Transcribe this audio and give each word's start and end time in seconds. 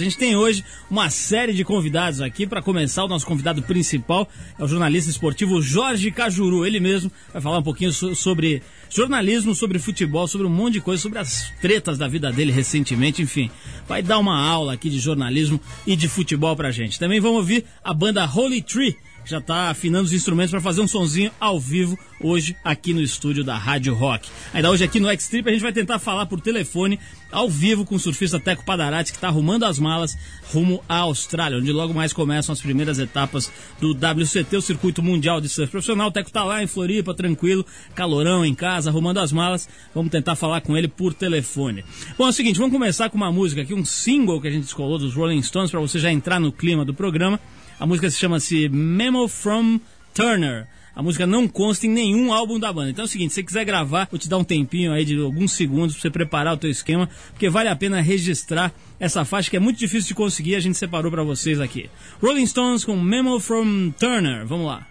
A 0.00 0.04
gente 0.04 0.16
tem 0.16 0.34
hoje 0.34 0.64
uma 0.90 1.10
série 1.10 1.52
de 1.52 1.62
convidados 1.62 2.22
aqui. 2.22 2.46
Para 2.46 2.62
começar, 2.62 3.04
o 3.04 3.08
nosso 3.08 3.26
convidado 3.26 3.62
principal 3.62 4.26
é 4.58 4.64
o 4.64 4.66
jornalista 4.66 5.10
esportivo 5.10 5.60
Jorge 5.60 6.10
Cajuru. 6.10 6.64
Ele 6.64 6.80
mesmo 6.80 7.12
vai 7.32 7.42
falar 7.42 7.58
um 7.58 7.62
pouquinho 7.62 7.92
so 7.92 8.14
sobre 8.14 8.62
jornalismo, 8.88 9.54
sobre 9.54 9.78
futebol, 9.78 10.26
sobre 10.26 10.46
um 10.46 10.50
monte 10.50 10.74
de 10.74 10.80
coisa, 10.80 11.02
sobre 11.02 11.18
as 11.18 11.52
tretas 11.60 11.98
da 11.98 12.08
vida 12.08 12.32
dele 12.32 12.50
recentemente, 12.50 13.20
enfim. 13.20 13.50
Vai 13.86 14.02
dar 14.02 14.18
uma 14.18 14.42
aula 14.42 14.72
aqui 14.72 14.88
de 14.88 14.98
jornalismo 14.98 15.60
e 15.86 15.94
de 15.94 16.08
futebol 16.08 16.56
pra 16.56 16.70
gente. 16.70 16.98
Também 16.98 17.20
vamos 17.20 17.38
ouvir 17.38 17.64
a 17.84 17.92
banda 17.92 18.24
Holy 18.24 18.62
Tree 18.62 18.96
já 19.30 19.38
está 19.38 19.70
afinando 19.70 20.04
os 20.04 20.12
instrumentos 20.12 20.50
para 20.50 20.60
fazer 20.60 20.80
um 20.80 20.88
sonzinho 20.88 21.30
ao 21.38 21.58
vivo 21.58 21.98
hoje 22.20 22.56
aqui 22.64 22.92
no 22.92 23.00
estúdio 23.00 23.44
da 23.44 23.56
Rádio 23.56 23.94
Rock. 23.94 24.28
Ainda 24.52 24.70
hoje 24.70 24.84
aqui 24.84 24.98
no 24.98 25.08
X-Trip 25.08 25.48
a 25.48 25.52
gente 25.52 25.62
vai 25.62 25.72
tentar 25.72 25.98
falar 25.98 26.26
por 26.26 26.40
telefone 26.40 26.98
ao 27.30 27.48
vivo 27.48 27.84
com 27.84 27.94
o 27.94 27.98
surfista 27.98 28.40
Teco 28.40 28.64
Padarati 28.64 29.12
que 29.12 29.18
está 29.18 29.28
arrumando 29.28 29.64
as 29.64 29.78
malas 29.78 30.18
rumo 30.52 30.82
à 30.88 30.98
Austrália, 30.98 31.58
onde 31.58 31.72
logo 31.72 31.94
mais 31.94 32.12
começam 32.12 32.52
as 32.52 32.60
primeiras 32.60 32.98
etapas 32.98 33.50
do 33.80 33.92
WCT, 33.92 34.56
o 34.56 34.62
Circuito 34.62 35.02
Mundial 35.02 35.40
de 35.40 35.48
Surf 35.48 35.70
Profissional. 35.70 36.08
O 36.08 36.12
Teco 36.12 36.28
está 36.28 36.42
lá 36.42 36.62
em 36.62 36.66
Floripa, 36.66 37.14
tranquilo, 37.14 37.64
calorão 37.94 38.44
em 38.44 38.54
casa, 38.54 38.90
arrumando 38.90 39.18
as 39.18 39.32
malas. 39.32 39.68
Vamos 39.94 40.10
tentar 40.10 40.34
falar 40.34 40.60
com 40.60 40.76
ele 40.76 40.88
por 40.88 41.14
telefone. 41.14 41.84
Bom, 42.18 42.26
é 42.26 42.30
o 42.30 42.32
seguinte, 42.32 42.58
vamos 42.58 42.72
começar 42.72 43.08
com 43.08 43.16
uma 43.16 43.30
música 43.30 43.62
aqui, 43.62 43.74
um 43.74 43.84
single 43.84 44.40
que 44.40 44.48
a 44.48 44.50
gente 44.50 44.64
descolou 44.64 44.98
dos 44.98 45.14
Rolling 45.14 45.42
Stones 45.42 45.70
para 45.70 45.80
você 45.80 45.98
já 45.98 46.10
entrar 46.10 46.40
no 46.40 46.50
clima 46.50 46.84
do 46.84 46.92
programa. 46.92 47.38
A 47.80 47.86
música 47.86 48.10
se 48.10 48.18
chama-se 48.18 48.68
Memo 48.68 49.26
from 49.26 49.80
Turner. 50.12 50.66
A 50.94 51.02
música 51.02 51.26
não 51.26 51.48
consta 51.48 51.86
em 51.86 51.90
nenhum 51.90 52.30
álbum 52.30 52.58
da 52.60 52.70
banda. 52.70 52.90
Então 52.90 53.04
é 53.04 53.06
o 53.06 53.08
seguinte, 53.08 53.30
se 53.30 53.36
você 53.36 53.42
quiser 53.42 53.64
gravar, 53.64 54.06
vou 54.10 54.18
te 54.18 54.28
dar 54.28 54.36
um 54.36 54.44
tempinho 54.44 54.92
aí 54.92 55.02
de 55.02 55.18
alguns 55.18 55.52
segundos 55.52 55.94
para 55.94 56.02
você 56.02 56.10
preparar 56.10 56.52
o 56.52 56.58
teu 56.58 56.68
esquema, 56.68 57.08
porque 57.30 57.48
vale 57.48 57.70
a 57.70 57.76
pena 57.76 58.02
registrar 58.02 58.70
essa 58.98 59.24
faixa 59.24 59.48
que 59.48 59.56
é 59.56 59.60
muito 59.60 59.78
difícil 59.78 60.08
de 60.08 60.14
conseguir, 60.14 60.56
a 60.56 60.60
gente 60.60 60.76
separou 60.76 61.10
para 61.10 61.22
vocês 61.22 61.58
aqui. 61.58 61.88
Rolling 62.20 62.46
Stones 62.46 62.84
com 62.84 63.00
Memo 63.00 63.40
from 63.40 63.92
Turner. 63.98 64.46
Vamos 64.46 64.66
lá. 64.66 64.86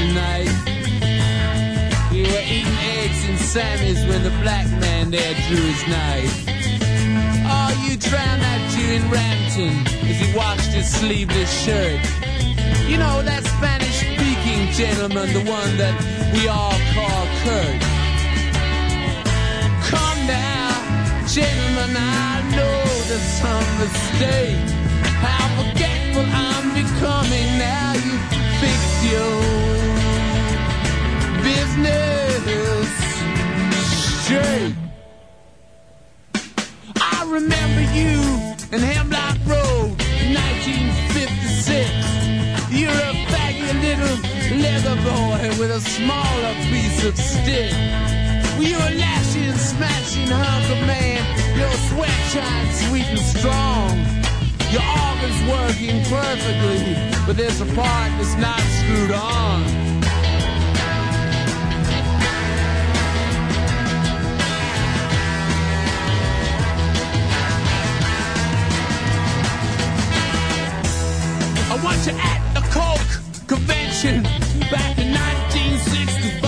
And 0.00 0.14
dusty 0.14 0.14
night. 0.14 0.50
You 2.12 2.24
were 2.24 2.44
eating 2.44 2.78
eggs 3.00 3.24
and 3.28 3.38
Sammy's 3.38 4.04
when 4.06 4.22
the 4.22 4.30
black 4.42 4.68
man 4.80 5.10
there 5.10 5.34
drew 5.48 5.62
his 5.62 5.86
knife. 5.88 6.44
Oh, 7.46 7.70
you 7.86 7.96
drowned 7.96 8.42
that 8.42 8.60
Jew 8.72 8.92
in 8.98 9.10
Rampton 9.10 9.86
as 10.08 10.18
he 10.20 10.36
washed 10.36 10.72
his 10.72 10.88
sleeveless 10.88 11.50
shirt. 11.64 12.00
You 12.88 12.98
know 12.98 13.22
that 13.22 13.44
Spanish-speaking 13.44 14.72
gentleman, 14.72 15.32
the 15.32 15.44
one 15.50 15.76
that 15.78 15.94
we 16.32 16.48
all 16.48 16.78
call 16.94 17.26
Kurt. 17.42 17.80
Come 19.90 20.26
now, 20.26 20.70
gentlemen, 21.26 21.96
I 21.96 22.42
know 22.54 22.82
there's 23.06 23.30
some 23.38 23.66
mistake. 23.78 24.58
How 25.22 25.46
forgetful 25.58 26.26
I'm 26.26 26.74
becoming 26.74 27.58
now 27.58 27.94
you 27.94 28.18
fix 28.58 28.80
your 29.10 29.69
business 31.50 32.88
straight. 34.24 34.74
I 36.96 37.18
remember 37.26 37.82
you 37.98 38.16
in 38.74 38.80
Hemlock 38.90 39.38
Road 39.52 39.90
1956. 40.30 41.90
You're 42.78 43.00
a 43.10 43.12
baggy 43.32 43.72
little 43.86 44.16
leather 44.64 44.96
boy 45.10 45.42
with 45.58 45.70
a 45.80 45.82
smaller 45.96 46.54
piece 46.70 47.00
of 47.08 47.14
stick. 47.16 47.74
You're 48.60 48.88
a 48.92 48.94
lashing, 49.04 49.56
smashing 49.70 50.30
hunk 50.30 50.68
man. 50.86 51.22
Your 51.58 51.74
sweat 51.88 52.20
shines 52.32 52.74
sweet 52.86 53.08
and 53.16 53.26
strong. 53.34 53.90
Your 54.74 54.86
organ's 55.08 55.42
working 55.54 55.98
perfectly, 56.16 56.82
but 57.26 57.34
there's 57.36 57.60
a 57.60 57.66
part 57.78 58.10
that's 58.18 58.36
not 58.36 58.60
screwed 58.78 59.10
on. 59.10 59.99
Want 72.00 72.16
at 72.18 72.40
the 72.54 72.62
Coke 72.72 73.12
convention 73.46 74.22
back 74.72 74.96
in 74.96 75.12
1965. 75.12 76.40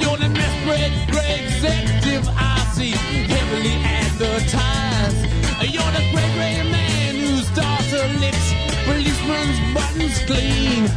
You're 0.00 0.16
the 0.16 0.32
misbred 0.32 0.92
great 1.12 1.44
executive 1.44 2.24
I 2.32 2.56
see 2.72 2.96
heavily 3.28 3.76
advertised. 3.84 5.20
You're 5.68 5.92
the 5.92 6.04
great 6.12 6.32
great 6.32 6.64
man 6.72 7.12
whose 7.16 7.48
daughter 7.50 8.08
lips, 8.24 8.54
policeman's 8.88 9.60
buttons 9.76 10.16
clean. 10.24 10.88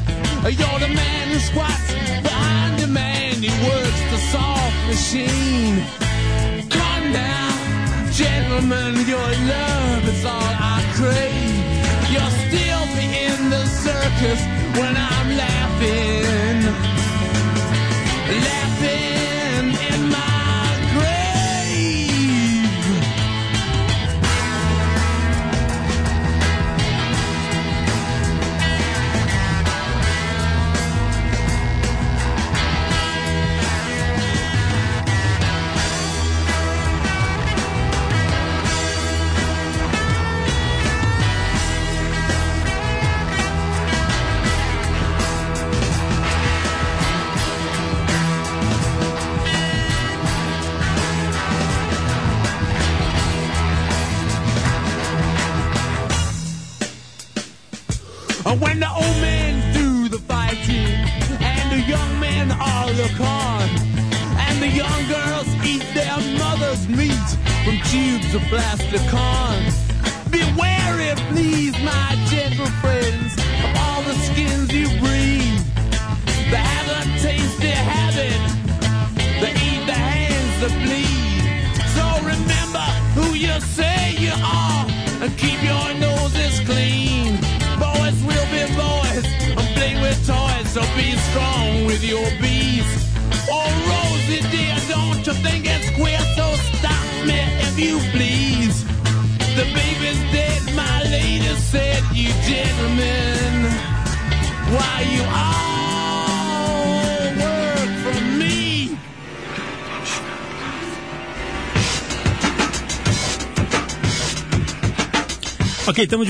You're 0.48 0.80
the 0.80 0.94
man 0.96 1.28
who 1.28 1.40
squats 1.40 1.92
behind 2.24 2.80
the 2.80 2.88
man, 2.88 3.44
he 3.44 3.52
works 3.68 4.02
the 4.12 4.20
soft 4.32 4.80
machine. 4.88 5.84
Come 6.70 7.12
now, 7.12 7.52
gentlemen, 8.12 8.96
your 9.06 9.30
love 9.52 10.08
is 10.08 10.24
all 10.24 10.56
I 10.72 10.80
crave. 10.96 11.45
Circus 14.06 14.42
when 14.78 14.96
I'm 14.96 15.28
laughing. 15.36 16.62
Laughing 18.44 18.95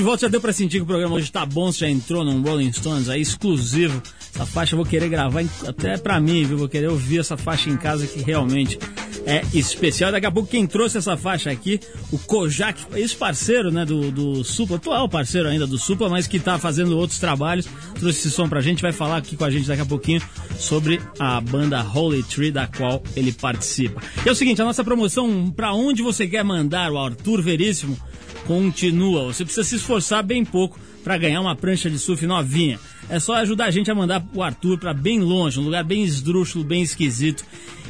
volta. 0.06 0.22
Já 0.22 0.28
deu 0.28 0.40
pra 0.40 0.52
sentir 0.52 0.78
que 0.78 0.84
o 0.84 0.86
programa 0.86 1.16
hoje 1.16 1.30
tá 1.30 1.44
bom. 1.44 1.70
Você 1.70 1.80
já 1.80 1.90
entrou 1.90 2.24
num 2.24 2.40
Rolling 2.40 2.72
Stones 2.72 3.08
aí, 3.08 3.20
exclusivo. 3.20 4.00
Essa 4.34 4.46
faixa 4.46 4.74
eu 4.74 4.76
vou 4.78 4.86
querer 4.86 5.08
gravar 5.08 5.42
até 5.66 5.98
pra 5.98 6.20
mim, 6.20 6.44
viu? 6.44 6.56
Vou 6.56 6.68
querer 6.68 6.88
ouvir 6.88 7.18
essa 7.18 7.36
faixa 7.36 7.68
em 7.68 7.76
casa 7.76 8.06
que 8.06 8.20
realmente 8.20 8.78
é 9.26 9.42
especial. 9.52 10.12
Daqui 10.12 10.26
a 10.26 10.30
pouco 10.30 10.48
quem 10.48 10.66
trouxe 10.66 10.98
essa 10.98 11.16
faixa 11.16 11.50
aqui, 11.50 11.80
o 12.12 12.18
Kojak, 12.18 12.80
ex-parceiro, 12.94 13.72
né, 13.72 13.84
do, 13.84 14.12
do 14.12 14.44
Supla, 14.44 14.76
atual 14.76 15.08
parceiro 15.08 15.48
ainda 15.48 15.66
do 15.66 15.76
Supla, 15.76 16.08
mas 16.08 16.26
que 16.26 16.38
tá 16.38 16.58
fazendo 16.58 16.96
outros 16.96 17.18
trabalhos, 17.18 17.66
trouxe 17.98 18.20
esse 18.20 18.30
som 18.30 18.48
pra 18.48 18.60
gente, 18.60 18.80
vai 18.80 18.92
falar 18.92 19.16
aqui 19.16 19.36
com 19.36 19.44
a 19.44 19.50
gente 19.50 19.66
daqui 19.66 19.82
a 19.82 19.86
pouquinho 19.86 20.22
sobre 20.58 21.00
a 21.18 21.40
banda 21.40 21.82
Holy 21.82 22.22
Tree, 22.22 22.52
da 22.52 22.68
qual 22.68 23.02
ele 23.16 23.32
participa. 23.32 24.00
E 24.24 24.28
é 24.28 24.32
o 24.32 24.34
seguinte, 24.36 24.62
a 24.62 24.64
nossa 24.64 24.84
promoção, 24.84 25.50
pra 25.50 25.72
onde 25.72 26.02
você 26.02 26.26
quer 26.26 26.44
mandar 26.44 26.92
o 26.92 26.98
Arthur 26.98 27.42
Veríssimo, 27.42 27.98
continua. 28.46 29.24
Você 29.24 29.44
precisa 29.44 29.66
se 29.66 29.76
esforçar 29.76 30.22
bem 30.22 30.44
pouco 30.44 30.78
para 31.02 31.18
ganhar 31.18 31.40
uma 31.40 31.54
prancha 31.54 31.90
de 31.90 31.98
surf 31.98 32.26
novinha. 32.26 32.78
É 33.08 33.20
só 33.20 33.34
ajudar 33.34 33.66
a 33.66 33.70
gente 33.70 33.90
a 33.90 33.94
mandar 33.94 34.24
o 34.34 34.42
Arthur 34.42 34.78
para 34.78 34.92
bem 34.92 35.20
longe, 35.20 35.60
um 35.60 35.64
lugar 35.64 35.84
bem 35.84 36.02
esdrúxulo, 36.02 36.64
bem 36.64 36.82
esquisito 36.82 37.44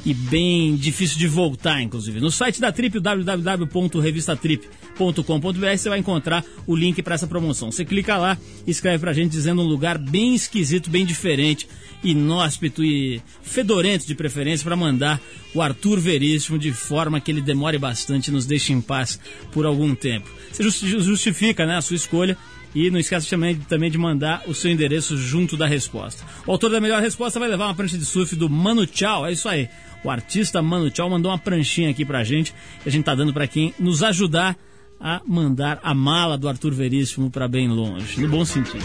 e 0.07 0.15
bem 0.15 0.77
difícil 0.77 1.19
de 1.19 1.27
voltar, 1.27 1.83
inclusive. 1.83 2.21
No 2.21 2.31
site 2.31 2.61
da 2.61 2.71
Trip, 2.71 3.01
www.revistatrip.com.br, 3.01 5.77
você 5.77 5.89
vai 5.89 5.99
encontrar 5.99 6.45
o 6.67 6.77
link 6.77 7.03
para 7.03 7.15
essa 7.17 7.27
promoção. 7.27 7.73
Você 7.73 7.85
clica 7.85 8.17
lá 8.17 8.39
e 8.67 8.71
escreve 8.71 8.99
pra 9.01 9.13
gente 9.13 9.33
dizendo 9.33 9.63
um 9.63 9.67
lugar 9.67 9.99
bem 9.99 10.35
esquisito, 10.35 10.89
bem 10.91 11.05
diferente, 11.05 11.67
inóspito 12.05 12.85
e 12.85 13.21
fedorento 13.43 14.07
de 14.07 14.15
preferência 14.15 14.65
para 14.65 14.77
mandar 14.77 15.21
o 15.53 15.61
Arthur 15.61 15.99
Veríssimo 15.99 16.59
de 16.59 16.73
forma 16.73 17.21
que 17.21 17.31
ele 17.31 17.41
demore 17.41 17.79
bastante 17.79 18.29
e 18.29 18.33
nos 18.33 18.47
deixe 18.47 18.73
em 18.73 18.81
paz 18.81 19.19
por 19.51 19.67
algum 19.67 19.95
tempo. 19.95 20.31
Você 20.53 20.63
justi- 20.63 21.01
justifica 21.03 21.67
né, 21.67 21.77
a 21.77 21.83
sua 21.83 21.97
escolha 21.97 22.37
e 22.75 22.91
não 22.91 23.01
esqueça 23.01 23.29
também, 23.29 23.57
também 23.57 23.91
de 23.91 23.97
mandar 23.97 24.43
o 24.47 24.55
seu 24.55 24.71
endereço 24.71 25.17
junto 25.17 25.57
da 25.57 25.67
resposta. 25.67 26.23
O 26.47 26.53
autor 26.53 26.71
da 26.71 26.81
melhor 26.81 27.01
resposta 27.01 27.41
vai 27.41 27.49
levar 27.49 27.67
uma 27.67 27.75
prancha 27.75 27.97
de 27.97 28.05
surf 28.05 28.37
do 28.37 28.51
Mano 28.51 28.87
Tchau, 28.87 29.27
é 29.27 29.33
isso 29.33 29.49
aí. 29.49 29.69
O 30.07 30.11
artista 30.11 30.63
Mano 30.63 30.89
Tchau 30.89 31.11
mandou 31.11 31.33
uma 31.33 31.39
pranchinha 31.39 31.91
aqui 31.91 32.05
pra 32.05 32.23
gente 32.23 32.55
que 32.81 32.89
a 32.89 32.93
gente 32.93 33.05
tá 33.05 33.13
dando 33.13 33.33
pra 33.33 33.49
quem 33.49 33.75
nos 33.77 34.05
ajudar 34.05 34.57
a 35.01 35.21
mandar 35.27 35.81
a 35.83 35.93
mala 35.93 36.39
do 36.39 36.49
Arthur 36.49 36.73
Veríssimo 36.73 37.29
pra 37.29 37.49
bem 37.49 37.69
longe, 37.69 38.21
no 38.21 38.29
bom 38.29 38.45
sentido. 38.45 38.85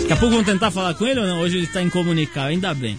Daqui 0.00 0.12
a 0.12 0.16
pouco 0.16 0.32
vamos 0.32 0.44
tentar 0.44 0.70
falar 0.70 0.92
com 0.92 1.06
ele 1.06 1.20
ou 1.20 1.26
não? 1.26 1.40
Hoje 1.40 1.56
ele 1.56 1.64
está 1.64 1.80
incomunicável, 1.80 2.50
ainda 2.50 2.74
bem. 2.74 2.98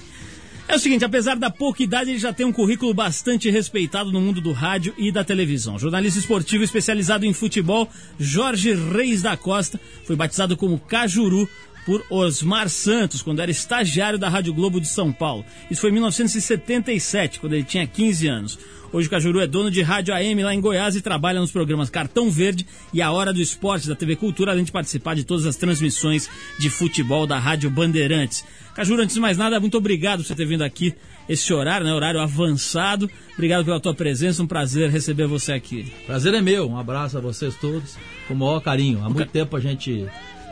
É 0.68 0.76
o 0.76 0.80
seguinte, 0.80 1.06
apesar 1.06 1.36
da 1.36 1.52
pouca 1.52 1.84
idade, 1.84 2.10
ele 2.10 2.18
já 2.18 2.34
tem 2.34 2.46
um 2.46 2.52
currículo 2.52 2.92
bastante 2.92 3.48
respeitado 3.52 4.12
no 4.12 4.20
mundo 4.20 4.42
do 4.42 4.54
rádio 4.54 4.96
e 4.98 5.12
da 5.12 5.24
televisão. 5.24 5.78
Jornalista 5.78 6.18
esportivo 6.18 6.64
especializado 6.64 7.24
em 7.24 7.34
futebol, 7.34 7.88
Jorge 8.18 8.74
Reis 8.74 9.22
da 9.22 9.38
Costa 9.38 9.80
foi 10.06 10.16
batizado 10.16 10.58
como 10.58 10.80
Cajuru 10.80 11.48
por 11.86 12.06
Osmar 12.10 12.70
Santos, 12.70 13.22
quando 13.22 13.42
era 13.42 13.52
estagiário 13.52 14.20
da 14.20 14.30
Rádio 14.30 14.54
Globo 14.54 14.80
de 14.80 14.88
São 14.88 15.12
Paulo. 15.12 15.46
Isso 15.70 15.82
foi 15.82 15.90
em 15.90 15.94
1977, 15.94 17.40
quando 17.40 17.54
ele 17.54 17.64
tinha 17.64 17.86
15 17.88 18.28
anos. 18.28 18.60
Hoje 18.94 19.08
o 19.08 19.12
Cajuru 19.12 19.40
é 19.40 19.48
dono 19.48 19.72
de 19.72 19.82
rádio 19.82 20.14
AM 20.14 20.44
lá 20.44 20.54
em 20.54 20.60
Goiás 20.60 20.98
e 20.98 21.02
trabalha 21.02 21.40
nos 21.40 21.52
programas 21.52 21.90
Cartão 21.90 22.30
Verde 22.30 22.66
e 22.94 23.02
A 23.02 23.10
Hora 23.10 23.32
do 23.32 23.42
Esporte 23.42 23.88
da 23.88 23.96
TV 23.96 24.18
Cultura, 24.18 24.52
além 24.52 24.66
de 24.66 24.72
participar 24.72 25.16
de 25.16 25.24
todas 25.24 25.46
as 25.46 25.56
transmissões 25.56 26.30
de 26.60 26.70
futebol 26.70 27.26
da 27.26 27.40
Rádio 27.40 27.70
Bandeirantes. 27.70 28.44
Cajuru, 28.76 29.02
antes 29.02 29.16
de 29.16 29.22
mais 29.22 29.38
nada, 29.38 29.62
muito 29.62 29.78
obrigado 29.78 30.20
por 30.20 30.26
você 30.26 30.36
ter 30.36 30.46
vindo 30.46 30.64
aqui 30.64 30.94
esse 31.30 31.54
horário, 31.54 31.88
né? 31.88 31.94
Horário 31.94 32.20
avançado. 32.20 33.10
Obrigado 33.34 33.64
pela 33.64 33.80
tua 33.80 33.94
presença, 33.94 34.44
um 34.44 34.48
prazer 34.48 34.90
receber 34.90 35.26
você 35.26 35.54
aqui. 35.54 35.86
Prazer 36.06 36.34
é 36.34 36.42
meu, 36.42 36.70
um 36.70 36.78
abraço 36.78 37.18
a 37.18 37.22
vocês 37.22 37.56
todos, 37.56 37.98
com 38.28 38.34
o 38.34 38.38
maior 38.38 38.60
carinho. 38.60 39.04
Há 39.06 39.10
muito 39.10 39.30
tempo 39.30 39.56
a 39.56 39.60
gente 39.62 40.06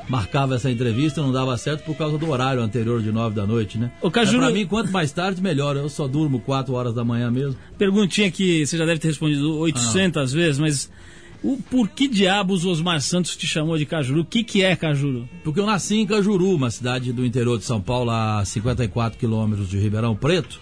marcava 0.10 0.56
essa 0.56 0.70
entrevista, 0.72 1.22
não 1.22 1.32
dava 1.32 1.56
certo 1.58 1.84
por 1.86 1.96
causa 1.96 2.18
do 2.18 2.30
horário 2.30 2.62
anterior 2.62 3.02
de 3.02 3.12
nove 3.12 3.36
da 3.36 3.46
noite, 3.46 3.78
né? 3.78 3.92
Ô, 4.02 4.10
Cajuru- 4.10 4.40
Mas 4.40 4.50
pra 4.52 4.60
mim, 4.60 4.66
quanto 4.66 4.92
mais 4.92 5.12
tarde, 5.12 5.42
melhor. 5.42 5.76
Eu 5.78 5.88
só 5.88 6.08
durmo 6.08 6.40
quatro 6.40 6.74
horas 6.74 6.94
da 6.96 7.04
manhã 7.06 7.30
mesmo. 7.30 7.56
Perguntinha 7.78 8.30
que 8.32 8.66
você 8.66 8.78
já 8.78 8.86
deve 8.86 9.00
ter 9.00 9.08
respondido 9.10 9.58
800 9.60 10.34
vezes, 10.34 10.60
mas 10.60 10.92
o, 11.44 11.58
por 11.70 11.88
que 11.88 12.08
diabos 12.08 12.66
o 12.66 12.70
Osmar 12.70 13.00
Santos 13.02 13.38
te 13.38 13.46
chamou 13.48 13.78
de 13.78 13.86
Cajuru? 13.86 14.22
O 14.22 14.26
que, 14.26 14.44
que 14.44 14.62
é 14.64 14.76
Cajuru? 14.76 15.30
Porque 15.44 15.60
eu 15.60 15.66
nasci 15.66 15.98
em 15.98 16.06
Cajuru, 16.08 16.54
uma 16.56 16.72
cidade 16.72 17.14
do 17.14 17.26
interior 17.26 17.58
de 17.58 17.64
São 17.64 17.80
Paulo, 17.80 18.10
a 18.10 18.44
54 18.44 19.18
quilômetros 19.18 19.70
de 19.70 19.78
Ribeirão 19.78 20.16
Preto. 20.16 20.60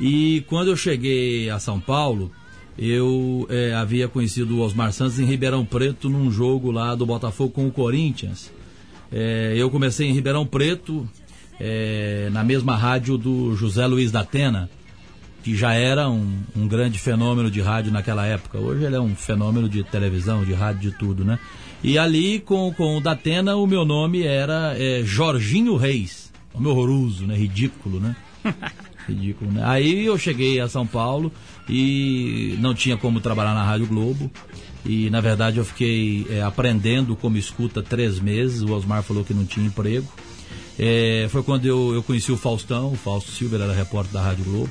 E 0.00 0.44
quando 0.46 0.68
eu 0.68 0.76
cheguei 0.76 1.50
a 1.50 1.58
São 1.58 1.80
Paulo, 1.80 2.30
eu 2.78 3.44
eh, 3.50 3.74
havia 3.74 4.06
conhecido 4.06 4.56
o 4.56 4.60
Osmar 4.60 4.92
Santos 4.92 5.18
em 5.18 5.24
Ribeirão 5.24 5.64
Preto 5.64 6.08
num 6.08 6.30
jogo 6.30 6.70
lá 6.70 6.94
do 6.94 7.04
Botafogo 7.04 7.50
com 7.50 7.66
o 7.66 7.72
Corinthians. 7.72 8.52
Eh, 9.12 9.54
eu 9.56 9.70
comecei 9.70 10.08
em 10.08 10.12
Ribeirão 10.12 10.46
Preto, 10.46 11.08
eh, 11.58 12.28
na 12.32 12.44
mesma 12.44 12.76
rádio 12.76 13.16
do 13.16 13.54
José 13.56 13.86
Luiz 13.86 14.12
da 14.12 14.20
Atena, 14.20 14.70
que 15.42 15.56
já 15.56 15.72
era 15.72 16.08
um, 16.08 16.40
um 16.56 16.68
grande 16.68 16.98
fenômeno 16.98 17.50
de 17.50 17.60
rádio 17.60 17.92
naquela 17.92 18.26
época. 18.26 18.58
Hoje 18.58 18.84
ele 18.84 18.96
é 18.96 19.00
um 19.00 19.14
fenômeno 19.14 19.68
de 19.68 19.82
televisão, 19.82 20.44
de 20.44 20.52
rádio, 20.52 20.90
de 20.90 20.98
tudo, 20.98 21.24
né? 21.24 21.38
E 21.82 21.96
ali 21.96 22.40
com, 22.40 22.72
com 22.74 22.96
o 22.96 23.00
Datena 23.00 23.56
o 23.56 23.66
meu 23.66 23.84
nome 23.84 24.24
era 24.24 24.74
eh, 24.76 25.02
Jorginho 25.04 25.76
Reis. 25.76 26.32
Nome 26.54 26.68
horroroso, 26.68 27.26
né? 27.26 27.36
Ridículo, 27.36 28.00
né? 28.00 28.16
Ridículo, 29.08 29.52
né? 29.52 29.62
Aí 29.64 30.04
eu 30.04 30.18
cheguei 30.18 30.60
a 30.60 30.68
São 30.68 30.86
Paulo 30.86 31.32
e 31.68 32.56
não 32.58 32.74
tinha 32.74 32.96
como 32.96 33.20
trabalhar 33.20 33.54
na 33.54 33.62
Rádio 33.62 33.86
Globo. 33.86 34.30
E 34.88 35.10
na 35.10 35.20
verdade 35.20 35.58
eu 35.58 35.64
fiquei 35.66 36.26
eh, 36.30 36.40
aprendendo 36.40 37.14
como 37.14 37.36
escuta 37.36 37.82
três 37.82 38.18
meses. 38.18 38.62
O 38.62 38.72
Osmar 38.72 39.02
falou 39.02 39.22
que 39.22 39.34
não 39.34 39.44
tinha 39.44 39.66
emprego. 39.66 40.10
Eh, 40.78 41.28
foi 41.30 41.42
quando 41.42 41.66
eu, 41.66 41.92
eu 41.94 42.02
conheci 42.02 42.32
o 42.32 42.38
Faustão, 42.38 42.92
o 42.92 42.96
Fausto 42.96 43.30
Silva 43.30 43.56
ele 43.56 43.64
era 43.64 43.74
repórter 43.74 44.14
da 44.14 44.22
Rádio 44.22 44.44
Globo. 44.44 44.70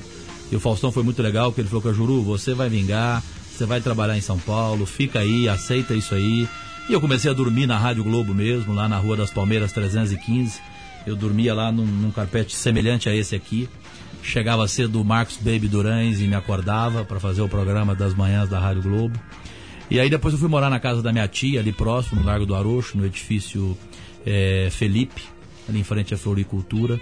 E 0.50 0.56
o 0.56 0.60
Faustão 0.60 0.90
foi 0.90 1.04
muito 1.04 1.22
legal, 1.22 1.50
porque 1.50 1.60
ele 1.60 1.68
falou, 1.68 1.82
Cajuru, 1.82 2.22
você 2.22 2.52
vai 2.52 2.68
vingar, 2.68 3.22
você 3.48 3.64
vai 3.64 3.80
trabalhar 3.80 4.16
em 4.16 4.20
São 4.20 4.38
Paulo, 4.38 4.86
fica 4.86 5.20
aí, 5.20 5.48
aceita 5.48 5.94
isso 5.94 6.14
aí. 6.14 6.48
E 6.88 6.92
eu 6.92 7.00
comecei 7.00 7.30
a 7.30 7.34
dormir 7.34 7.66
na 7.66 7.78
Rádio 7.78 8.02
Globo 8.02 8.34
mesmo, 8.34 8.74
lá 8.74 8.88
na 8.88 8.96
Rua 8.96 9.16
das 9.16 9.30
Palmeiras 9.30 9.72
315. 9.72 10.58
Eu 11.06 11.14
dormia 11.14 11.54
lá 11.54 11.70
num, 11.70 11.86
num 11.86 12.10
carpete 12.10 12.56
semelhante 12.56 13.08
a 13.08 13.14
esse 13.14 13.36
aqui. 13.36 13.68
Chegava 14.22 14.66
cedo 14.66 15.00
o 15.00 15.04
Marcos 15.04 15.36
Baby 15.36 15.68
Durães 15.68 16.20
e 16.20 16.26
me 16.26 16.34
acordava 16.34 17.04
para 17.04 17.20
fazer 17.20 17.40
o 17.42 17.48
programa 17.48 17.94
das 17.94 18.14
manhãs 18.14 18.48
da 18.48 18.58
Rádio 18.58 18.82
Globo. 18.82 19.20
E 19.90 19.98
aí 19.98 20.10
depois 20.10 20.34
eu 20.34 20.40
fui 20.40 20.48
morar 20.48 20.68
na 20.68 20.78
casa 20.78 21.02
da 21.02 21.12
minha 21.12 21.26
tia, 21.26 21.60
ali 21.60 21.72
próximo, 21.72 22.20
no 22.20 22.26
Largo 22.26 22.44
do 22.44 22.54
Arocho, 22.54 22.98
no 22.98 23.06
edifício 23.06 23.76
eh, 24.26 24.68
Felipe, 24.70 25.22
ali 25.68 25.80
em 25.80 25.84
frente 25.84 26.12
à 26.12 26.18
Floricultura. 26.18 27.00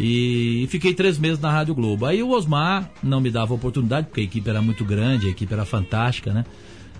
E 0.00 0.66
fiquei 0.70 0.94
três 0.94 1.18
meses 1.18 1.40
na 1.40 1.50
Rádio 1.50 1.74
Globo. 1.74 2.06
Aí 2.06 2.22
o 2.22 2.30
Osmar 2.30 2.90
não 3.02 3.20
me 3.20 3.30
dava 3.30 3.54
oportunidade, 3.54 4.06
porque 4.06 4.20
a 4.20 4.24
equipe 4.24 4.48
era 4.48 4.62
muito 4.62 4.84
grande, 4.84 5.26
a 5.26 5.30
equipe 5.30 5.52
era 5.52 5.64
fantástica, 5.64 6.32
né? 6.32 6.44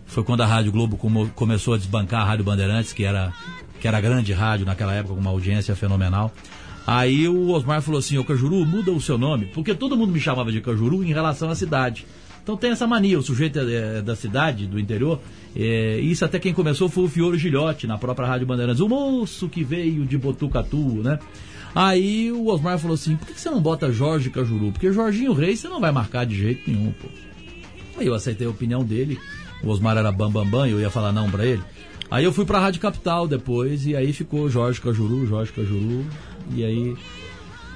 Foi 0.06 0.24
quando 0.24 0.40
a 0.40 0.46
Rádio 0.46 0.72
Globo 0.72 0.98
começou 1.34 1.74
a 1.74 1.76
desbancar 1.76 2.22
a 2.22 2.24
Rádio 2.24 2.44
Bandeirantes, 2.44 2.92
que 2.92 3.04
era, 3.04 3.32
que 3.78 3.86
era 3.86 4.00
grande 4.00 4.32
rádio 4.32 4.66
naquela 4.66 4.94
época, 4.94 5.14
com 5.14 5.20
uma 5.20 5.30
audiência 5.30 5.76
fenomenal. 5.76 6.32
Aí 6.86 7.28
o 7.28 7.50
Osmar 7.50 7.82
falou 7.82 7.98
assim, 7.98 8.16
ô 8.16 8.24
Cajuru, 8.24 8.64
muda 8.64 8.90
o 8.90 9.00
seu 9.00 9.18
nome, 9.18 9.46
porque 9.46 9.74
todo 9.74 9.96
mundo 9.96 10.10
me 10.10 10.18
chamava 10.18 10.50
de 10.50 10.60
Cajuru 10.62 11.04
em 11.04 11.12
relação 11.12 11.50
à 11.50 11.54
cidade. 11.54 12.06
Então 12.48 12.56
tem 12.56 12.70
essa 12.70 12.86
mania, 12.86 13.18
o 13.18 13.22
sujeito 13.22 13.58
é, 13.58 13.98
é 13.98 14.00
da 14.00 14.16
cidade, 14.16 14.66
do 14.66 14.80
interior, 14.80 15.20
é, 15.54 16.00
isso 16.00 16.24
até 16.24 16.38
quem 16.38 16.54
começou 16.54 16.88
foi 16.88 17.04
o 17.04 17.06
Fiore 17.08 17.36
Gilhote, 17.36 17.86
na 17.86 17.98
própria 17.98 18.26
Rádio 18.26 18.46
Bandeirantes, 18.46 18.80
o 18.80 18.88
moço 18.88 19.50
que 19.50 19.62
veio 19.62 20.06
de 20.06 20.16
Botucatu, 20.16 21.02
né? 21.02 21.18
Aí 21.74 22.32
o 22.32 22.46
Osmar 22.46 22.78
falou 22.78 22.94
assim, 22.94 23.16
por 23.16 23.26
que 23.26 23.38
você 23.38 23.50
não 23.50 23.60
bota 23.60 23.92
Jorge 23.92 24.30
Cajuru? 24.30 24.72
Porque 24.72 24.90
Jorginho 24.90 25.34
Reis 25.34 25.60
você 25.60 25.68
não 25.68 25.78
vai 25.78 25.92
marcar 25.92 26.24
de 26.24 26.36
jeito 26.36 26.70
nenhum, 26.70 26.90
pô. 26.92 27.08
Aí 27.98 28.06
eu 28.06 28.14
aceitei 28.14 28.46
a 28.46 28.50
opinião 28.50 28.82
dele. 28.82 29.18
O 29.62 29.68
Osmar 29.68 29.98
era 29.98 30.10
bam, 30.10 30.30
bam, 30.30 30.66
e 30.66 30.70
eu 30.70 30.80
ia 30.80 30.88
falar 30.88 31.12
não 31.12 31.30
pra 31.30 31.44
ele. 31.44 31.62
Aí 32.10 32.24
eu 32.24 32.32
fui 32.32 32.46
pra 32.46 32.60
Rádio 32.60 32.80
Capital 32.80 33.28
depois 33.28 33.84
e 33.84 33.94
aí 33.94 34.10
ficou 34.14 34.48
Jorge 34.48 34.80
Cajuru, 34.80 35.26
Jorge 35.26 35.52
Cajuru. 35.52 36.02
E 36.54 36.64
aí. 36.64 36.96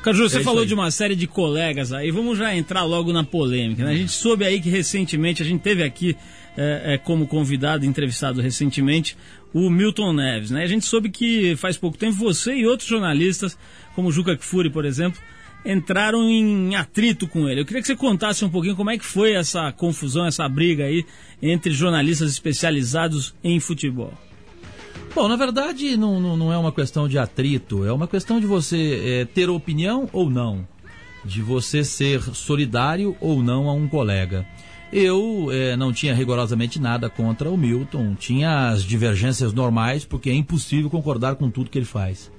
Caju, 0.02 0.28
você 0.28 0.38
É 0.40 0.42
falou 0.42 0.62
aí. 0.62 0.66
de 0.66 0.74
uma 0.74 0.90
série 0.90 1.14
de 1.14 1.26
colegas 1.26 1.92
aí, 1.92 2.10
vamos 2.10 2.36
já 2.36 2.54
entrar 2.54 2.82
logo 2.84 3.12
na 3.12 3.22
polêmica. 3.24 3.84
Né? 3.84 3.92
A 3.92 3.96
gente 3.96 4.12
soube 4.12 4.44
aí 4.44 4.60
que 4.60 4.68
recentemente, 4.68 5.42
a 5.42 5.46
gente 5.46 5.60
teve 5.60 5.82
aqui 5.82 6.16
é, 6.56 6.94
é, 6.94 6.98
como 6.98 7.26
convidado, 7.26 7.86
entrevistado 7.86 8.40
recentemente, 8.40 9.16
o 9.54 9.70
Milton 9.70 10.12
Neves. 10.12 10.50
Né? 10.50 10.62
A 10.64 10.66
gente 10.66 10.84
soube 10.84 11.08
que 11.08 11.54
faz 11.56 11.76
pouco 11.76 11.96
tempo 11.96 12.14
você 12.16 12.54
e 12.54 12.66
outros 12.66 12.88
jornalistas, 12.88 13.56
como 13.94 14.08
o 14.08 14.12
Juca 14.12 14.36
Kfouri, 14.36 14.70
por 14.70 14.84
exemplo, 14.84 15.20
entraram 15.64 16.28
em 16.28 16.74
atrito 16.74 17.28
com 17.28 17.48
ele. 17.48 17.60
Eu 17.60 17.64
queria 17.64 17.80
que 17.80 17.86
você 17.86 17.94
contasse 17.96 18.44
um 18.44 18.50
pouquinho 18.50 18.74
como 18.74 18.90
é 18.90 18.98
que 18.98 19.04
foi 19.04 19.32
essa 19.34 19.70
confusão, 19.72 20.26
essa 20.26 20.48
briga 20.48 20.84
aí 20.84 21.04
entre 21.40 21.72
jornalistas 21.72 22.30
especializados 22.30 23.34
em 23.44 23.60
futebol. 23.60 24.12
Bom, 25.14 25.28
na 25.28 25.36
verdade 25.36 25.94
não, 25.94 26.18
não, 26.18 26.36
não 26.38 26.52
é 26.52 26.56
uma 26.56 26.72
questão 26.72 27.06
de 27.06 27.18
atrito, 27.18 27.84
é 27.84 27.92
uma 27.92 28.08
questão 28.08 28.40
de 28.40 28.46
você 28.46 29.02
é, 29.04 29.24
ter 29.26 29.50
opinião 29.50 30.08
ou 30.10 30.30
não, 30.30 30.66
de 31.22 31.42
você 31.42 31.84
ser 31.84 32.22
solidário 32.22 33.14
ou 33.20 33.42
não 33.42 33.68
a 33.68 33.74
um 33.74 33.86
colega. 33.86 34.46
Eu 34.90 35.48
é, 35.52 35.76
não 35.76 35.92
tinha 35.92 36.14
rigorosamente 36.14 36.80
nada 36.80 37.10
contra 37.10 37.50
o 37.50 37.58
Milton, 37.58 38.14
tinha 38.14 38.68
as 38.68 38.82
divergências 38.82 39.52
normais, 39.52 40.04
porque 40.04 40.30
é 40.30 40.34
impossível 40.34 40.88
concordar 40.88 41.36
com 41.36 41.50
tudo 41.50 41.68
que 41.68 41.78
ele 41.78 41.84
faz. 41.84 42.30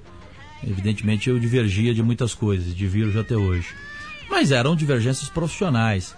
Evidentemente 0.66 1.30
eu 1.30 1.38
divergia 1.38 1.94
de 1.94 2.02
muitas 2.02 2.34
coisas, 2.34 2.74
divirjo 2.74 3.20
até 3.20 3.36
hoje. 3.36 3.68
Mas 4.28 4.50
eram 4.50 4.74
divergências 4.74 5.28
profissionais. 5.28 6.16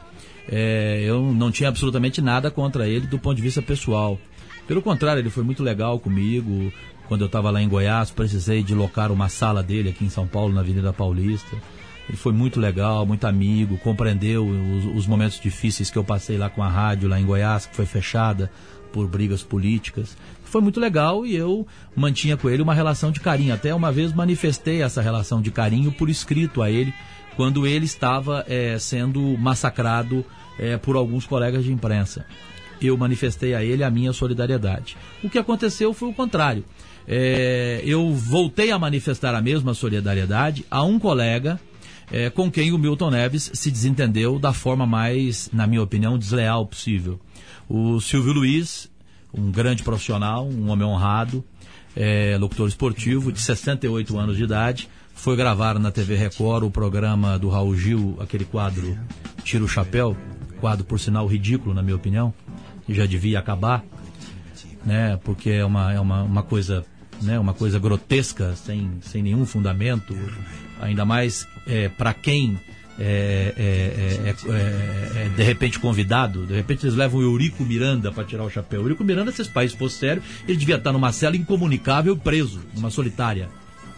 É, 0.49 1.03
eu 1.05 1.23
não 1.35 1.51
tinha 1.51 1.69
absolutamente 1.69 2.23
nada 2.23 2.51
contra 2.51 2.89
ele 2.89 3.07
do 3.07 3.19
ponto 3.19 3.37
de 3.37 3.43
vista 3.43 3.61
pessoal. 3.61 4.19
Pelo 4.66 4.82
contrário, 4.82 5.20
ele 5.20 5.30
foi 5.30 5.44
muito 5.44 5.62
legal 5.62 5.99
comigo. 5.99 6.73
Quando 7.08 7.20
eu 7.20 7.26
estava 7.26 7.50
lá 7.50 7.62
em 7.62 7.68
Goiás, 7.68 8.11
precisei 8.11 8.62
de 8.62 8.75
locar 8.75 9.12
uma 9.12 9.28
sala 9.28 9.62
dele 9.62 9.90
aqui 9.90 10.04
em 10.04 10.11
São 10.11 10.26
Paulo, 10.26 10.52
na 10.52 10.61
Avenida 10.61 10.92
Paulista. 10.92 11.56
Ele 12.08 12.16
foi 12.16 12.32
muito 12.32 12.61
legal, 12.61 13.04
muito 13.04 13.26
amigo, 13.26 13.78
compreendeu 13.78 14.46
os, 14.46 14.96
os, 14.96 15.06
momentos 15.06 15.40
difíceis 15.40 15.90
que 15.90 15.99
eu 15.99 16.04
passei 16.04 16.38
lá 16.38 16.49
com 16.49 16.62
a 16.62 16.68
rádio, 16.68 17.08
lá 17.08 17.18
em 17.18 17.25
Goiás, 17.25 17.66
que 17.66 17.75
foi 17.75 17.87
fechada 17.87 18.50
por 18.92 19.08
brigas 19.08 19.42
políticas. 19.42 20.16
Foi 20.44 20.61
muito 20.61 20.78
legal 20.78 21.26
e 21.26 21.35
eu 21.35 21.66
mantinha 21.94 22.37
com 22.37 22.49
ele 22.49 22.62
uma 22.62 22.75
relação 22.75 23.11
de 23.11 23.20
carinho. 23.20 23.52
Até 23.52 23.75
uma 23.75 23.90
vez 23.90 24.12
manifestei 24.12 24.82
essa 24.82 25.02
relação 25.02 25.42
de 25.42 25.50
carinho 25.50 25.90
por 25.90 26.08
escrito 26.08 26.62
a 26.62 26.70
ele, 26.70 26.94
quando 27.37 27.66
ele 27.66 27.85
estava 27.85 28.44
é, 28.49 28.78
sendo 28.78 29.20
massacrado 29.37 30.25
é, 30.58 30.76
por 30.76 30.96
alguns 30.96 31.26
colegas 31.26 31.64
de 31.64 31.73
imprensa. 31.73 32.25
Eu 32.80 32.97
manifestei 32.97 33.54
a 33.54 33.64
ele 33.64 33.83
a 33.83 33.90
minha 33.90 34.12
solidariedade. 34.12 34.97
O 35.23 35.30
que 35.30 35.38
aconteceu 35.38 35.92
foi 35.95 36.09
o 36.09 36.12
contrário. 36.12 36.64
É, 37.09 37.80
eu 37.85 38.12
voltei 38.12 38.71
a 38.71 38.78
manifestar 38.78 39.35
a 39.35 39.40
mesma 39.40 39.75
solidariedade 39.75 40.64
a 40.71 40.83
um 40.83 40.99
colega 40.99 41.61
é, 42.11 42.30
com 42.30 42.50
quem 42.50 42.73
o 42.73 42.78
Milton 42.78 43.11
Neves 43.11 43.50
se 43.54 43.71
desentendeu 43.71 44.38
da 44.38 44.52
forma 44.52 44.87
mais, 44.87 45.50
na 45.52 45.66
minha 45.66 45.83
opinião, 45.83 46.18
desleal 46.18 46.66
possível. 46.66 47.21
O 47.68 48.00
Silvio 48.00 48.33
Luiz, 48.33 48.90
um 49.33 49.50
grande 49.50 49.83
profissional, 49.83 50.47
um 50.47 50.71
homem 50.71 50.87
honrado, 50.87 51.45
é, 51.95 52.37
locutor 52.38 52.68
esportivo, 52.68 53.33
de 53.33 53.40
68 53.40 54.18
anos 54.18 54.37
de 54.37 54.45
idade, 54.45 54.88
foi 55.14 55.35
gravar 55.35 55.78
na 55.78 55.90
TV 55.90 56.14
Record 56.14 56.64
o 56.64 56.71
programa 56.71 57.38
do 57.38 57.49
Raul 57.49 57.75
Gil, 57.75 58.16
aquele 58.21 58.45
quadro 58.45 58.97
Tira 59.42 59.64
o 59.64 59.68
Chapéu, 59.68 60.16
quadro 60.61 60.85
por 60.85 61.00
sinal 61.00 61.26
ridículo, 61.26 61.75
na 61.75 61.83
minha 61.83 61.97
opinião, 61.97 62.33
já 62.88 63.07
devia 63.07 63.38
acabar, 63.38 63.85
né, 64.85 65.19
porque 65.25 65.50
é 65.50 65.64
uma, 65.64 65.93
é 65.93 66.00
uma, 66.00 66.23
uma 66.23 66.43
coisa 66.43 66.85
né, 67.23 67.38
uma 67.38 67.55
coisa 67.55 67.78
grotesca, 67.78 68.55
sem, 68.55 68.99
sem 69.00 69.23
nenhum 69.23 69.47
fundamento, 69.47 70.14
ainda 70.81 71.05
mais 71.05 71.47
é, 71.66 71.88
para 71.88 72.12
quem 72.12 72.59
é 72.99 73.55
é, 73.59 74.33
é, 74.33 74.50
é, 74.50 75.26
é, 75.26 75.28
de 75.28 75.43
repente 75.43 75.78
convidado, 75.78 76.47
de 76.47 76.55
repente 76.55 76.87
eles 76.87 76.97
levam 76.97 77.21
o 77.21 77.23
Eurico 77.23 77.62
Miranda 77.62 78.11
para 78.11 78.25
tirar 78.25 78.45
o 78.45 78.50
chapéu. 78.50 78.81
O 78.81 78.85
Eurico 78.85 79.05
Miranda, 79.05 79.31
se 79.33 79.43
esse 79.43 79.50
país 79.50 79.75
fosse 79.75 79.99
sério, 79.99 80.23
ele 80.49 80.57
devia 80.57 80.76
estar 80.76 80.93
numa 80.93 81.12
cela 81.12 81.37
incomunicável, 81.37 82.16
preso, 82.16 82.62
numa 82.75 82.90
solitária. 82.90 83.50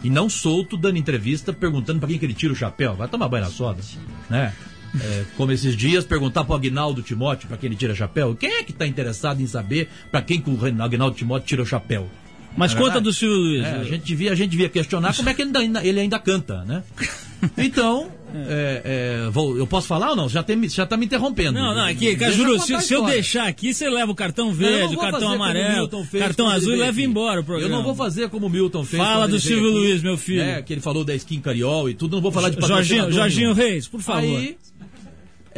E 0.03 0.09
não 0.09 0.29
solto, 0.29 0.77
dando 0.77 0.97
entrevista, 0.97 1.51
perguntando 1.51 1.99
para 1.99 2.09
quem 2.09 2.17
que 2.17 2.25
ele 2.25 2.33
tira 2.33 2.53
o 2.53 2.55
chapéu. 2.55 2.95
Vai 2.95 3.07
tomar 3.07 3.27
banho 3.27 3.43
na 3.45 3.49
soda, 3.49 3.81
né? 4.29 4.53
É, 5.01 5.23
como 5.37 5.51
esses 5.51 5.75
dias, 5.75 6.03
perguntar 6.03 6.43
para 6.43 6.53
o 6.53 6.55
Agnaldo 6.55 7.01
Timóteo 7.01 7.47
para 7.47 7.57
quem 7.57 7.67
ele 7.67 7.75
tira 7.75 7.93
o 7.93 7.95
chapéu. 7.95 8.35
Quem 8.35 8.49
é 8.49 8.63
que 8.63 8.71
está 8.71 8.87
interessado 8.87 9.41
em 9.41 9.47
saber 9.47 9.87
para 10.11 10.21
quem 10.21 10.41
que 10.41 10.49
o 10.49 10.57
Agnaldo 10.81 11.15
Timóteo 11.15 11.47
tira 11.47 11.61
o 11.61 11.65
chapéu? 11.65 12.09
Mas 12.57 12.73
é 12.73 12.75
conta 12.75 12.99
do 12.99 13.13
Silvio 13.13 13.37
Luiz. 13.37 13.65
É, 13.65 13.75
a, 13.75 13.83
gente 13.83 14.03
devia, 14.03 14.31
a 14.31 14.35
gente 14.35 14.49
devia 14.49 14.69
questionar 14.69 15.15
como 15.15 15.29
é 15.29 15.33
que 15.33 15.41
ele 15.41 15.55
ainda, 15.55 15.85
ele 15.85 15.99
ainda 15.99 16.19
canta, 16.19 16.63
né? 16.65 16.83
Então, 17.57 18.11
é, 18.35 18.81
é, 19.25 19.29
vou, 19.29 19.57
eu 19.57 19.65
posso 19.65 19.87
falar 19.87 20.09
ou 20.09 20.15
não? 20.15 20.27
Já, 20.27 20.43
tem, 20.43 20.67
já 20.67 20.85
tá 20.85 20.97
me 20.97 21.05
interrompendo. 21.05 21.53
Não, 21.53 21.73
não, 21.73 21.85
aqui, 21.85 22.13
Cajuru, 22.17 22.59
se, 22.59 22.77
se 22.81 22.93
eu 22.93 23.05
deixar 23.05 23.47
aqui, 23.47 23.73
você 23.73 23.89
leva 23.89 24.11
o 24.11 24.15
cartão 24.15 24.51
verde, 24.51 24.95
o 24.95 24.99
cartão 24.99 25.31
amarelo, 25.31 25.89
cartão 26.17 26.49
azul 26.49 26.73
e 26.73 26.75
leva 26.75 27.01
embora 27.01 27.39
o 27.39 27.43
programa. 27.45 27.73
Eu 27.73 27.77
não 27.77 27.83
vou 27.83 27.95
fazer 27.95 28.27
como 28.27 28.47
o 28.47 28.49
Milton 28.49 28.83
fez. 28.83 29.01
Fala 29.01 29.25
do 29.25 29.39
Silvio 29.39 29.69
aqui, 29.69 29.77
Luiz, 29.77 30.01
meu 30.01 30.17
filho. 30.17 30.41
É, 30.41 30.61
que 30.61 30.73
ele 30.73 30.81
falou 30.81 31.05
da 31.05 31.15
skin 31.15 31.39
cariol 31.39 31.89
e 31.89 31.93
tudo, 31.93 32.17
não 32.17 32.21
vou 32.21 32.31
falar 32.31 32.49
de 32.49 32.59
Jorginho, 32.59 33.09
Jorginho 33.09 33.53
Reis, 33.53 33.87
por 33.87 34.01
favor. 34.01 34.37
Aí, 34.37 34.57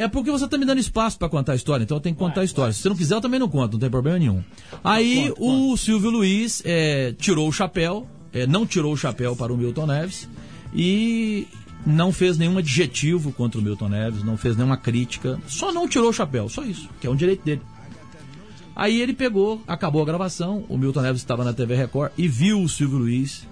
é 0.02 0.08
porque 0.08 0.32
você 0.32 0.46
está 0.46 0.58
me 0.58 0.66
dando 0.66 0.80
espaço 0.80 1.18
para 1.18 1.30
contar 1.30 1.52
a 1.52 1.56
história, 1.56 1.84
então 1.84 1.98
eu 1.98 2.02
tenho 2.02 2.16
que 2.16 2.20
contar 2.20 2.42
a 2.42 2.44
história. 2.44 2.74
Se 2.74 2.82
você 2.82 2.90
não 2.90 2.96
quiser, 2.96 3.16
eu 3.16 3.22
também 3.22 3.40
não 3.40 3.48
conto, 3.48 3.74
não 3.74 3.80
tem 3.80 3.90
problema 3.90 4.18
nenhum. 4.18 4.44
Aí 4.84 5.30
conta, 5.30 5.42
o. 5.42 5.78
Silvio 5.78 6.10
Luiz 6.10 6.64
é, 6.66 7.14
tirou 7.20 7.48
o 7.48 7.52
chapéu, 7.52 8.08
é, 8.34 8.48
não 8.48 8.66
tirou 8.66 8.94
o 8.94 8.98
chapéu 8.98 9.36
para 9.36 9.54
o 9.54 9.58
Milton 9.58 9.86
Neves 9.86 10.28
e 10.74 11.48
não 11.86 12.12
fez 12.12 12.36
nenhum 12.36 12.58
adjetivo 12.58 13.32
contra 13.32 13.60
o 13.60 13.64
Milton 13.64 13.90
Neves, 13.90 14.24
não 14.24 14.38
fez 14.38 14.58
nenhuma 14.58 14.76
crítica, 14.76 15.40
só 15.48 15.72
não 15.72 15.88
tirou 15.88 16.10
o 16.10 16.14
chapéu, 16.14 16.50
só 16.50 16.64
isso, 16.64 16.90
que 17.00 17.06
é 17.06 17.10
um 17.10 17.16
direito 17.16 17.44
dele. 17.46 17.62
Aí 18.76 19.00
ele 19.00 19.14
pegou, 19.14 19.62
acabou 19.68 20.02
a 20.02 20.06
gravação, 20.06 20.66
o 20.68 20.80
Milton 20.80 21.02
Neves 21.02 21.22
estava 21.22 21.44
na 21.44 21.54
TV 21.54 21.76
Record 21.76 22.12
e 22.18 22.28
viu 22.28 22.62
o 22.64 22.68
Silvio 22.68 22.98
Luiz 22.98 23.48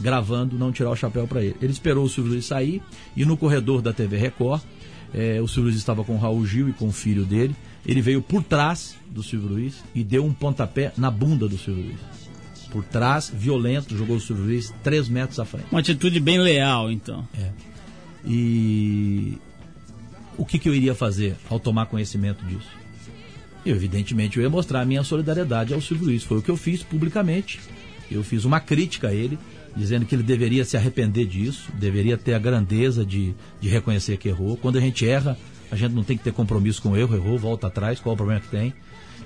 gravando, 0.00 0.58
não 0.58 0.72
tirar 0.72 0.90
o 0.90 0.96
chapéu 0.96 1.26
para 1.26 1.42
ele. 1.42 1.56
Ele 1.60 1.72
esperou 1.72 2.04
o 2.04 2.08
Silvio 2.08 2.32
Luiz 2.32 2.46
sair 2.46 2.82
e 3.16 3.24
no 3.24 3.36
corredor 3.36 3.82
da 3.82 3.92
TV 3.92 4.16
Record 4.16 4.62
é, 5.14 5.40
o 5.40 5.48
Silvio 5.48 5.64
Luiz 5.64 5.76
estava 5.76 6.04
com 6.04 6.14
o 6.14 6.18
Raul 6.18 6.44
Gil 6.46 6.68
e 6.68 6.72
com 6.72 6.88
o 6.88 6.92
filho 6.92 7.24
dele. 7.24 7.54
Ele 7.84 8.00
veio 8.00 8.20
por 8.20 8.42
trás 8.42 8.96
do 9.08 9.22
Silvio 9.22 9.48
Luiz 9.48 9.82
e 9.94 10.02
deu 10.02 10.24
um 10.24 10.32
pontapé 10.32 10.92
na 10.96 11.10
bunda 11.10 11.48
do 11.48 11.56
Silvio 11.56 11.84
Luiz. 11.84 12.00
Por 12.70 12.84
trás, 12.84 13.32
violento, 13.34 13.96
jogou 13.96 14.16
o 14.16 14.20
Silvio 14.20 14.44
Luiz 14.44 14.74
três 14.82 15.08
metros 15.08 15.38
à 15.38 15.44
frente. 15.44 15.66
Uma 15.70 15.80
atitude 15.80 16.18
bem 16.20 16.38
leal, 16.38 16.90
então. 16.90 17.26
É. 17.38 17.50
E 18.24 19.38
o 20.36 20.44
que, 20.44 20.58
que 20.58 20.68
eu 20.68 20.74
iria 20.74 20.94
fazer 20.94 21.36
ao 21.48 21.60
tomar 21.60 21.86
conhecimento 21.86 22.44
disso? 22.44 22.68
Eu, 23.64 23.74
evidentemente, 23.74 24.36
eu 24.36 24.42
ia 24.42 24.50
mostrar 24.50 24.82
a 24.82 24.84
minha 24.84 25.02
solidariedade 25.02 25.72
ao 25.72 25.80
Silvio 25.80 26.06
Luiz. 26.06 26.22
Foi 26.22 26.38
o 26.38 26.42
que 26.42 26.50
eu 26.50 26.56
fiz 26.56 26.82
publicamente. 26.82 27.60
Eu 28.10 28.22
fiz 28.22 28.44
uma 28.44 28.60
crítica 28.60 29.08
a 29.08 29.14
ele 29.14 29.38
dizendo 29.76 30.06
que 30.06 30.14
ele 30.14 30.22
deveria 30.22 30.64
se 30.64 30.76
arrepender 30.76 31.26
disso, 31.26 31.70
deveria 31.74 32.16
ter 32.16 32.34
a 32.34 32.38
grandeza 32.38 33.04
de, 33.04 33.34
de 33.60 33.68
reconhecer 33.68 34.16
que 34.16 34.28
errou. 34.28 34.56
Quando 34.56 34.78
a 34.78 34.80
gente 34.80 35.06
erra, 35.06 35.36
a 35.70 35.76
gente 35.76 35.92
não 35.92 36.02
tem 36.02 36.16
que 36.16 36.24
ter 36.24 36.32
compromisso 36.32 36.80
com 36.80 36.90
o 36.90 36.96
erro, 36.96 37.14
errou, 37.14 37.38
volta 37.38 37.66
atrás, 37.66 38.00
qual 38.00 38.14
o 38.14 38.16
problema 38.16 38.40
que 38.40 38.48
tem. 38.48 38.72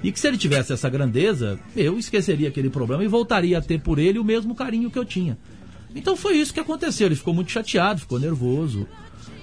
E 0.03 0.11
que 0.11 0.19
se 0.19 0.27
ele 0.27 0.39
tivesse 0.39 0.73
essa 0.73 0.89
grandeza, 0.89 1.59
eu 1.77 1.99
esqueceria 1.99 2.49
aquele 2.49 2.71
problema 2.71 3.05
e 3.05 3.09
voltaria 3.09 3.59
a 3.59 3.63
ter 3.63 3.81
por 3.81 3.99
ele 3.99 4.19
o 4.19 4.25
mesmo 4.25 4.55
carinho 4.55 4.91
que 4.91 4.99
eu 4.99 5.05
tinha. 5.05 5.39
Então 5.95 6.17
foi 6.17 6.37
isso 6.37 6.55
que 6.55 6.61
aconteceu. 6.61 7.07
Ele 7.07 7.17
ficou 7.17 7.35
muito 7.35 7.51
chateado, 7.51 8.01
ficou 8.01 8.19
nervoso. 8.19 8.87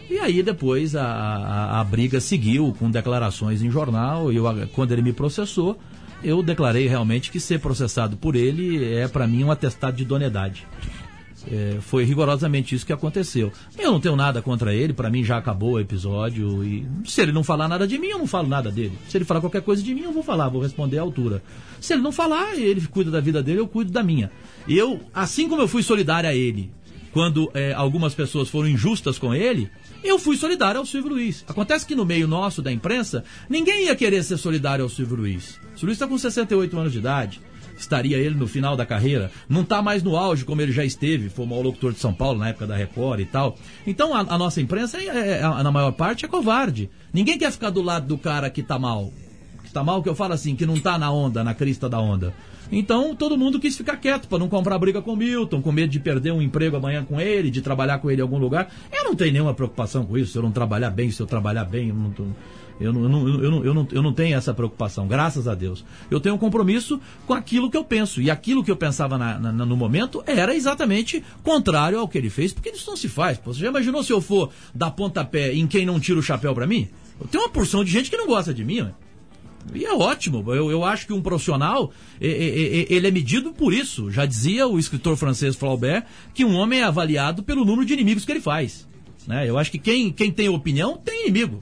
E 0.09 0.17
aí 0.19 0.41
depois 0.41 0.95
a, 0.95 1.05
a, 1.05 1.79
a 1.81 1.83
briga 1.83 2.19
seguiu 2.19 2.75
com 2.79 2.89
declarações 2.89 3.61
em 3.61 3.69
jornal. 3.69 4.31
Eu, 4.31 4.45
quando 4.73 4.93
ele 4.93 5.01
me 5.01 5.13
processou, 5.13 5.77
eu 6.23 6.41
declarei 6.41 6.87
realmente 6.87 7.29
que 7.29 7.39
ser 7.39 7.59
processado 7.59 8.17
por 8.17 8.35
ele 8.35 8.83
é 8.93 9.07
para 9.07 9.27
mim 9.27 9.43
um 9.43 9.51
atestado 9.51 9.97
de 9.97 10.03
idoneidade. 10.03 10.65
É, 11.49 11.77
foi 11.79 12.03
rigorosamente 12.03 12.75
isso 12.75 12.85
que 12.85 12.91
aconteceu. 12.91 13.51
Eu 13.77 13.91
não 13.91 13.99
tenho 13.99 14.15
nada 14.15 14.41
contra 14.41 14.73
ele, 14.73 14.93
para 14.93 15.09
mim 15.09 15.23
já 15.23 15.37
acabou 15.37 15.73
o 15.73 15.79
episódio. 15.79 16.63
E 16.63 16.85
se 17.05 17.21
ele 17.21 17.31
não 17.31 17.43
falar 17.43 17.67
nada 17.67 17.87
de 17.87 17.97
mim, 17.97 18.07
eu 18.07 18.19
não 18.19 18.27
falo 18.27 18.47
nada 18.47 18.69
dele. 18.69 18.97
Se 19.07 19.17
ele 19.17 19.25
falar 19.25 19.39
qualquer 19.39 19.61
coisa 19.61 19.81
de 19.81 19.93
mim, 19.93 20.01
eu 20.01 20.11
vou 20.11 20.23
falar, 20.23 20.49
vou 20.49 20.61
responder 20.61 20.97
à 20.97 21.01
altura. 21.01 21.41
Se 21.79 21.93
ele 21.93 22.01
não 22.01 22.11
falar, 22.11 22.57
ele 22.57 22.85
cuida 22.87 23.09
da 23.09 23.21
vida 23.21 23.41
dele, 23.41 23.59
eu 23.59 23.67
cuido 23.67 23.91
da 23.91 24.03
minha. 24.03 24.31
Eu, 24.67 24.99
assim 25.13 25.47
como 25.47 25.61
eu 25.61 25.67
fui 25.67 25.83
solidário 25.83 26.29
a 26.29 26.35
ele, 26.35 26.71
quando 27.11 27.49
é, 27.53 27.73
algumas 27.73 28.13
pessoas 28.13 28.49
foram 28.49 28.67
injustas 28.67 29.17
com 29.17 29.33
ele, 29.33 29.69
eu 30.03 30.19
fui 30.19 30.35
solidário 30.37 30.79
ao 30.79 30.85
Silvio 30.85 31.11
Luiz. 31.11 31.43
Acontece 31.47 31.85
que 31.85 31.95
no 31.95 32.05
meio 32.05 32.27
nosso 32.27 32.61
da 32.61 32.71
imprensa, 32.71 33.23
ninguém 33.49 33.85
ia 33.85 33.95
querer 33.95 34.23
ser 34.23 34.37
solidário 34.37 34.83
ao 34.83 34.89
Silvio 34.89 35.17
Luiz. 35.17 35.51
O 35.51 35.79
Silvio 35.79 35.85
Luiz 35.87 35.95
está 35.95 36.07
com 36.07 36.17
68 36.17 36.77
anos 36.77 36.91
de 36.91 36.99
idade 36.99 37.41
estaria 37.77 38.17
ele 38.17 38.35
no 38.35 38.47
final 38.47 38.75
da 38.75 38.85
carreira. 38.85 39.31
Não 39.47 39.61
está 39.61 39.81
mais 39.81 40.03
no 40.03 40.15
auge 40.15 40.43
como 40.43 40.61
ele 40.61 40.71
já 40.71 40.83
esteve, 40.83 41.29
foi 41.29 41.45
o 41.45 41.47
maior 41.47 41.63
locutor 41.63 41.93
de 41.93 41.99
São 41.99 42.13
Paulo 42.13 42.39
na 42.39 42.49
época 42.49 42.67
da 42.67 42.75
Record 42.75 43.19
e 43.19 43.25
tal. 43.25 43.57
Então 43.85 44.13
a, 44.13 44.21
a 44.21 44.37
nossa 44.37 44.59
imprensa, 44.61 44.97
é, 44.97 45.05
é, 45.05 45.29
é, 45.39 45.63
na 45.63 45.71
maior 45.71 45.91
parte, 45.91 46.25
é 46.25 46.27
covarde. 46.27 46.89
Ninguém 47.13 47.37
quer 47.37 47.51
ficar 47.51 47.69
do 47.69 47.81
lado 47.81 48.07
do 48.07 48.17
cara 48.17 48.49
que 48.49 48.61
está 48.61 48.77
mal. 48.77 49.11
Que 49.61 49.67
está 49.67 49.83
mal, 49.83 50.01
que 50.01 50.09
eu 50.09 50.15
falo 50.15 50.33
assim, 50.33 50.55
que 50.55 50.65
não 50.65 50.75
está 50.75 50.97
na 50.97 51.11
onda, 51.11 51.43
na 51.43 51.53
crista 51.53 51.87
da 51.87 51.99
onda. 51.99 52.33
Então 52.71 53.15
todo 53.15 53.37
mundo 53.37 53.59
quis 53.59 53.77
ficar 53.77 53.97
quieto 53.97 54.27
para 54.27 54.39
não 54.39 54.49
comprar 54.49 54.77
briga 54.77 55.01
com 55.01 55.13
o 55.13 55.15
Milton, 55.15 55.61
com 55.61 55.71
medo 55.71 55.89
de 55.89 55.99
perder 55.99 56.31
um 56.31 56.41
emprego 56.41 56.75
amanhã 56.75 57.03
com 57.03 57.19
ele, 57.19 57.49
de 57.49 57.61
trabalhar 57.61 57.99
com 57.99 58.11
ele 58.11 58.21
em 58.21 58.23
algum 58.23 58.37
lugar. 58.37 58.69
Eu 58.91 59.05
não 59.05 59.15
tenho 59.15 59.31
nenhuma 59.31 59.53
preocupação 59.53 60.05
com 60.05 60.17
isso. 60.17 60.33
Se 60.33 60.37
eu 60.37 60.43
não 60.43 60.51
trabalhar 60.51 60.89
bem, 60.89 61.09
se 61.09 61.21
eu 61.21 61.25
trabalhar 61.25 61.65
bem, 61.65 61.89
eu 61.89 61.95
não 61.95 62.11
tô... 62.11 62.25
Eu 62.79 62.93
não, 62.93 63.03
eu, 63.03 63.09
não, 63.09 63.27
eu, 63.27 63.51
não, 63.51 63.65
eu, 63.65 63.73
não, 63.73 63.87
eu 63.91 64.01
não 64.03 64.13
tenho 64.13 64.37
essa 64.37 64.53
preocupação, 64.53 65.07
graças 65.07 65.47
a 65.47 65.55
Deus. 65.55 65.83
Eu 66.11 66.19
tenho 66.19 66.35
um 66.35 66.37
compromisso 66.37 66.99
com 67.25 67.33
aquilo 67.33 67.69
que 67.69 67.77
eu 67.77 67.83
penso. 67.83 68.21
E 68.21 68.29
aquilo 68.29 68.63
que 68.63 68.69
eu 68.69 68.77
pensava 68.77 69.17
na, 69.17 69.39
na, 69.39 69.51
no 69.51 69.75
momento 69.75 70.23
era 70.25 70.55
exatamente 70.55 71.23
contrário 71.43 71.99
ao 71.99 72.07
que 72.07 72.17
ele 72.17 72.29
fez, 72.29 72.53
porque 72.53 72.69
isso 72.69 72.89
não 72.89 72.97
se 72.97 73.09
faz. 73.09 73.39
Você 73.43 73.61
já 73.61 73.67
imaginou 73.67 74.03
se 74.03 74.13
eu 74.13 74.21
for 74.21 74.51
dar 74.73 74.91
pontapé 74.91 75.53
em 75.53 75.65
quem 75.65 75.85
não 75.85 75.99
tira 75.99 76.19
o 76.19 76.23
chapéu 76.23 76.53
para 76.53 76.67
mim? 76.67 76.87
Tenho 77.31 77.43
uma 77.43 77.49
porção 77.49 77.83
de 77.83 77.91
gente 77.91 78.09
que 78.09 78.17
não 78.17 78.27
gosta 78.27 78.53
de 78.53 78.63
mim, 78.63 78.81
né? 78.81 78.93
E 79.73 79.85
é 79.85 79.93
ótimo. 79.93 80.43
Eu, 80.53 80.71
eu 80.71 80.83
acho 80.83 81.07
que 81.07 81.13
um 81.13 81.21
profissional, 81.21 81.91
ele 82.21 83.07
é 83.07 83.11
medido 83.11 83.51
por 83.51 83.73
isso. 83.73 84.11
Já 84.11 84.25
dizia 84.25 84.67
o 84.67 84.79
escritor 84.79 85.17
francês 85.17 85.55
Flaubert 85.55 86.05
que 86.33 86.45
um 86.45 86.55
homem 86.55 86.81
é 86.81 86.83
avaliado 86.83 87.43
pelo 87.43 87.65
número 87.65 87.85
de 87.85 87.93
inimigos 87.93 88.23
que 88.23 88.31
ele 88.31 88.39
faz. 88.39 88.87
Né? 89.27 89.49
Eu 89.49 89.57
acho 89.57 89.71
que 89.71 89.79
quem, 89.79 90.11
quem 90.11 90.31
tem 90.31 90.47
opinião 90.47 90.97
tem 90.97 91.27
inimigo. 91.27 91.61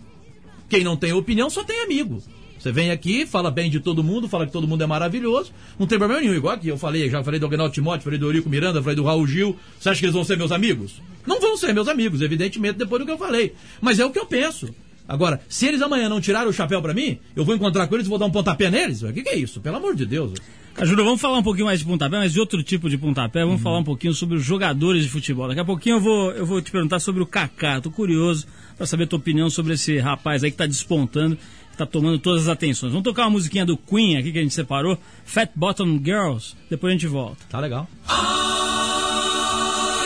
Quem 0.69 0.83
não 0.83 0.97
tem 0.97 1.13
opinião 1.13 1.49
só 1.49 1.63
tem 1.63 1.83
amigo. 1.83 2.21
Você 2.57 2.71
vem 2.71 2.89
aqui, 2.89 3.27
fala 3.27 3.51
bem 3.51 3.69
de 3.69 3.79
todo 3.79 4.03
mundo, 4.03 4.27
fala 4.27 4.47
que 4.47 4.51
todo 4.51 4.67
mundo 4.67 4.83
é 4.83 4.87
maravilhoso, 4.87 5.51
não 5.77 5.85
tem 5.85 5.99
problema 5.99 6.21
nenhum. 6.21 6.33
Igual 6.33 6.57
que 6.57 6.67
eu 6.67 6.77
falei, 6.77 7.07
já 7.09 7.23
falei 7.23 7.39
do 7.39 7.45
Agnaldo 7.45 7.73
Timóteo, 7.73 8.03
falei 8.03 8.17
do 8.17 8.25
Eurico 8.25 8.49
Miranda, 8.49 8.81
falei 8.81 8.95
do 8.95 9.03
Raul 9.03 9.27
Gil. 9.27 9.55
Você 9.79 9.89
acha 9.89 9.99
que 9.99 10.05
eles 10.05 10.15
vão 10.15 10.23
ser 10.23 10.35
meus 10.35 10.51
amigos? 10.51 10.99
Não 11.27 11.39
vão 11.39 11.55
ser 11.57 11.73
meus 11.73 11.87
amigos, 11.87 12.21
evidentemente, 12.21 12.79
depois 12.79 12.99
do 12.99 13.05
que 13.05 13.11
eu 13.11 13.17
falei. 13.19 13.53
Mas 13.79 13.99
é 13.99 14.05
o 14.05 14.09
que 14.09 14.17
eu 14.17 14.25
penso. 14.25 14.73
Agora, 15.07 15.39
se 15.47 15.67
eles 15.67 15.81
amanhã 15.81 16.09
não 16.09 16.19
tiraram 16.19 16.49
o 16.49 16.53
chapéu 16.53 16.81
para 16.81 16.93
mim, 16.93 17.19
eu 17.35 17.45
vou 17.45 17.53
encontrar 17.53 17.85
com 17.87 17.93
eles 17.93 18.07
e 18.07 18.09
vou 18.09 18.17
dar 18.17 18.25
um 18.25 18.31
pontapé 18.31 18.71
neles? 18.71 19.03
O 19.03 19.13
que, 19.13 19.21
que 19.21 19.29
é 19.29 19.35
isso? 19.35 19.61
Pelo 19.61 19.77
amor 19.77 19.95
de 19.95 20.05
Deus. 20.05 20.33
Cajuru, 20.75 21.05
vamos 21.05 21.21
falar 21.21 21.37
um 21.37 21.43
pouquinho 21.43 21.67
mais 21.67 21.79
de 21.79 21.85
pontapé, 21.85 22.17
mas 22.17 22.33
de 22.33 22.39
outro 22.39 22.61
tipo 22.61 22.89
de 22.89 22.97
pontapé. 22.97 23.39
Vamos 23.39 23.55
uhum. 23.55 23.63
falar 23.63 23.79
um 23.79 23.83
pouquinho 23.83 24.13
sobre 24.13 24.35
os 24.35 24.43
jogadores 24.43 25.03
de 25.03 25.09
futebol. 25.09 25.47
Daqui 25.47 25.61
a 25.61 25.65
pouquinho 25.65 25.95
eu 25.95 26.01
vou, 26.01 26.31
eu 26.31 26.45
vou 26.45 26.61
te 26.61 26.69
perguntar 26.69 26.99
sobre 26.99 27.23
o 27.23 27.25
Kaká. 27.25 27.79
Tô 27.79 27.89
curioso 27.89 28.45
para 28.75 28.85
saber 28.85 29.05
a 29.05 29.07
tua 29.07 29.19
opinião 29.19 29.49
sobre 29.49 29.73
esse 29.73 29.97
rapaz 29.99 30.43
aí 30.43 30.51
que 30.51 30.57
tá 30.57 30.65
despontando 30.65 31.37
tá 31.75 31.85
tomando 31.85 32.17
todas 32.19 32.43
as 32.43 32.47
atenções. 32.47 32.91
Vamos 32.91 33.03
tocar 33.03 33.23
uma 33.23 33.31
musiquinha 33.31 33.65
do 33.65 33.75
Queen 33.77 34.17
aqui 34.17 34.31
que 34.31 34.39
a 34.39 34.41
gente 34.41 34.53
separou, 34.53 34.97
Fat 35.25 35.51
Bottom 35.55 35.99
Girls, 36.03 36.55
depois 36.69 36.91
a 36.91 36.93
gente 36.93 37.07
volta. 37.07 37.43
Tá 37.49 37.59
legal. 37.59 37.87
Oh, 38.09 38.13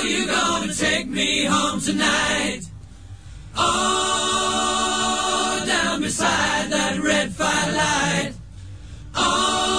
you 0.06 0.26
gonna 0.26 0.74
take 0.74 1.06
me 1.06 1.48
home 1.48 1.80
tonight. 1.80 2.68
Oh, 3.56 3.64
down 5.66 6.02
beside 6.02 6.72
that 6.72 7.00
red 7.00 7.32
firelight. 7.34 8.34
Oh, 9.16 9.79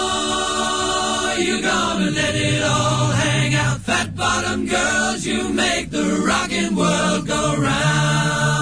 you 1.41 1.63
gonna 1.63 2.11
let 2.11 2.35
it 2.35 2.63
all 2.63 3.13
hang 3.13 3.55
out. 3.55 3.79
Fat 3.81 4.15
bottom 4.15 4.67
girls, 4.67 5.25
you 5.25 5.49
make 5.49 5.91
the 5.91 6.23
rockin' 6.27 6.77
world 6.77 7.27
go 7.27 7.57
round. 7.57 8.60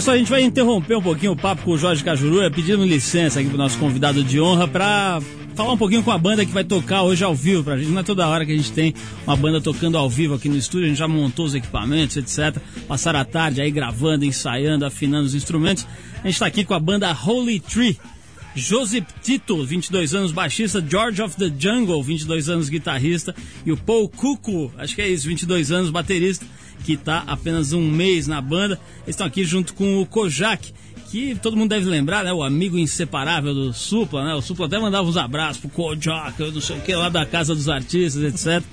Só, 0.00 0.12
a 0.12 0.16
gente 0.16 0.30
vai 0.30 0.42
interromper 0.42 0.96
um 0.96 1.02
pouquinho 1.02 1.32
o 1.32 1.36
papo 1.36 1.62
com 1.62 1.72
o 1.72 1.78
Jorge 1.78 2.02
Cajuru, 2.02 2.50
pedindo 2.50 2.86
licença 2.86 3.38
aqui 3.38 3.50
pro 3.50 3.58
nosso 3.58 3.76
convidado 3.78 4.24
de 4.24 4.40
honra 4.40 4.66
para 4.66 5.20
falar 5.54 5.74
um 5.74 5.76
pouquinho 5.76 6.02
com 6.02 6.10
a 6.10 6.16
banda 6.16 6.46
que 6.46 6.52
vai 6.52 6.64
tocar 6.64 7.02
hoje 7.02 7.22
ao 7.22 7.34
vivo 7.34 7.62
pra 7.62 7.76
gente. 7.76 7.90
Não 7.90 8.00
é 8.00 8.02
toda 8.02 8.26
hora 8.26 8.46
que 8.46 8.52
a 8.52 8.56
gente 8.56 8.72
tem 8.72 8.94
uma 9.26 9.36
banda 9.36 9.60
tocando 9.60 9.98
ao 9.98 10.08
vivo 10.08 10.34
aqui 10.34 10.48
no 10.48 10.56
estúdio, 10.56 10.86
a 10.86 10.88
gente 10.88 10.96
já 10.96 11.06
montou 11.06 11.44
os 11.44 11.54
equipamentos, 11.54 12.16
etc. 12.16 12.62
Passaram 12.88 13.20
a 13.20 13.24
tarde 13.26 13.60
aí 13.60 13.70
gravando, 13.70 14.24
ensaiando, 14.24 14.86
afinando 14.86 15.26
os 15.26 15.34
instrumentos. 15.34 15.86
A 16.24 16.26
gente 16.26 16.38
tá 16.38 16.46
aqui 16.46 16.64
com 16.64 16.72
a 16.72 16.80
banda 16.80 17.12
Holy 17.12 17.60
Tree. 17.60 17.98
Joseph 18.54 19.06
Tito, 19.22 19.64
22 19.64 20.14
anos, 20.14 20.32
baixista, 20.32 20.84
George 20.86 21.20
of 21.20 21.36
the 21.36 21.52
Jungle, 21.56 22.02
22 22.02 22.48
anos, 22.48 22.68
guitarrista, 22.68 23.34
e 23.64 23.70
o 23.70 23.76
Paul 23.76 24.08
Cuco, 24.08 24.72
acho 24.76 24.94
que 24.96 25.02
é 25.02 25.08
isso, 25.08 25.28
22 25.28 25.70
anos, 25.70 25.90
baterista 25.90 26.44
que 26.84 26.94
está 26.94 27.24
apenas 27.26 27.72
um 27.72 27.90
mês 27.90 28.26
na 28.26 28.40
banda. 28.40 28.80
Eles 29.02 29.10
estão 29.10 29.26
aqui 29.26 29.44
junto 29.44 29.74
com 29.74 30.00
o 30.00 30.06
Kojak, 30.06 30.72
que 31.10 31.34
todo 31.36 31.56
mundo 31.56 31.70
deve 31.70 31.86
lembrar, 31.86 32.24
né? 32.24 32.32
O 32.32 32.42
amigo 32.42 32.78
inseparável 32.78 33.52
do 33.52 33.72
Supla, 33.72 34.24
né? 34.24 34.34
O 34.34 34.42
Supla 34.42 34.66
até 34.66 34.78
mandava 34.78 35.08
uns 35.08 35.16
abraços 35.16 35.58
pro 35.58 35.70
Kojak, 35.70 36.40
não 36.40 36.60
sei 36.60 36.76
o 36.76 36.80
que, 36.80 36.94
lá 36.94 37.08
da 37.08 37.26
Casa 37.26 37.54
dos 37.54 37.68
Artistas, 37.68 38.22
etc. 38.22 38.64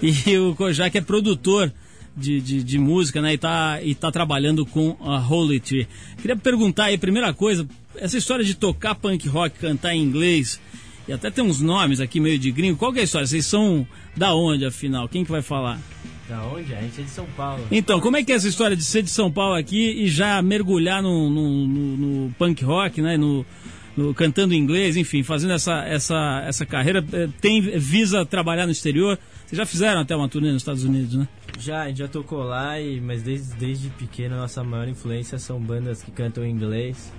E 0.00 0.38
o 0.38 0.54
Kojak 0.54 0.96
é 0.96 1.00
produtor 1.00 1.72
de, 2.16 2.40
de, 2.40 2.62
de, 2.62 2.78
música, 2.78 3.22
né? 3.22 3.34
E 3.34 3.38
tá, 3.38 3.80
e 3.82 3.94
tá 3.94 4.10
trabalhando 4.10 4.66
com 4.66 4.96
a 5.00 5.18
Holy 5.18 5.60
Tree. 5.60 5.88
Queria 6.20 6.36
perguntar 6.36 6.84
aí, 6.84 6.98
primeira 6.98 7.32
coisa, 7.32 7.66
essa 7.96 8.18
história 8.18 8.44
de 8.44 8.54
tocar 8.54 8.94
punk 8.94 9.28
rock, 9.28 9.58
cantar 9.58 9.94
em 9.94 10.02
inglês, 10.02 10.60
e 11.06 11.12
até 11.12 11.30
tem 11.30 11.42
uns 11.42 11.60
nomes 11.60 12.00
aqui 12.00 12.20
meio 12.20 12.38
de 12.38 12.50
gringo, 12.50 12.76
qual 12.76 12.92
que 12.92 12.98
é 12.98 13.02
a 13.02 13.04
história? 13.04 13.26
Vocês 13.26 13.46
são 13.46 13.86
da 14.16 14.34
onde, 14.34 14.66
afinal? 14.66 15.08
Quem 15.08 15.24
que 15.24 15.30
vai 15.30 15.42
falar? 15.42 15.80
Da 16.28 16.42
onde? 16.44 16.74
A 16.74 16.80
gente 16.82 17.00
é 17.00 17.04
de 17.04 17.10
São 17.10 17.24
Paulo. 17.36 17.64
Então, 17.70 18.00
como 18.00 18.16
é 18.16 18.22
que 18.22 18.30
é 18.32 18.34
essa 18.34 18.48
história 18.48 18.76
de 18.76 18.84
ser 18.84 19.02
de 19.02 19.10
São 19.10 19.30
Paulo 19.30 19.54
aqui 19.54 19.90
e 20.02 20.08
já 20.08 20.42
mergulhar 20.42 21.02
no, 21.02 21.30
no, 21.30 21.66
no, 21.66 21.96
no 22.26 22.30
punk 22.34 22.62
rock, 22.64 23.00
né? 23.00 23.16
No, 23.16 23.46
no- 23.96 24.12
cantando 24.14 24.52
inglês, 24.54 24.96
enfim, 24.96 25.22
fazendo 25.22 25.54
essa, 25.54 25.84
essa, 25.86 26.42
essa 26.46 26.66
carreira. 26.66 27.02
eh, 27.12 27.28
Tem 27.40 27.60
visa 27.60 28.26
trabalhar 28.26 28.66
no 28.66 28.72
exterior? 28.72 29.18
Vocês 29.46 29.56
já 29.56 29.64
fizeram 29.64 30.02
até 30.02 30.14
uma 30.14 30.28
turnê 30.28 30.48
nos 30.52 30.60
Estados 30.62 30.84
Unidos, 30.84 31.14
né? 31.14 31.26
Já, 31.58 31.82
a 31.84 31.88
gente 31.88 31.98
já 31.98 32.08
tocou 32.08 32.42
lá, 32.42 32.78
e, 32.78 33.00
mas 33.00 33.22
desde, 33.22 33.54
desde 33.54 33.88
pequeno 33.88 34.34
a 34.34 34.38
nossa 34.38 34.62
maior 34.62 34.86
influência 34.86 35.38
são 35.38 35.58
bandas 35.58 36.02
que 36.02 36.10
cantam 36.10 36.44
em 36.44 36.50
inglês. 36.50 37.10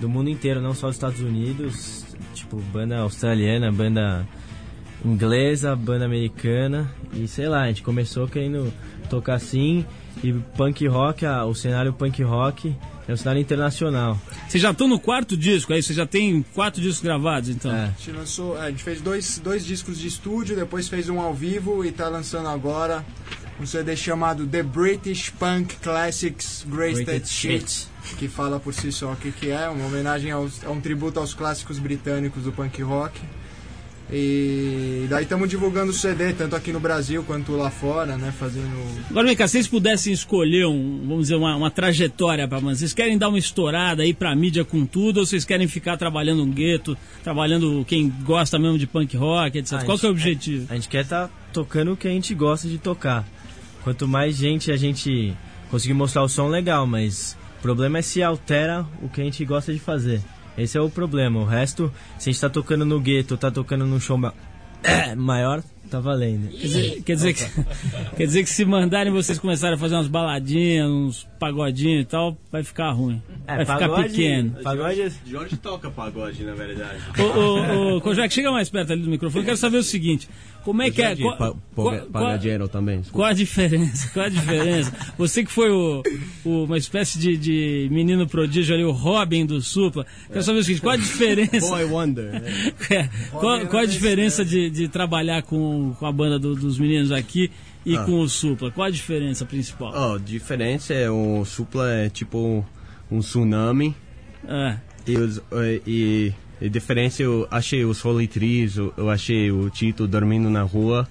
Do 0.00 0.08
mundo 0.08 0.28
inteiro, 0.30 0.60
não 0.60 0.74
só 0.74 0.88
dos 0.88 0.96
Estados 0.96 1.20
Unidos. 1.20 2.04
Tipo, 2.34 2.56
banda 2.72 2.98
australiana, 2.98 3.70
banda 3.70 4.26
inglesa, 5.04 5.74
banda 5.74 6.04
americana. 6.04 6.92
E 7.12 7.26
sei 7.26 7.48
lá, 7.48 7.62
a 7.62 7.66
gente 7.68 7.82
começou 7.82 8.28
querendo 8.28 8.72
tocar 9.08 9.34
assim. 9.34 9.84
E 10.22 10.32
punk 10.32 10.86
rock, 10.86 11.24
o 11.26 11.54
cenário 11.54 11.92
punk 11.92 12.22
rock 12.22 12.76
é 13.08 13.12
um 13.12 13.16
cenário 13.16 13.40
internacional. 13.40 14.18
Vocês 14.48 14.62
já 14.62 14.70
estão 14.70 14.86
no 14.86 14.98
quarto 14.98 15.36
disco, 15.36 15.72
aí 15.72 15.82
vocês 15.82 15.96
já 15.96 16.06
têm 16.06 16.44
quatro 16.54 16.80
discos 16.80 17.00
gravados, 17.00 17.48
então. 17.48 17.74
É. 17.74 17.84
A 17.84 17.86
gente 17.86 18.12
lançou, 18.12 18.58
a 18.58 18.70
gente 18.70 18.82
fez 18.82 19.00
dois, 19.00 19.38
dois 19.38 19.64
discos 19.64 19.98
de 19.98 20.06
estúdio, 20.06 20.54
depois 20.54 20.88
fez 20.88 21.08
um 21.08 21.20
ao 21.20 21.32
vivo 21.32 21.84
e 21.84 21.90
tá 21.90 22.08
lançando 22.08 22.48
agora 22.48 23.04
um 23.60 23.66
CD 23.66 23.96
chamado 23.96 24.46
The 24.46 24.62
British 24.62 25.30
Punk 25.30 25.76
Classics 25.76 26.64
Greatest 26.66 27.04
Greatest 27.04 27.44
Hits, 27.44 27.88
que 28.18 28.28
fala 28.28 28.58
por 28.58 28.72
si 28.72 28.90
só 28.90 29.12
o 29.12 29.16
que, 29.16 29.32
que 29.32 29.50
é, 29.50 29.68
uma 29.68 29.86
homenagem 29.86 30.30
aos, 30.30 30.62
é 30.62 30.68
um 30.68 30.80
tributo 30.80 31.20
aos 31.20 31.34
clássicos 31.34 31.78
britânicos 31.78 32.44
do 32.44 32.52
punk 32.52 32.80
rock. 32.82 33.20
E 34.12 35.06
daí 35.08 35.22
estamos 35.22 35.48
divulgando 35.48 35.90
o 35.90 35.94
CD, 35.94 36.32
tanto 36.32 36.56
aqui 36.56 36.72
no 36.72 36.80
Brasil 36.80 37.22
quanto 37.22 37.52
lá 37.56 37.70
fora, 37.70 38.16
né? 38.16 38.32
Fazendo. 38.38 38.68
Agora 39.08 39.26
vem 39.26 39.36
cá, 39.36 39.46
se 39.46 39.52
vocês 39.52 39.68
pudessem 39.68 40.12
escolher 40.12 40.66
um, 40.66 41.00
vamos 41.06 41.22
dizer, 41.22 41.36
uma, 41.36 41.54
uma 41.56 41.70
trajetória 41.70 42.46
pra 42.48 42.60
banda, 42.60 42.74
vocês 42.74 42.92
querem 42.92 43.16
dar 43.16 43.28
uma 43.28 43.38
estourada 43.38 44.02
aí 44.02 44.12
pra 44.12 44.34
mídia 44.34 44.64
com 44.64 44.84
tudo, 44.84 45.20
ou 45.20 45.26
vocês 45.26 45.44
querem 45.44 45.68
ficar 45.68 45.96
trabalhando 45.96 46.42
um 46.42 46.50
gueto, 46.50 46.96
trabalhando 47.22 47.84
quem 47.86 48.08
gosta 48.24 48.58
mesmo 48.58 48.78
de 48.78 48.86
punk 48.86 49.16
rock, 49.16 49.58
etc. 49.58 49.74
Ah, 49.80 49.84
Qual 49.84 49.98
que 49.98 50.06
é 50.06 50.08
o 50.08 50.12
a 50.12 50.14
gente- 50.16 50.28
objetivo? 50.28 50.66
A 50.70 50.74
gente 50.74 50.88
quer 50.88 51.02
estar 51.02 51.30
tocando 51.52 51.92
o 51.92 51.96
que 51.96 52.08
a 52.08 52.10
gente 52.10 52.34
gosta 52.34 52.68
de 52.68 52.78
tocar. 52.78 53.26
Quanto 53.84 54.06
mais 54.08 54.36
gente 54.36 54.70
a 54.72 54.76
gente 54.76 55.32
conseguir 55.70 55.94
mostrar 55.94 56.22
o 56.22 56.28
som 56.28 56.48
legal, 56.48 56.86
mas 56.86 57.36
o 57.58 57.62
problema 57.62 57.98
é 57.98 58.02
se 58.02 58.22
altera 58.22 58.84
o 59.02 59.08
que 59.08 59.20
a 59.20 59.24
gente 59.24 59.44
gosta 59.44 59.72
de 59.72 59.78
fazer. 59.78 60.20
Esse 60.62 60.76
é 60.78 60.80
o 60.80 60.90
problema. 60.90 61.40
O 61.40 61.44
resto, 61.44 61.92
se 62.18 62.28
a 62.28 62.32
gente 62.32 62.40
tá 62.40 62.48
tocando 62.50 62.84
no 62.84 63.00
gueto, 63.00 63.36
tá 63.36 63.50
tocando 63.50 63.86
num 63.86 64.00
show 64.00 64.16
ma- 64.18 64.34
maior, 65.16 65.62
tá 65.90 66.00
valendo. 66.00 66.48
Quer 66.50 66.56
dizer, 66.66 67.02
quer, 67.02 67.14
dizer 67.14 67.34
que, 67.34 67.44
quer 68.16 68.26
dizer 68.26 68.42
que 68.44 68.50
se 68.50 68.64
mandarem 68.64 69.12
vocês 69.12 69.38
começarem 69.38 69.76
a 69.76 69.78
fazer 69.78 69.94
umas 69.94 70.08
baladinhas, 70.08 70.88
uns 70.88 71.29
pagodinhos 71.40 72.02
e 72.02 72.04
tal, 72.06 72.36
vai 72.52 72.62
ficar 72.62 72.92
ruim. 72.92 73.20
vai 73.46 73.60
ficar 73.64 73.72
É, 73.74 73.88
pagode- 73.88 74.08
pequeno. 74.10 74.50
Pagode 74.62 75.12
Jorge 75.26 75.56
toca 75.56 75.90
pagode, 75.90 76.44
na 76.44 76.54
verdade. 76.54 77.00
Ô, 77.18 77.22
ô, 77.38 77.96
ô, 77.96 78.00
Kojak, 78.02 78.32
chega 78.32 78.52
mais 78.52 78.68
perto 78.68 78.92
ali 78.92 79.02
do 79.02 79.10
microfone. 79.10 79.40
Eu 79.42 79.46
quero 79.46 79.56
saber 79.56 79.78
o 79.78 79.82
seguinte: 79.82 80.28
como 80.62 80.82
é 80.82 80.90
que 80.90 81.02
é. 81.02 81.16
Qual, 81.16 81.58
qual- 81.74 82.00
qual- 82.12 82.38
dinheiro 82.38 82.68
também. 82.68 83.02
Qual 83.10 83.26
a 83.26 83.32
diferença? 83.32 84.08
Qual 84.12 84.26
a 84.26 84.28
diferença? 84.28 84.92
Você 85.18 85.42
que 85.42 85.50
foi 85.50 85.70
o, 85.70 86.02
o- 86.44 86.64
uma 86.64 86.76
espécie 86.78 87.18
de, 87.18 87.36
de 87.36 87.88
menino 87.90 88.28
prodígio 88.28 88.74
ali, 88.74 88.84
o 88.84 88.92
Robin 88.92 89.46
do 89.46 89.60
Supla. 89.62 90.06
Quero 90.28 90.42
saber 90.42 90.58
o 90.58 90.62
seguinte, 90.62 90.82
qual 90.82 90.94
a 90.94 90.98
diferença? 90.98 91.66
Boy 91.68 91.84
Wonder. 91.86 92.32
né? 92.32 92.72
É, 92.90 93.08
qual, 93.30 93.66
qual 93.68 93.82
a 93.82 93.86
diferença 93.86 94.44
de, 94.44 94.68
de 94.68 94.88
trabalhar 94.88 95.42
com, 95.42 95.94
com 95.98 96.04
a 96.06 96.12
banda 96.12 96.38
do- 96.38 96.54
dos 96.54 96.78
meninos 96.78 97.10
aqui 97.12 97.50
e 97.84 97.96
Ah. 97.96 98.04
com 98.04 98.20
o 98.20 98.28
Supla? 98.28 98.70
Qual 98.70 98.86
a 98.86 98.90
diferença 98.90 99.44
principal? 99.44 99.92
Ó, 99.94 100.14
a 100.16 100.18
diferença 100.18 100.92
é 100.94 101.10
o 101.10 101.44
Supla 101.44 101.90
é 101.90 102.08
tipo 102.08 102.64
um 103.10 103.20
tsunami. 103.20 103.94
É. 104.46 104.76
E, 105.06 105.16
os, 105.16 105.38
eh, 105.52 105.80
e 105.86 106.32
a 106.60 106.68
diferença 106.68 107.22
eu 107.22 107.46
achei 107.50 107.84
os 107.84 108.04
Holy 108.04 108.26
Trees, 108.28 108.76
eu 108.76 109.08
achei 109.10 109.50
o 109.50 109.68
Tito 109.70 110.06
dormindo 110.06 110.50
na 110.50 110.62
rua. 110.62 111.08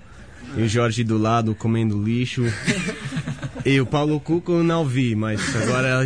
E 0.58 0.62
o 0.64 0.68
Jorge 0.68 1.04
do 1.04 1.18
lado 1.18 1.54
comendo 1.56 2.02
lixo. 2.02 2.44
e 3.66 3.80
o 3.80 3.86
Paulo 3.86 4.20
Cuco 4.20 4.52
eu 4.54 4.64
não 4.64 4.86
vi, 4.86 5.16
mas 5.16 5.40
agora 5.56 6.04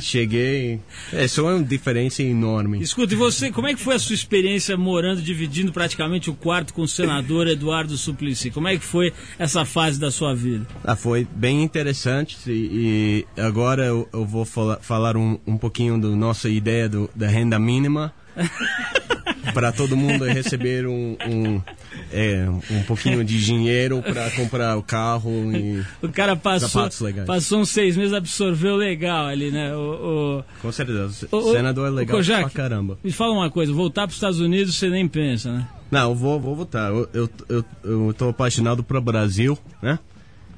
cheguei. 0.00 0.80
É 1.12 1.26
só 1.26 1.46
uma 1.56 1.62
diferença 1.62 2.22
enorme. 2.22 2.80
Escuta, 2.82 3.14
e 3.14 3.16
você, 3.16 3.50
como 3.50 3.66
é 3.66 3.74
que 3.74 3.80
foi 3.80 3.94
a 3.94 3.98
sua 3.98 4.14
experiência 4.14 4.76
morando, 4.76 5.22
dividindo 5.22 5.72
praticamente 5.72 6.28
o 6.30 6.34
quarto 6.34 6.74
com 6.74 6.82
o 6.82 6.88
senador 6.88 7.46
Eduardo 7.48 7.96
Suplicy? 7.96 8.50
Como 8.50 8.68
é 8.68 8.76
que 8.76 8.84
foi 8.84 9.12
essa 9.38 9.64
fase 9.64 9.98
da 9.98 10.10
sua 10.10 10.34
vida? 10.34 10.66
Ah, 10.84 10.94
foi 10.96 11.26
bem 11.34 11.62
interessante 11.62 12.36
e, 12.46 13.24
e 13.36 13.40
agora 13.40 13.84
eu, 13.86 14.08
eu 14.12 14.24
vou 14.26 14.44
fala- 14.44 14.78
falar 14.82 15.16
um, 15.16 15.38
um 15.46 15.56
pouquinho 15.56 15.98
da 16.00 16.08
nossa 16.08 16.48
ideia 16.48 16.88
do, 16.88 17.10
da 17.14 17.26
renda 17.26 17.58
mínima 17.58 18.12
para 19.54 19.72
todo 19.72 19.96
mundo 19.96 20.24
receber 20.26 20.86
um, 20.86 21.16
um, 21.26 21.62
é, 22.12 22.46
um 22.70 22.82
pouquinho 22.84 23.24
de 23.24 23.44
dinheiro 23.44 24.02
para 24.02 24.30
comprar 24.36 24.76
o 24.76 24.82
carro 24.82 25.30
e 25.54 25.84
O 26.02 26.08
cara 26.08 26.34
passou, 26.36 26.88
passou 27.26 27.60
uns 27.60 27.70
seis 27.70 27.96
meses, 27.96 28.12
absorveu 28.12 28.76
legal 28.76 29.26
ali, 29.26 29.50
né? 29.50 29.74
O, 29.74 30.38
o- 30.40 30.44
com 30.62 30.72
certeza. 30.72 31.28
Ô, 31.30 31.36
ô, 31.36 31.52
senador 31.52 31.86
é 31.86 31.90
legal 31.90 32.16
Kojak, 32.16 32.42
pra 32.42 32.50
caramba. 32.50 32.98
Me 33.02 33.12
fala 33.12 33.32
uma 33.32 33.50
coisa, 33.50 33.72
voltar 33.72 34.02
para 34.02 34.10
os 34.10 34.14
Estados 34.16 34.40
Unidos 34.40 34.74
você 34.76 34.88
nem 34.88 35.06
pensa, 35.06 35.52
né? 35.52 35.68
não 35.90 36.10
eu 36.10 36.14
vou 36.14 36.38
vou 36.38 36.54
votar 36.54 36.90
eu, 36.92 37.08
eu, 37.14 37.30
eu, 37.48 37.64
eu 37.82 38.14
tô 38.16 38.28
apaixonado 38.28 38.82
pro 38.84 39.00
Brasil 39.00 39.56
né? 39.80 39.98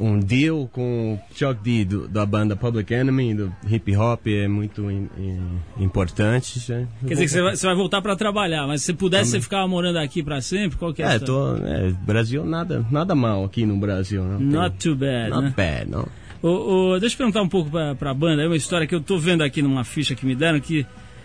um 0.00 0.18
deal 0.18 0.68
com 0.72 1.14
o 1.14 1.36
Chuck 1.36 1.62
D 1.62 1.84
do- 1.84 2.08
da 2.08 2.24
banda 2.26 2.56
Public 2.56 2.92
Enemy, 2.92 3.34
do 3.34 3.52
hip 3.68 3.94
hop, 3.96 4.26
é 4.26 4.48
muito 4.48 4.90
im- 4.90 5.08
im- 5.18 5.84
importante. 5.84 6.58
né? 6.72 6.86
Quer 7.02 7.14
dizer 7.14 7.22
que 7.24 7.28
você 7.30 7.42
vai, 7.42 7.56
você 7.56 7.66
vai 7.66 7.76
voltar 7.76 8.00
para 8.02 8.16
trabalhar, 8.16 8.66
mas 8.66 8.82
se 8.82 8.92
pudesse 8.94 9.32
você 9.32 9.40
ficar 9.40 9.66
morando 9.68 9.98
aqui 9.98 10.22
para 10.22 10.40
sempre, 10.40 10.76
qual 10.78 10.92
que 10.94 11.02
é 11.02 11.06
a 11.06 11.12
É, 11.14 11.18
tô, 11.18 11.56
é, 11.56 11.90
Brasil 12.06 12.44
nada, 12.44 12.84
nada 12.90 13.14
mal 13.14 13.44
aqui 13.44 13.66
no 13.66 13.76
Brasil. 13.76 14.22
Não 14.24 14.40
Not 14.40 14.76
tem, 14.78 14.92
too 14.92 14.96
bad, 14.98 15.30
not 15.30 15.42
né? 15.44 15.54
bad, 15.56 15.90
não. 15.90 16.08
Ô, 16.42 16.98
deixa 16.98 17.14
eu 17.14 17.18
perguntar 17.18 17.42
um 17.42 17.48
pouco 17.48 17.70
pra, 17.70 17.94
pra 17.94 18.12
banda, 18.12 18.42
é 18.42 18.46
uma 18.46 18.56
história 18.56 18.86
que 18.86 18.94
eu 18.94 19.00
tô 19.00 19.16
vendo 19.18 19.42
aqui 19.42 19.62
numa 19.62 19.84
ficha 19.84 20.14
que 20.16 20.26
me 20.26 20.34
deram, 20.34 20.58
que 20.58 20.84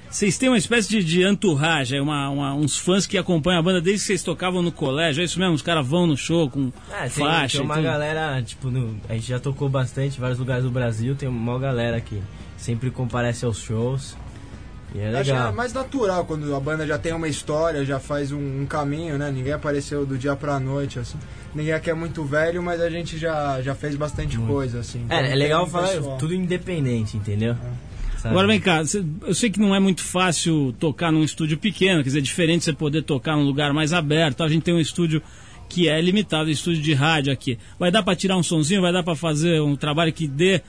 vocês 0.10 0.38
têm 0.38 0.50
uma 0.50 0.58
espécie 0.58 0.90
de, 0.90 1.04
de 1.04 1.24
entourage, 1.28 1.96
é 1.96 2.02
uma, 2.02 2.30
uma- 2.30 2.54
uns 2.56 2.78
fãs 2.78 3.06
que 3.06 3.18
acompanham 3.18 3.60
a 3.60 3.64
banda 3.64 3.82
desde 3.82 4.02
que 4.02 4.08
vocês 4.08 4.24
tocavam 4.24 4.62
no 4.62 4.72
colégio, 4.72 5.22
é 5.22 5.26
isso 5.26 5.40
mesmo? 5.40 5.54
Os 5.54 5.62
caras 5.62 5.86
vão 5.86 6.08
no 6.08 6.16
show 6.18 6.50
com 6.50 6.72
É, 6.92 7.02
tem, 7.02 7.10
faixa 7.26 7.58
tem 7.58 7.62
e 7.62 7.66
uma 7.66 7.76
tudo. 7.76 7.84
galera, 7.84 8.42
tipo, 8.42 8.70
no- 8.70 9.00
a 9.10 9.14
gente 9.14 9.28
já 9.28 9.40
tocou 9.40 9.68
bastante 9.70 10.18
em 10.18 10.22
vários 10.22 10.40
lugares 10.40 10.64
do 10.64 10.72
Brasil, 10.72 11.16
tem 11.16 11.28
uma 11.30 11.60
galera 11.60 12.00
que 12.02 12.22
sempre 12.58 12.90
comparece 12.90 13.46
aos 13.46 13.58
shows. 13.60 14.16
E 14.96 15.00
é 15.00 15.10
Acho 15.10 15.24
que 15.26 15.30
é 15.32 15.34
legal. 15.34 15.54
mais 15.54 15.74
natural 15.74 16.24
quando 16.26 16.56
a 16.56 16.60
banda 16.62 16.88
já 16.88 16.98
tem 16.98 17.12
uma 17.12 17.28
história, 17.28 17.84
já 17.84 18.00
faz 18.00 18.32
um, 18.32 18.62
um 18.62 18.66
caminho, 18.66 19.18
né? 19.18 19.30
Ninguém 19.30 19.52
apareceu 19.52 20.06
do 20.06 20.18
dia 20.18 20.34
pra 20.34 20.58
noite, 20.62 20.98
assim. 20.98 21.18
Ninguém 21.54 21.74
aqui 21.74 21.90
é 21.90 21.94
muito 21.94 22.24
velho, 22.24 22.64
mas 22.64 22.80
a 22.80 22.90
gente 22.90 23.18
já, 23.18 23.62
já 23.62 23.76
fez 23.76 23.96
bastante 23.98 24.38
coisa, 24.38 24.80
assim. 24.80 25.02
Então, 25.06 25.18
É, 25.18 25.32
é 25.34 25.36
legal 25.36 25.68
falar 25.68 25.90
pessoal. 25.90 26.18
tudo 26.18 26.34
independente, 26.34 27.18
entendeu? 27.18 27.56
Sabe? 28.18 28.30
Agora 28.34 28.48
vem 28.48 28.60
cá, 28.60 28.82
eu 29.26 29.34
sei 29.34 29.50
que 29.50 29.60
não 29.60 29.76
é 29.76 29.80
muito 29.80 30.02
fácil 30.04 30.74
tocar 30.80 31.12
num 31.12 31.24
estúdio 31.24 31.58
pequeno, 31.58 32.00
quer 32.02 32.10
dizer, 32.10 32.20
é 32.20 32.22
diferente 32.22 32.64
você 32.66 32.74
poder 32.74 33.04
tocar 33.04 33.36
num 33.36 33.44
lugar 33.44 33.74
mais 33.74 33.94
aberto. 33.94 34.44
A 34.44 34.48
gente 34.50 34.64
tem 34.64 34.74
um 34.74 34.80
estúdio 34.80 35.22
que 35.70 35.88
é 35.90 36.00
limitado, 36.02 36.50
um 36.50 36.52
estúdio 36.52 36.82
de 36.82 36.94
rádio 36.94 37.32
aqui. 37.32 37.58
Vai 37.78 37.92
dar 37.92 38.02
para 38.04 38.16
tirar 38.16 38.38
um 38.38 38.44
sonzinho, 38.44 38.82
vai 38.82 38.92
dar 38.94 39.04
para 39.04 39.16
fazer 39.16 39.62
um 39.62 39.76
trabalho 39.76 40.12
que 40.14 40.28
dê 40.28 40.62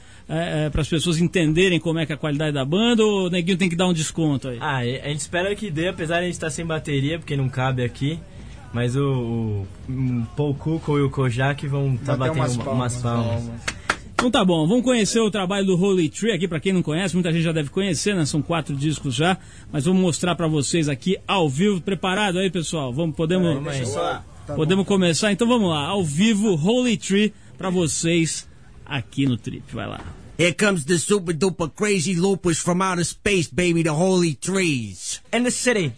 para 0.72 0.80
as 0.82 0.88
pessoas 0.88 1.18
entenderem 1.18 1.80
como 1.80 1.98
é 1.98 2.04
que 2.04 2.12
é 2.12 2.14
a 2.14 2.18
qualidade 2.18 2.52
da 2.52 2.64
banda 2.64 3.02
ou 3.04 3.26
o 3.26 3.30
neguinho 3.30 3.56
tem 3.56 3.68
que 3.68 3.76
dar 3.76 3.86
um 3.86 3.92
desconto 3.94 4.48
aí? 4.48 4.58
Ah, 4.60 4.78
a 4.78 4.84
gente 5.08 5.20
espera 5.20 5.54
que 5.54 5.70
dê, 5.70 5.88
apesar 5.88 6.16
de 6.16 6.20
a 6.22 6.24
gente 6.24 6.34
estar 6.34 6.50
sem 6.50 6.66
bateria, 6.66 7.18
porque 7.18 7.36
não 7.36 7.48
cabe 7.48 7.82
aqui. 7.82 8.18
Mas 8.70 8.94
o, 8.96 9.00
o, 9.02 9.66
o 9.88 10.26
Paul 10.36 10.52
Cuco 10.54 10.98
e 10.98 11.02
o 11.02 11.08
Kojak 11.08 11.66
vão 11.66 11.94
estar 11.94 12.16
Bater 12.16 12.36
batendo 12.36 12.40
umas 12.42 12.54
uma- 12.56 12.64
palmas. 12.64 12.92
umas 12.92 13.02
palmas. 13.02 13.77
Então 14.18 14.32
tá 14.32 14.44
bom, 14.44 14.66
vamos 14.66 14.82
conhecer 14.82 15.20
o 15.20 15.30
trabalho 15.30 15.64
do 15.64 15.80
Holy 15.80 16.08
Tree 16.08 16.32
aqui, 16.32 16.48
para 16.48 16.58
quem 16.58 16.72
não 16.72 16.82
conhece, 16.82 17.14
muita 17.14 17.30
gente 17.32 17.44
já 17.44 17.52
deve 17.52 17.70
conhecer, 17.70 18.16
né? 18.16 18.26
São 18.26 18.42
quatro 18.42 18.74
discos 18.74 19.14
já, 19.14 19.38
mas 19.70 19.84
vamos 19.84 20.02
mostrar 20.02 20.34
para 20.34 20.48
vocês 20.48 20.88
aqui 20.88 21.16
ao 21.26 21.48
vivo. 21.48 21.80
Preparado 21.80 22.40
aí, 22.40 22.50
pessoal? 22.50 22.92
Vamos, 22.92 23.14
podemos, 23.14 23.54
Vamos 23.54 23.72
aí. 23.72 23.86
Só- 23.86 24.20
tá 24.44 24.54
podemos 24.56 24.84
começar? 24.86 25.30
Então 25.30 25.46
vamos 25.46 25.70
lá, 25.70 25.86
ao 25.86 26.02
vivo, 26.04 26.56
Holy 26.56 26.96
Tree 26.96 27.32
para 27.56 27.70
vocês 27.70 28.48
aqui 28.84 29.24
no 29.24 29.36
Trip. 29.36 29.62
Vai 29.72 29.86
lá. 29.86 30.00
Here 30.36 30.52
comes 30.52 30.84
the 30.84 30.98
super 30.98 31.32
duper 31.32 31.68
crazy 31.68 32.14
loopers 32.16 32.58
from 32.58 32.82
outer 32.82 33.04
space, 33.04 33.48
baby, 33.52 33.84
the 33.84 33.90
holy 33.90 34.34
trees. 34.34 35.20
And 35.32 35.44
the 35.44 35.50
city. 35.52 35.92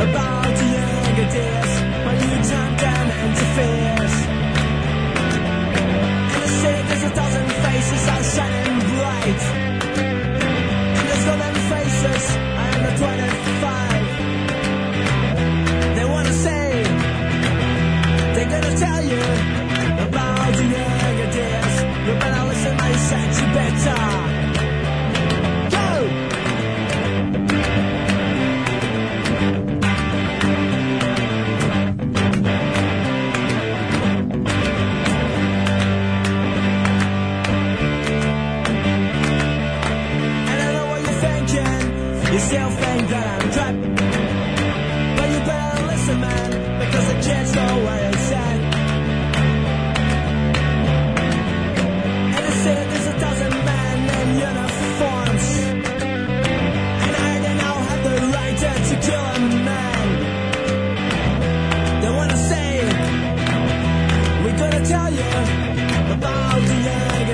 about 0.00 0.56
the 0.56 0.64
young 0.64 1.30
dear 1.30 1.73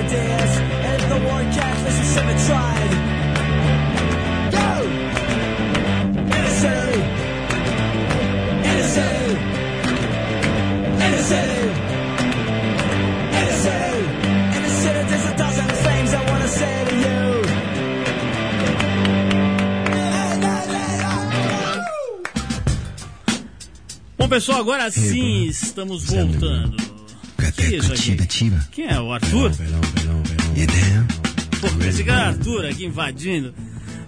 days. 0.09 0.53
And 0.89 1.01
the 1.11 1.19
war 1.27 1.41
Catholics 1.53 1.97
who 1.99 2.05
never 2.15 2.35
tried. 2.47 2.91
Go! 4.51 4.69
NSA! 6.41 6.77
NSA! 8.73 9.09
NSA! 11.09 11.43
NSA! 13.41 13.79
NSA, 14.61 14.93
there's 15.09 15.25
a 15.25 15.35
dozen 15.37 15.67
things 15.85 16.13
I 16.13 16.21
wanna 16.29 16.47
say 16.47 16.85
to 16.89 16.95
you. 16.95 17.21
Bom, 24.17 24.29
pessoal, 24.29 24.59
agora 24.59 24.91
sim 24.91 25.45
estamos 25.47 26.05
voltando. 26.05 26.91
Que 27.55 27.75
isso 27.77 27.93
aqui? 27.93 28.17
Quem 28.71 28.87
é? 28.87 28.99
O 28.99 29.11
Arthur? 29.11 29.51
Esse 31.87 32.03
cara 32.03 32.21
é 32.21 32.25
Arthur 32.27 32.65
aqui 32.65 32.85
invadindo 32.85 33.53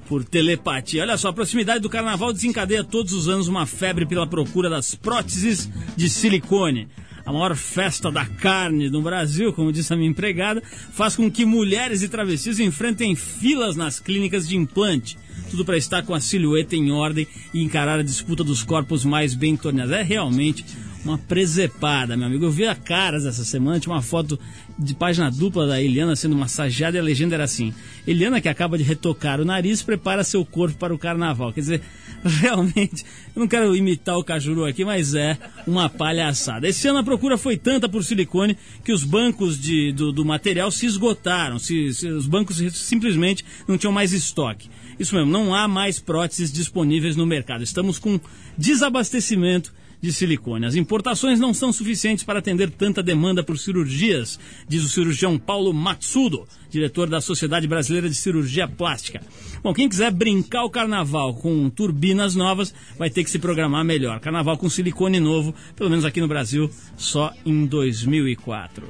por 0.08 0.24
telepatia. 0.24 1.02
Olha 1.02 1.18
só, 1.18 1.30
a 1.30 1.34
proximidade 1.34 1.82
do 1.82 1.90
carnaval 1.90 2.32
desencadeia 2.32 2.84
todos 2.84 3.14
os 3.14 3.28
anos 3.28 3.48
uma 3.48 3.66
febre 3.66 4.06
pela 4.06 4.28
procura 4.28 4.70
das 4.70 4.94
próteses 4.94 5.70
de 5.96 6.10
silicone. 6.10 6.88
A 7.26 7.32
maior 7.32 7.56
festa 7.56 8.12
da 8.12 8.26
carne 8.26 8.90
no 8.90 9.02
Brasil, 9.02 9.54
como 9.54 9.72
disse 9.72 9.94
a 9.94 9.96
minha 9.96 10.10
empregada, 10.10 10.62
faz 10.92 11.16
com 11.16 11.32
que 11.32 11.46
mulheres 11.46 12.02
e 12.02 12.10
travestis 12.10 12.60
enfrentem 12.60 13.16
filas 13.16 13.76
nas 13.76 14.00
clínicas 14.00 14.48
de 14.48 14.58
implante. 14.58 15.18
Tudo 15.50 15.64
para 15.64 15.78
estar 15.78 16.04
com 16.04 16.14
a 16.14 16.20
silhueta 16.20 16.76
em 16.76 16.92
ordem 16.92 17.28
e 17.54 17.64
encarar 17.64 18.00
a 18.00 18.04
disputa 18.04 18.44
dos 18.44 18.64
corpos 18.64 19.06
mais 19.06 19.34
bem 19.34 19.56
torneados. 19.56 19.94
É 19.94 20.02
realmente 20.02 20.66
uma 21.04 21.18
presepada, 21.18 22.16
meu 22.16 22.28
amigo. 22.28 22.46
Eu 22.46 22.52
vi 22.52 22.66
a 22.66 22.76
caras 22.76 23.26
essa 23.26 23.44
semana, 23.44 23.80
tinha 23.80 23.94
uma 23.94 24.02
foto 24.02 24.40
de 24.80 24.94
página 24.96 25.30
dupla 25.30 25.68
da 25.68 25.82
Eliana 25.82 26.16
sendo 26.16 26.36
massageada 26.36 26.98
e 26.98 27.00
a 27.00 27.04
legenda 27.04 27.36
era 27.36 27.44
assim: 27.44 27.74
Eliana, 28.08 28.40
que 28.42 28.48
acaba 28.50 28.78
de 28.78 28.84
retocar 28.84 29.40
o 29.42 29.46
nariz, 29.46 29.82
prepara 29.82 30.24
seu 30.24 30.46
corpo 30.46 30.78
para 30.78 30.94
o 30.94 30.98
carnaval. 30.98 31.52
Quer 31.52 31.60
dizer, 31.62 31.82
realmente, 32.24 33.04
eu 33.36 33.40
não 33.40 33.48
quero 33.48 33.76
imitar 33.76 34.18
o 34.18 34.24
Cajuru 34.24 34.66
aqui, 34.66 34.86
mas 34.86 35.14
é 35.14 35.38
uma 35.68 35.90
palhaçada. 35.90 36.68
Esse 36.68 36.88
ano 36.88 37.00
a 37.00 37.04
procura 37.04 37.38
foi 37.38 37.58
tanta 37.58 37.90
por 37.90 38.04
silicone 38.04 38.58
que 38.84 38.92
os 38.94 39.04
bancos 39.04 39.60
de, 39.60 39.92
do, 39.92 40.12
do 40.12 40.24
material 40.26 40.72
se 40.72 40.86
esgotaram. 40.86 41.60
Se, 41.60 41.94
se- 41.94 42.08
os 42.08 42.26
bancos 42.26 42.58
simplesmente 42.74 43.44
não 43.68 43.78
tinham 43.78 43.92
mais 43.92 44.14
estoque. 44.14 44.70
Isso 45.00 45.16
mesmo, 45.16 45.32
não 45.32 45.54
há 45.54 45.68
mais 45.68 46.00
próteses 46.00 46.52
disponíveis 46.52 47.16
no 47.16 47.26
mercado. 47.26 47.64
Estamos 47.64 47.98
com 48.00 48.20
desabastecimento 48.58 49.74
de 50.04 50.12
silicone. 50.12 50.66
As 50.66 50.76
importações 50.76 51.40
não 51.40 51.54
são 51.54 51.72
suficientes 51.72 52.26
para 52.26 52.40
atender 52.40 52.70
tanta 52.70 53.02
demanda 53.02 53.42
por 53.42 53.58
cirurgias, 53.58 54.38
diz 54.68 54.84
o 54.84 54.90
cirurgião 54.90 55.40
Paulo 55.40 55.74
Matsudo, 55.74 56.46
diretor 56.70 57.08
da 57.08 57.22
Sociedade 57.22 57.66
Brasileira 57.68 58.10
de 58.10 58.16
Cirurgia 58.16 58.68
Plástica. 58.68 59.22
Bom, 59.64 59.74
quem 59.74 59.88
quiser 59.88 60.12
brincar 60.12 60.66
o 60.66 60.70
carnaval 60.70 61.34
com 61.36 61.70
turbinas 61.70 62.36
novas 62.36 62.76
vai 62.98 63.10
ter 63.10 63.24
que 63.24 63.32
se 63.32 63.40
programar 63.40 63.86
melhor. 63.86 64.20
Carnaval 64.20 64.58
com 64.58 64.70
silicone 64.70 65.22
novo, 65.22 65.56
pelo 65.74 65.90
menos 65.90 66.04
aqui 66.04 66.20
no 66.20 66.28
Brasil, 66.28 66.70
só 66.98 67.32
em 67.46 67.66
2004. 67.66 68.86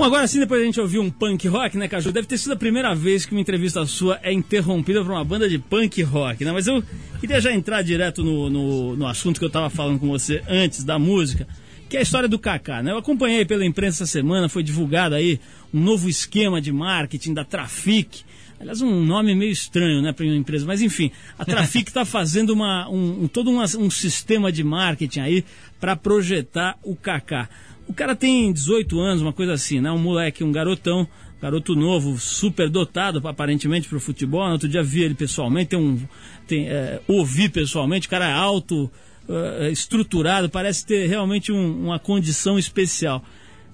Bom, 0.00 0.06
agora 0.06 0.26
sim, 0.26 0.40
depois 0.40 0.62
a 0.62 0.64
gente 0.64 0.80
ouviu 0.80 1.02
um 1.02 1.10
punk 1.10 1.46
rock, 1.46 1.76
né, 1.76 1.86
Caju? 1.86 2.10
Deve 2.10 2.26
ter 2.26 2.38
sido 2.38 2.52
a 2.52 2.56
primeira 2.56 2.94
vez 2.94 3.26
que 3.26 3.32
uma 3.32 3.40
entrevista 3.42 3.84
sua 3.84 4.18
é 4.22 4.32
interrompida 4.32 5.02
por 5.02 5.10
uma 5.10 5.22
banda 5.22 5.46
de 5.46 5.58
punk 5.58 6.00
rock, 6.02 6.42
né? 6.42 6.52
Mas 6.52 6.66
eu 6.66 6.82
queria 7.20 7.38
já 7.38 7.52
entrar 7.52 7.82
direto 7.82 8.24
no, 8.24 8.48
no, 8.48 8.96
no 8.96 9.06
assunto 9.06 9.38
que 9.38 9.44
eu 9.44 9.48
estava 9.48 9.68
falando 9.68 9.98
com 10.00 10.08
você 10.08 10.42
antes 10.48 10.84
da 10.84 10.98
música, 10.98 11.46
que 11.86 11.98
é 11.98 12.00
a 12.00 12.02
história 12.02 12.26
do 12.26 12.38
Kaká, 12.38 12.82
né? 12.82 12.92
Eu 12.92 12.96
acompanhei 12.96 13.44
pela 13.44 13.62
imprensa 13.62 14.04
essa 14.04 14.10
semana, 14.10 14.48
foi 14.48 14.62
divulgado 14.62 15.14
aí 15.14 15.38
um 15.70 15.80
novo 15.80 16.08
esquema 16.08 16.62
de 16.62 16.72
marketing 16.72 17.34
da 17.34 17.44
Trafic. 17.44 18.22
Aliás, 18.58 18.80
um 18.80 19.04
nome 19.04 19.34
meio 19.34 19.52
estranho, 19.52 20.00
né, 20.00 20.12
para 20.14 20.24
uma 20.24 20.34
empresa. 20.36 20.64
Mas 20.64 20.80
enfim, 20.80 21.10
a 21.38 21.44
Trafic 21.44 21.88
está 21.90 22.04
fazendo 22.06 22.54
uma, 22.54 22.88
um, 22.88 23.24
um- 23.24 23.28
todo 23.28 23.50
uma- 23.50 23.64
um 23.78 23.90
sistema 23.90 24.50
de 24.50 24.64
marketing 24.64 25.20
aí 25.20 25.44
para 25.78 25.94
projetar 25.94 26.78
o 26.82 26.96
Kaká. 26.96 27.50
O 27.90 27.92
cara 27.92 28.14
tem 28.14 28.52
18 28.52 29.00
anos, 29.00 29.20
uma 29.20 29.32
coisa 29.32 29.52
assim, 29.52 29.80
né? 29.80 29.90
Um 29.90 29.98
moleque, 29.98 30.44
um 30.44 30.52
garotão, 30.52 31.08
garoto 31.42 31.74
novo, 31.74 32.16
super 32.20 32.70
dotado 32.70 33.20
aparentemente 33.26 33.88
para 33.88 33.98
o 33.98 34.00
futebol. 34.00 34.46
No 34.46 34.52
outro 34.52 34.68
dia 34.68 34.80
vi 34.80 35.02
ele 35.02 35.14
pessoalmente, 35.14 35.70
tem 35.70 35.78
um, 35.80 35.98
tem, 36.46 36.68
é, 36.68 37.00
ouvi 37.08 37.48
pessoalmente, 37.48 38.06
o 38.06 38.10
cara 38.10 38.28
é 38.28 38.32
alto, 38.32 38.88
é, 39.28 39.72
estruturado, 39.72 40.48
parece 40.48 40.86
ter 40.86 41.08
realmente 41.08 41.50
um- 41.50 41.86
uma 41.86 41.98
condição 41.98 42.56
especial. 42.60 43.24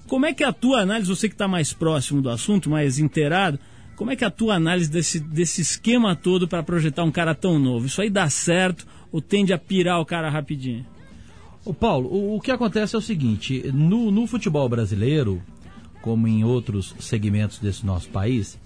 Como 0.07 0.25
é 0.25 0.33
que 0.33 0.43
é 0.43 0.47
a 0.47 0.51
tua 0.51 0.79
análise, 0.81 1.07
você 1.07 1.27
que 1.29 1.35
está 1.35 1.47
mais 1.47 1.71
próximo 1.71 2.19
do 2.19 2.31
assunto, 2.31 2.71
mais 2.71 2.97
inteirado, 2.97 3.59
como 3.95 4.09
é 4.09 4.15
que 4.15 4.23
é 4.23 4.27
a 4.27 4.31
tua 4.31 4.55
análise 4.55 4.89
desse, 4.89 5.19
desse 5.19 5.61
esquema 5.61 6.15
todo 6.15 6.47
para 6.47 6.63
projetar 6.63 7.03
um 7.03 7.11
cara 7.11 7.35
tão 7.35 7.59
novo? 7.59 7.85
Isso 7.85 8.01
aí 8.01 8.09
dá 8.09 8.27
certo 8.31 8.87
ou 9.11 9.21
tende 9.21 9.53
a 9.53 9.59
pirar 9.59 10.01
o 10.01 10.05
cara 10.07 10.27
rapidinho? 10.27 10.83
Ô 11.67 11.73
Paulo, 11.73 12.07
o, 12.07 12.37
o 12.37 12.39
que 12.39 12.49
acontece 12.49 12.95
é 12.95 12.97
o 12.97 13.01
seguinte, 13.01 13.69
no, 13.73 14.09
no 14.09 14.25
futebol 14.25 14.69
brasileiro, 14.69 15.43
como 16.01 16.25
em 16.25 16.41
outros 16.41 16.95
segmentos 16.97 17.59
desse 17.59 17.85
nosso 17.85 18.07
país, 18.07 18.57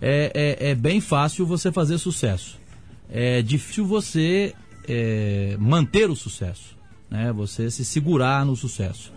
é, 0.00 0.56
é, 0.58 0.70
é 0.70 0.74
bem 0.74 0.98
fácil 0.98 1.44
você 1.44 1.70
fazer 1.70 1.98
sucesso. 1.98 2.58
É 3.10 3.42
difícil 3.42 3.84
você 3.84 4.54
é, 4.88 5.54
manter 5.60 6.08
o 6.08 6.16
sucesso, 6.16 6.74
né? 7.10 7.30
você 7.30 7.70
se 7.70 7.84
segurar 7.84 8.46
no 8.46 8.56
sucesso. 8.56 9.12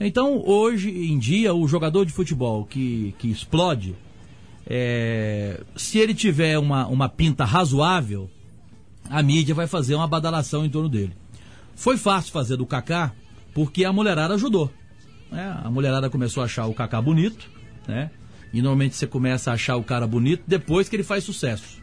Então, 0.00 0.42
hoje 0.44 0.90
em 0.90 1.20
dia, 1.20 1.54
o 1.54 1.68
jogador 1.68 2.04
de 2.04 2.12
futebol 2.12 2.64
que, 2.64 3.14
que 3.16 3.30
explode, 3.30 3.94
é, 4.66 5.62
se 5.76 6.00
ele 6.00 6.14
tiver 6.14 6.58
uma, 6.58 6.88
uma 6.88 7.08
pinta 7.08 7.44
razoável, 7.44 8.28
a 9.08 9.22
mídia 9.22 9.54
vai 9.54 9.68
fazer 9.68 9.94
uma 9.94 10.08
badalação 10.08 10.66
em 10.66 10.68
torno 10.68 10.88
dele. 10.88 11.21
Foi 11.74 11.96
fácil 11.96 12.32
fazer 12.32 12.56
do 12.56 12.66
Kaká 12.66 13.12
porque 13.54 13.84
a 13.84 13.92
mulherada 13.92 14.34
ajudou. 14.34 14.72
né? 15.30 15.60
A 15.62 15.70
mulherada 15.70 16.08
começou 16.08 16.42
a 16.42 16.46
achar 16.46 16.66
o 16.66 16.74
Kaká 16.74 17.00
bonito, 17.00 17.50
né? 17.86 18.10
E 18.52 18.60
normalmente 18.60 18.96
você 18.96 19.06
começa 19.06 19.50
a 19.50 19.54
achar 19.54 19.76
o 19.76 19.82
cara 19.82 20.06
bonito 20.06 20.42
depois 20.46 20.88
que 20.88 20.96
ele 20.96 21.02
faz 21.02 21.24
sucesso. 21.24 21.80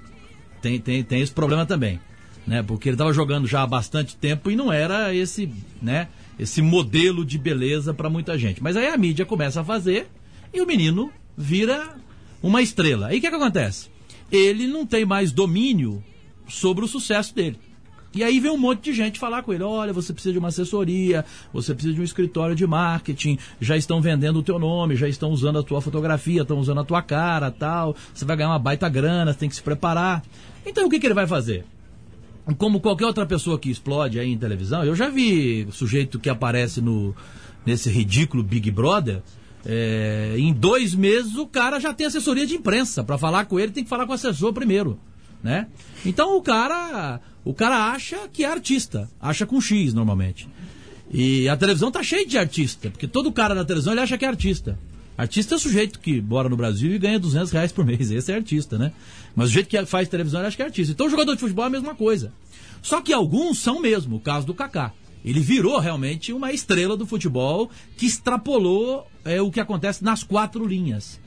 Tem, 0.62 0.80
tem, 0.80 1.04
tem 1.04 1.22
esse 1.22 1.32
problema 1.32 1.66
também, 1.66 2.00
né? 2.46 2.62
Porque 2.62 2.90
ele 2.90 2.94
estava 2.94 3.12
jogando 3.12 3.48
já 3.48 3.64
há 3.64 3.68
bastante 3.68 4.16
tempo 4.16 4.52
e 4.52 4.56
não 4.56 4.72
era 4.72 5.14
esse, 5.14 5.52
né? 5.82 6.10
Esse 6.38 6.62
modelo 6.62 7.26
de 7.26 7.38
beleza 7.40 7.94
para 7.94 8.10
muita 8.10 8.38
gente. 8.38 8.62
Mas 8.62 8.78
aí 8.78 8.88
a 8.88 8.98
mídia 8.98 9.26
começa 9.26 9.62
a 9.62 9.64
fazer 9.64 10.08
e 10.54 10.62
o 10.62 10.68
menino 10.68 11.12
vira 11.36 11.96
uma 12.42 12.62
estrela. 12.62 13.08
Aí 13.08 13.18
o 13.18 13.22
que, 13.22 13.30
que 13.30 13.36
acontece? 13.36 13.90
Ele 14.32 14.68
não 14.68 14.86
tem 14.86 15.06
mais 15.06 15.32
domínio 15.32 16.04
sobre 16.48 16.86
o 16.86 16.88
sucesso 16.88 17.34
dele. 17.34 17.58
E 18.14 18.24
aí 18.24 18.40
vem 18.40 18.52
um 18.52 18.58
monte 18.58 18.86
de 18.86 18.94
gente 18.94 19.20
falar 19.20 19.44
com 19.44 19.54
ele: 19.54 19.64
olha, 19.64 19.94
você 19.94 20.12
precisa 20.14 20.34
de 20.34 20.40
uma 20.40 20.48
assessoria, 20.48 21.24
você 21.54 21.74
precisa 21.74 21.94
de 21.94 22.02
um 22.02 22.04
escritório 22.04 22.56
de 22.56 22.66
marketing, 22.66 23.38
já 23.62 23.78
estão 23.78 24.02
vendendo 24.02 24.40
o 24.40 24.44
teu 24.44 24.58
nome, 24.58 24.96
já 24.96 25.08
estão 25.08 25.30
usando 25.30 25.60
a 25.60 25.64
tua 25.64 25.82
fotografia, 25.82 26.42
estão 26.42 26.60
usando 26.60 26.80
a 26.80 26.84
tua 26.84 27.02
cara 27.02 27.52
tal. 27.52 27.96
Você 28.14 28.26
vai 28.26 28.36
ganhar 28.36 28.50
uma 28.50 28.60
baita 28.60 28.90
grana, 28.90 29.34
tem 29.34 29.48
que 29.48 29.56
se 29.56 29.62
preparar. 29.62 30.24
Então 30.66 30.88
o 30.88 30.90
que, 30.90 31.00
que 31.00 31.08
ele 31.08 31.14
vai 31.14 31.28
fazer? 31.28 31.66
Como 32.58 32.80
qualquer 32.80 33.06
outra 33.06 33.26
pessoa 33.26 33.60
que 33.60 33.70
explode 33.70 34.20
aí 34.20 34.32
em 34.32 34.38
televisão, 34.38 34.84
eu 34.84 34.96
já 34.96 35.08
vi 35.08 35.68
sujeito 35.72 36.20
que 36.20 36.30
aparece 36.30 36.82
no, 36.82 37.16
nesse 37.64 37.90
ridículo 37.90 38.42
Big 38.44 38.72
Brother. 38.72 39.22
é, 39.66 40.34
em 40.38 40.54
dois 40.54 40.96
meses 40.96 41.36
o 41.36 41.46
cara 41.46 41.80
já 41.80 41.94
tem 41.94 42.08
assessoria 42.08 42.48
de 42.48 42.56
imprensa. 42.56 43.04
Para 43.04 43.18
falar 43.18 43.46
com 43.46 43.60
ele, 43.60 43.72
tem 43.72 43.84
que 43.84 43.90
falar 43.90 44.06
com 44.06 44.14
o 44.14 44.16
assessor 44.16 44.52
primeiro. 44.52 45.00
Né? 45.44 45.68
Então 46.06 46.36
o 46.38 46.42
cara, 46.42 47.22
o 47.50 47.54
cara 47.56 47.92
acha 47.92 48.28
que 48.32 48.44
é 48.44 48.48
artista, 48.48 49.10
acha 49.20 49.44
com 49.44 49.60
X 49.60 49.92
normalmente. 49.92 50.48
E 51.12 51.50
a 51.50 51.58
televisão 51.58 51.90
tá 51.90 52.04
cheia 52.04 52.24
de 52.24 52.38
artista, 52.38 52.92
porque 52.92 53.08
todo 53.08 53.32
cara 53.32 53.56
na 53.56 53.66
televisão 53.66 53.92
ele 53.92 54.02
acha 54.02 54.20
que 54.20 54.24
é 54.24 54.28
artista. 54.28 54.78
Artista 55.18 55.56
é 55.56 55.58
o 55.58 55.60
sujeito 55.60 56.00
que 56.00 56.22
mora 56.22 56.48
no 56.48 56.56
Brasil 56.56 56.94
e 56.94 57.00
ganha 57.00 57.18
200 57.18 57.52
reais 57.52 57.72
por 57.72 57.84
mês, 57.84 58.12
esse 58.12 58.32
é 58.32 58.36
artista, 58.36 58.78
né? 58.78 58.92
Mas 59.36 59.50
o 59.50 59.52
jeito 59.52 59.68
que 59.68 59.84
faz 59.88 60.08
televisão 60.08 60.40
ele 60.42 60.48
acha 60.48 60.56
que 60.56 60.62
é 60.62 60.66
artista. 60.66 60.94
Então 60.94 61.08
o 61.08 61.10
jogador 61.10 61.34
de 61.34 61.40
futebol 61.40 61.66
é 61.66 61.68
a 61.68 61.72
mesma 61.72 61.96
coisa. 61.96 62.32
Só 62.84 63.02
que 63.02 63.12
alguns 63.12 63.58
são 63.58 63.82
mesmo, 63.82 64.18
o 64.18 64.20
caso 64.20 64.46
do 64.46 64.54
Kaká. 64.54 64.94
Ele 65.26 65.40
virou 65.40 65.80
realmente 65.80 66.32
uma 66.32 66.54
estrela 66.54 66.96
do 66.96 67.08
futebol 67.08 67.72
que 67.98 68.06
extrapolou 68.06 69.08
é, 69.26 69.42
o 69.42 69.50
que 69.50 69.60
acontece 69.60 70.04
nas 70.04 70.22
quatro 70.22 70.68
linhas. 70.68 71.20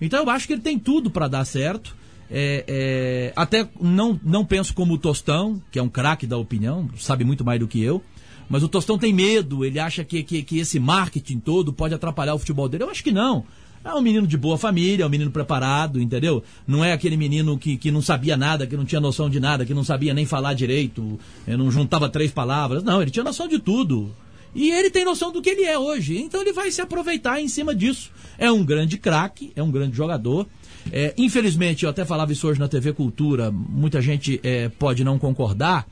Então 0.00 0.20
eu 0.24 0.30
acho 0.30 0.46
que 0.46 0.54
ele 0.54 0.62
tem 0.62 0.78
tudo 0.78 1.10
para 1.10 1.28
dar 1.28 1.44
certo. 1.44 1.94
É, 2.30 2.64
é, 2.66 3.32
até 3.36 3.68
não, 3.80 4.18
não 4.22 4.44
penso 4.44 4.74
como 4.74 4.94
o 4.94 4.98
Tostão, 4.98 5.62
que 5.70 5.78
é 5.78 5.82
um 5.82 5.88
craque 5.88 6.26
da 6.26 6.36
opinião, 6.36 6.88
sabe 6.98 7.24
muito 7.24 7.44
mais 7.44 7.60
do 7.60 7.68
que 7.68 7.82
eu. 7.82 8.02
Mas 8.48 8.62
o 8.62 8.68
Tostão 8.68 8.98
tem 8.98 9.12
medo, 9.12 9.64
ele 9.64 9.78
acha 9.78 10.04
que, 10.04 10.22
que, 10.22 10.42
que 10.42 10.58
esse 10.58 10.78
marketing 10.78 11.40
todo 11.40 11.72
pode 11.72 11.94
atrapalhar 11.94 12.34
o 12.34 12.38
futebol 12.38 12.68
dele. 12.68 12.84
Eu 12.84 12.90
acho 12.90 13.02
que 13.02 13.12
não. 13.12 13.44
É 13.84 13.94
um 13.94 14.00
menino 14.00 14.26
de 14.26 14.36
boa 14.36 14.58
família, 14.58 15.04
é 15.04 15.06
um 15.06 15.10
menino 15.10 15.30
preparado, 15.30 16.00
entendeu? 16.00 16.42
Não 16.66 16.84
é 16.84 16.92
aquele 16.92 17.16
menino 17.16 17.56
que, 17.56 17.76
que 17.76 17.90
não 17.90 18.02
sabia 18.02 18.36
nada, 18.36 18.66
que 18.66 18.76
não 18.76 18.84
tinha 18.84 19.00
noção 19.00 19.30
de 19.30 19.38
nada, 19.38 19.64
que 19.64 19.72
não 19.72 19.84
sabia 19.84 20.12
nem 20.12 20.26
falar 20.26 20.54
direito, 20.54 21.18
eh, 21.46 21.56
não 21.56 21.70
juntava 21.70 22.08
três 22.08 22.32
palavras. 22.32 22.82
Não, 22.82 23.00
ele 23.00 23.12
tinha 23.12 23.24
noção 23.24 23.46
de 23.46 23.60
tudo. 23.60 24.12
E 24.56 24.70
ele 24.70 24.90
tem 24.90 25.04
noção 25.04 25.30
do 25.30 25.40
que 25.40 25.50
ele 25.50 25.62
é 25.62 25.78
hoje. 25.78 26.18
Então 26.18 26.40
ele 26.40 26.52
vai 26.52 26.70
se 26.72 26.80
aproveitar 26.80 27.40
em 27.40 27.46
cima 27.46 27.74
disso. 27.74 28.10
É 28.38 28.50
um 28.50 28.64
grande 28.64 28.98
craque, 28.98 29.52
é 29.54 29.62
um 29.62 29.70
grande 29.70 29.96
jogador. 29.96 30.48
É, 30.92 31.14
infelizmente, 31.18 31.84
eu 31.84 31.90
até 31.90 32.04
falava 32.04 32.32
isso 32.32 32.46
hoje 32.46 32.60
na 32.60 32.68
TV 32.68 32.92
Cultura, 32.92 33.50
muita 33.50 34.00
gente 34.00 34.40
é, 34.42 34.68
pode 34.68 35.02
não 35.02 35.18
concordar, 35.18 35.86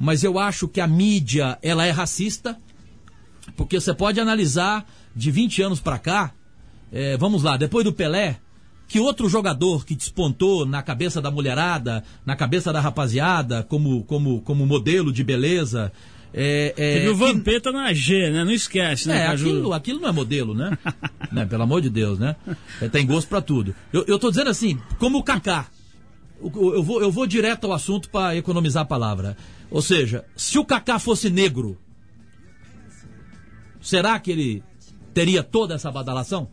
mas 0.00 0.24
eu 0.24 0.38
acho 0.38 0.66
que 0.68 0.80
a 0.80 0.86
mídia 0.86 1.58
ela 1.62 1.84
é 1.84 1.90
racista, 1.90 2.58
porque 3.56 3.80
você 3.80 3.92
pode 3.92 4.20
analisar 4.20 4.86
de 5.14 5.30
20 5.30 5.62
anos 5.62 5.80
para 5.80 5.98
cá, 5.98 6.32
é, 6.90 7.16
vamos 7.16 7.42
lá, 7.42 7.56
depois 7.56 7.84
do 7.84 7.92
Pelé, 7.92 8.38
que 8.88 8.98
outro 8.98 9.28
jogador 9.28 9.84
que 9.84 9.94
despontou 9.94 10.64
na 10.64 10.82
cabeça 10.82 11.20
da 11.20 11.30
mulherada, 11.30 12.02
na 12.24 12.34
cabeça 12.34 12.72
da 12.72 12.80
rapaziada, 12.80 13.62
como, 13.62 14.02
como, 14.04 14.40
como 14.40 14.66
modelo 14.66 15.12
de 15.12 15.22
beleza. 15.22 15.92
É, 16.32 16.74
é, 16.76 16.94
Teve 16.94 17.08
o 17.08 17.12
que- 17.14 17.18
Vampeta 17.18 17.72
na 17.72 17.92
G, 17.92 18.30
né? 18.30 18.44
Não 18.44 18.52
esquece, 18.52 19.08
né, 19.08 19.22
é, 19.22 19.26
aquilo, 19.28 19.72
aquilo 19.72 20.00
não 20.00 20.08
é 20.08 20.12
modelo, 20.12 20.54
né? 20.54 20.76
né? 21.32 21.46
Pelo 21.46 21.62
amor 21.62 21.80
de 21.80 21.88
Deus, 21.88 22.18
né? 22.18 22.36
É, 22.80 22.88
tem 22.88 23.06
gosto 23.06 23.28
pra 23.28 23.40
tudo. 23.40 23.74
Eu, 23.92 24.04
eu 24.06 24.18
tô 24.18 24.30
dizendo 24.30 24.50
assim, 24.50 24.78
como 24.98 25.18
o 25.18 25.22
Kaká. 25.22 25.66
Eu 26.40 26.82
vou, 26.82 27.00
eu 27.02 27.10
vou 27.10 27.26
direto 27.26 27.64
ao 27.64 27.72
assunto 27.72 28.08
para 28.10 28.36
economizar 28.36 28.82
a 28.82 28.86
palavra. 28.86 29.36
Ou 29.70 29.82
seja, 29.82 30.24
se 30.36 30.58
o 30.58 30.64
Kaká 30.64 30.98
fosse 30.98 31.28
negro, 31.30 31.76
será 33.80 34.18
que 34.20 34.30
ele 34.30 34.62
teria 35.12 35.42
toda 35.42 35.74
essa 35.74 35.90
badalação? 35.90 36.48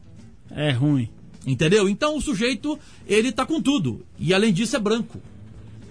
É 0.50 0.72
ruim. 0.72 1.10
Entendeu? 1.46 1.88
Então 1.88 2.18
o 2.18 2.22
sujeito, 2.22 2.80
ele 3.06 3.32
tá 3.32 3.46
com 3.46 3.62
tudo. 3.62 4.04
E 4.18 4.34
além 4.34 4.52
disso 4.52 4.76
é 4.76 4.80
branco. 4.80 5.22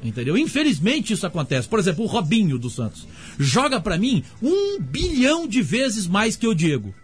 Entendeu? 0.04 0.36
Infelizmente 0.36 1.14
isso 1.14 1.26
acontece. 1.26 1.66
Por 1.66 1.78
exemplo, 1.78 2.04
o 2.04 2.06
Robinho 2.06 2.58
do 2.58 2.68
Santos 2.68 3.08
joga 3.38 3.80
pra 3.80 3.96
mim 3.96 4.22
um 4.42 4.78
bilhão 4.78 5.48
de 5.48 5.62
vezes 5.62 6.06
mais 6.06 6.36
que 6.36 6.46
o 6.46 6.54
Diego. 6.54 6.94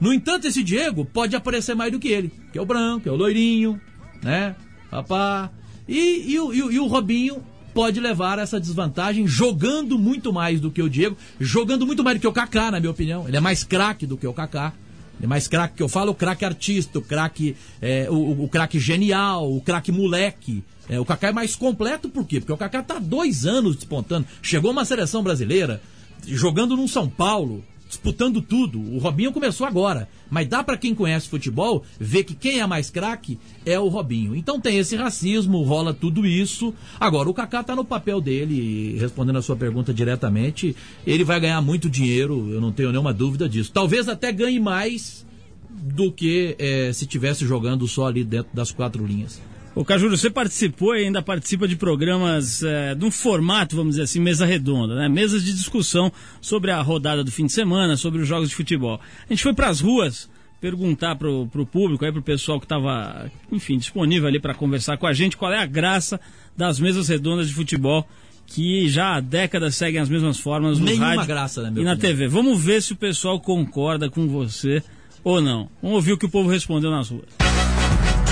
No 0.00 0.12
entanto, 0.12 0.48
esse 0.48 0.62
Diego 0.62 1.04
pode 1.04 1.36
aparecer 1.36 1.76
mais 1.76 1.92
do 1.92 2.00
que 2.00 2.08
ele, 2.08 2.32
que 2.52 2.58
é 2.58 2.60
o 2.60 2.66
branco, 2.66 3.08
é 3.08 3.12
o 3.12 3.16
loirinho, 3.16 3.80
né? 4.20 4.56
Papá. 4.90 5.52
E, 5.88 5.96
e, 5.96 6.34
e 6.34 6.58
e 6.58 6.80
o 6.80 6.86
Robinho 6.86 7.40
pode 7.72 8.00
levar 8.00 8.38
essa 8.38 8.60
desvantagem 8.60 9.26
jogando 9.26 9.98
muito 9.98 10.32
mais 10.32 10.60
do 10.60 10.70
que 10.70 10.82
o 10.82 10.88
Diego, 10.88 11.16
jogando 11.40 11.86
muito 11.86 12.02
mais 12.02 12.16
do 12.16 12.20
que 12.20 12.26
o 12.26 12.32
Kaká, 12.32 12.70
na 12.70 12.80
minha 12.80 12.90
opinião. 12.90 13.26
Ele 13.28 13.36
é 13.36 13.40
mais 13.40 13.62
craque 13.62 14.06
do 14.06 14.16
que 14.16 14.26
o 14.26 14.32
Kaká. 14.32 14.72
É 15.22 15.26
mais 15.26 15.46
craque 15.48 15.76
que 15.76 15.82
eu 15.82 15.88
falo, 15.88 16.12
o 16.12 16.14
craque 16.14 16.44
artista, 16.44 16.98
o 16.98 17.02
craque, 17.02 17.56
é, 17.80 18.08
o, 18.10 18.44
o- 18.44 18.48
craque 18.48 18.78
genial, 18.78 19.50
o 19.50 19.60
craque 19.60 19.90
moleque. 19.92 20.62
É, 20.88 21.00
o 21.00 21.04
Kaká 21.04 21.28
é 21.28 21.32
mais 21.32 21.56
completo 21.56 22.10
por 22.10 22.26
quê? 22.26 22.40
Porque 22.40 22.52
o 22.52 22.56
Kaká 22.58 22.82
tá 22.82 22.98
dois 22.98 23.46
anos 23.46 23.74
despontando. 23.76 24.26
Chegou 24.42 24.70
uma 24.70 24.84
seleção 24.84 25.22
brasileira, 25.22 25.80
jogando 26.26 26.76
num 26.76 26.86
São 26.86 27.08
Paulo, 27.08 27.64
disputando 27.94 28.42
tudo. 28.42 28.80
O 28.80 28.98
Robinho 28.98 29.32
começou 29.32 29.66
agora, 29.66 30.08
mas 30.28 30.48
dá 30.48 30.62
pra 30.62 30.76
quem 30.76 30.94
conhece 30.94 31.28
futebol 31.28 31.84
ver 31.98 32.24
que 32.24 32.34
quem 32.34 32.60
é 32.60 32.66
mais 32.66 32.90
craque 32.90 33.38
é 33.64 33.78
o 33.78 33.88
Robinho. 33.88 34.34
Então 34.34 34.60
tem 34.60 34.78
esse 34.78 34.96
racismo, 34.96 35.62
rola 35.62 35.94
tudo 35.94 36.26
isso. 36.26 36.74
Agora 36.98 37.28
o 37.28 37.34
Kaká 37.34 37.62
tá 37.62 37.76
no 37.76 37.84
papel 37.84 38.20
dele, 38.20 38.98
respondendo 38.98 39.38
a 39.38 39.42
sua 39.42 39.56
pergunta 39.56 39.94
diretamente, 39.94 40.74
ele 41.06 41.24
vai 41.24 41.40
ganhar 41.40 41.60
muito 41.60 41.88
dinheiro, 41.88 42.50
eu 42.50 42.60
não 42.60 42.72
tenho 42.72 42.90
nenhuma 42.90 43.12
dúvida 43.12 43.48
disso. 43.48 43.70
Talvez 43.72 44.08
até 44.08 44.32
ganhe 44.32 44.58
mais 44.58 45.24
do 45.70 46.10
que 46.10 46.56
eh, 46.58 46.92
se 46.92 47.06
tivesse 47.06 47.46
jogando 47.46 47.86
só 47.86 48.06
ali 48.06 48.24
dentro 48.24 48.54
das 48.54 48.70
quatro 48.70 49.04
linhas. 49.06 49.40
Ô, 49.74 49.84
Cajuru, 49.84 50.16
você 50.16 50.30
participou 50.30 50.94
e 50.94 51.04
ainda 51.04 51.20
participa 51.20 51.66
de 51.66 51.74
programas 51.74 52.62
é, 52.62 52.94
de 52.94 53.04
um 53.04 53.10
formato, 53.10 53.74
vamos 53.74 53.92
dizer 53.92 54.02
assim, 54.02 54.20
mesa 54.20 54.46
redonda, 54.46 54.94
né? 54.94 55.08
Mesas 55.08 55.44
de 55.44 55.52
discussão 55.52 56.12
sobre 56.40 56.70
a 56.70 56.80
rodada 56.80 57.24
do 57.24 57.32
fim 57.32 57.46
de 57.46 57.52
semana, 57.52 57.96
sobre 57.96 58.22
os 58.22 58.28
jogos 58.28 58.48
de 58.48 58.54
futebol. 58.54 59.00
A 59.28 59.32
gente 59.32 59.42
foi 59.42 59.52
para 59.52 59.68
as 59.68 59.80
ruas 59.80 60.30
perguntar 60.60 61.16
pro, 61.16 61.48
pro 61.48 61.66
público, 61.66 62.04
aí 62.04 62.12
pro 62.12 62.22
pessoal 62.22 62.60
que 62.60 62.66
estava, 62.66 63.28
enfim, 63.50 63.76
disponível 63.76 64.28
ali 64.28 64.38
para 64.38 64.54
conversar 64.54 64.96
com 64.96 65.08
a 65.08 65.12
gente, 65.12 65.36
qual 65.36 65.52
é 65.52 65.58
a 65.58 65.66
graça 65.66 66.20
das 66.56 66.78
mesas 66.78 67.08
redondas 67.08 67.48
de 67.48 67.54
futebol 67.54 68.06
que 68.46 68.88
já 68.88 69.16
há 69.16 69.20
décadas 69.20 69.74
seguem 69.74 70.00
as 70.00 70.08
mesmas 70.08 70.38
formas 70.38 70.78
no 70.78 70.84
Nenhuma 70.84 71.06
rádio 71.06 71.26
graça, 71.26 71.62
na 71.62 71.70
minha 71.70 71.82
e 71.82 71.84
na 71.84 71.94
opinião. 71.94 72.16
TV. 72.16 72.28
Vamos 72.28 72.62
ver 72.62 72.80
se 72.80 72.92
o 72.92 72.96
pessoal 72.96 73.40
concorda 73.40 74.08
com 74.08 74.28
você 74.28 74.82
ou 75.24 75.40
não. 75.40 75.68
Vamos 75.82 75.96
ouvir 75.96 76.12
o 76.12 76.18
que 76.18 76.26
o 76.26 76.30
povo 76.30 76.48
respondeu 76.48 76.90
nas 76.92 77.08
ruas. 77.08 77.43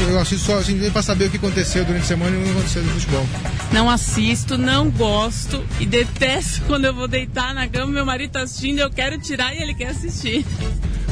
Eu 0.09 0.19
assisto 0.19 0.47
só 0.47 0.59
assim, 0.59 0.91
pra 0.91 1.03
saber 1.03 1.27
o 1.27 1.31
que 1.31 1.37
aconteceu 1.37 1.85
durante 1.85 2.03
a 2.03 2.07
semana 2.07 2.37
e 2.37 2.41
o 2.41 2.45
que 2.45 2.51
aconteceu 2.51 2.83
no 2.83 2.91
futebol. 2.91 3.27
Não 3.73 3.89
assisto, 3.89 4.59
não 4.59 4.91
gosto 4.91 5.65
e 5.81 5.87
detesto 5.87 6.63
quando 6.67 6.85
eu 6.85 6.95
vou 6.95 7.09
deitar 7.09 7.55
na 7.55 7.69
cama, 7.69 7.93
meu 7.93 8.05
marido 8.05 8.33
tá 8.33 8.43
assistindo, 8.43 8.81
eu 8.81 8.91
quero 8.91 9.19
tirar 9.19 9.55
e 9.55 9.63
ele 9.63 9.75
quer 9.75 9.89
assistir. 9.89 10.45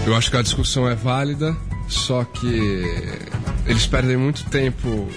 Eu 0.07 0.15
acho 0.17 0.31
que 0.31 0.37
a 0.37 0.43
discussão 0.43 0.89
é 0.89 0.95
válida, 0.95 1.57
só 1.89 2.25
que 2.25 2.83
eles 3.67 3.87
perdem 3.87 4.17
muito 4.17 4.45
tempo 4.45 5.09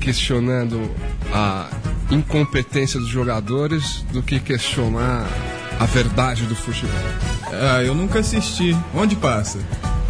questionando 0.00 0.90
a 1.32 1.68
incompetência 2.10 2.98
dos 2.98 3.08
jogadores 3.08 4.04
do 4.12 4.22
que 4.22 4.40
questionar 4.40 5.26
a 5.78 5.84
verdade 5.84 6.44
do 6.44 6.54
futebol. 6.54 6.94
Ah, 7.52 7.82
eu 7.82 7.94
nunca 7.94 8.18
assisti. 8.20 8.76
Onde 8.94 9.16
passa? 9.16 9.58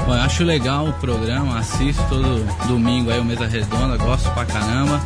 Bom, 0.05 0.15
eu 0.15 0.21
acho 0.21 0.45
legal 0.45 0.89
o 0.89 0.93
programa, 0.95 1.59
assisto 1.59 2.03
todo 2.09 2.45
domingo 2.67 3.11
aí 3.11 3.19
o 3.19 3.25
Mesa 3.25 3.47
Redonda, 3.47 3.97
gosto 3.97 4.31
pra 4.31 4.45
caramba. 4.45 5.01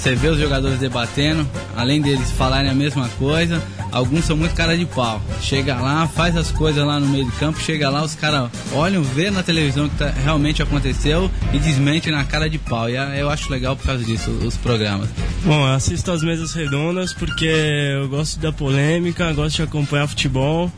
Você 0.00 0.14
vê 0.14 0.28
os 0.28 0.38
jogadores 0.38 0.78
debatendo, 0.78 1.46
além 1.76 2.00
deles 2.00 2.30
falarem 2.30 2.70
a 2.70 2.74
mesma 2.74 3.06
coisa, 3.18 3.62
alguns 3.92 4.24
são 4.24 4.34
muito 4.34 4.54
cara 4.54 4.74
de 4.74 4.86
pau. 4.86 5.20
Chega 5.42 5.74
lá, 5.76 6.08
faz 6.08 6.38
as 6.38 6.50
coisas 6.50 6.82
lá 6.82 6.98
no 6.98 7.06
meio 7.06 7.26
do 7.26 7.32
campo, 7.32 7.60
chega 7.60 7.90
lá, 7.90 8.02
os 8.02 8.14
caras 8.14 8.48
olham, 8.72 9.02
vê 9.02 9.30
na 9.30 9.42
televisão 9.42 9.84
o 9.84 9.90
que 9.90 9.96
tá- 9.96 10.10
realmente 10.24 10.62
aconteceu 10.62 11.30
e 11.52 11.58
desmentem 11.58 12.10
na 12.10 12.24
cara 12.24 12.48
de 12.48 12.56
pau. 12.56 12.88
E 12.88 12.96
ah, 12.96 13.14
eu 13.14 13.28
acho 13.28 13.52
legal 13.52 13.76
por 13.76 13.84
causa 13.84 14.02
disso, 14.02 14.30
os 14.30 14.56
programas. 14.56 15.06
Bom, 15.44 15.68
eu 15.68 15.74
assisto 15.74 16.10
as 16.10 16.22
mesas 16.22 16.54
redondas 16.54 17.12
porque 17.12 17.44
eu 17.44 18.08
gosto 18.08 18.40
da 18.40 18.50
polêmica, 18.50 19.30
gosto 19.34 19.56
de 19.56 19.62
acompanhar 19.64 20.06
futebol. 20.08 20.72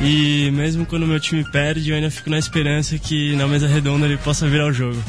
E 0.00 0.48
mesmo 0.52 0.86
quando 0.86 1.08
meu 1.08 1.18
time 1.18 1.42
perde, 1.50 1.90
eu 1.90 1.96
ainda 1.96 2.08
fico 2.08 2.30
na 2.30 2.38
esperança 2.38 2.96
que 2.98 3.34
na 3.34 3.48
mesa 3.48 3.66
redonda 3.66 4.06
ele 4.06 4.16
possa 4.16 4.46
virar 4.48 4.66
o 4.68 4.72
jogo. 4.72 5.02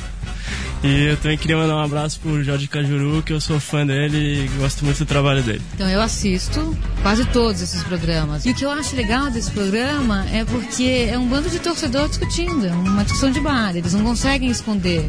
E 0.81 1.07
eu 1.07 1.17
também 1.17 1.37
queria 1.37 1.57
mandar 1.57 1.75
um 1.75 1.83
abraço 1.83 2.19
pro 2.21 2.41
Jorge 2.41 2.67
Cajuru, 2.67 3.21
que 3.21 3.33
eu 3.33 3.41
sou 3.41 3.59
fã 3.59 3.85
dele 3.85 4.45
e 4.45 4.47
gosto 4.59 4.85
muito 4.85 4.99
do 4.99 5.05
trabalho 5.05 5.43
dele. 5.43 5.61
Então 5.73 5.89
eu 5.89 6.01
assisto 6.01 6.75
quase 7.01 7.25
todos 7.25 7.61
esses 7.61 7.83
programas. 7.83 8.45
E 8.45 8.51
o 8.51 8.55
que 8.55 8.63
eu 8.63 8.71
acho 8.71 8.95
legal 8.95 9.29
desse 9.29 9.51
programa 9.51 10.25
é 10.31 10.45
porque 10.45 11.09
é 11.11 11.17
um 11.17 11.27
bando 11.27 11.49
de 11.49 11.59
torcedor 11.59 12.07
discutindo, 12.07 12.65
é 12.65 12.71
uma 12.71 13.03
discussão 13.03 13.29
de 13.29 13.41
bar. 13.41 13.75
Eles 13.75 13.93
não 13.93 14.03
conseguem 14.03 14.49
esconder 14.49 15.05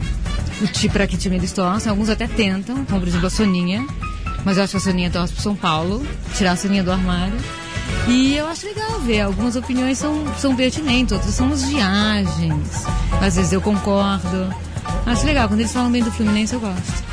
o 0.61 0.67
time 0.67 0.93
para 0.93 1.07
que 1.07 1.17
time 1.17 1.37
eles 1.37 1.53
torcem. 1.53 1.89
Alguns 1.89 2.09
até 2.09 2.27
tentam, 2.27 2.85
como 2.85 2.99
por 2.99 3.09
exemplo 3.09 3.29
a 3.29 3.31
Soninha. 3.31 3.87
Mas 4.45 4.57
eu 4.57 4.65
acho 4.65 4.73
que 4.73 4.77
a 4.79 4.81
Soninha 4.81 5.11
torce 5.11 5.33
pro 5.33 5.43
São 5.43 5.55
Paulo, 5.55 6.05
tirar 6.35 6.53
a 6.53 6.57
Soninha 6.57 6.83
do 6.83 6.91
armário. 6.91 7.39
E 8.09 8.35
eu 8.35 8.47
acho 8.49 8.67
legal 8.67 8.99
ver, 9.01 9.21
algumas 9.21 9.55
opiniões 9.55 9.99
são, 9.99 10.25
são 10.37 10.57
pertinentes, 10.57 11.13
outras 11.13 11.35
são 11.35 11.53
as 11.53 11.63
viagens. 11.63 12.85
Às 13.21 13.37
vezes 13.37 13.53
eu 13.53 13.61
concordo. 13.61 14.53
Acho 15.07 15.27
legal, 15.27 15.49
quando 15.49 15.61
eles 15.61 15.73
falam 15.73 15.91
bem 15.91 16.03
do 16.03 16.11
Fluminense 16.13 16.55
eu 16.55 16.61
gosto. 16.61 17.05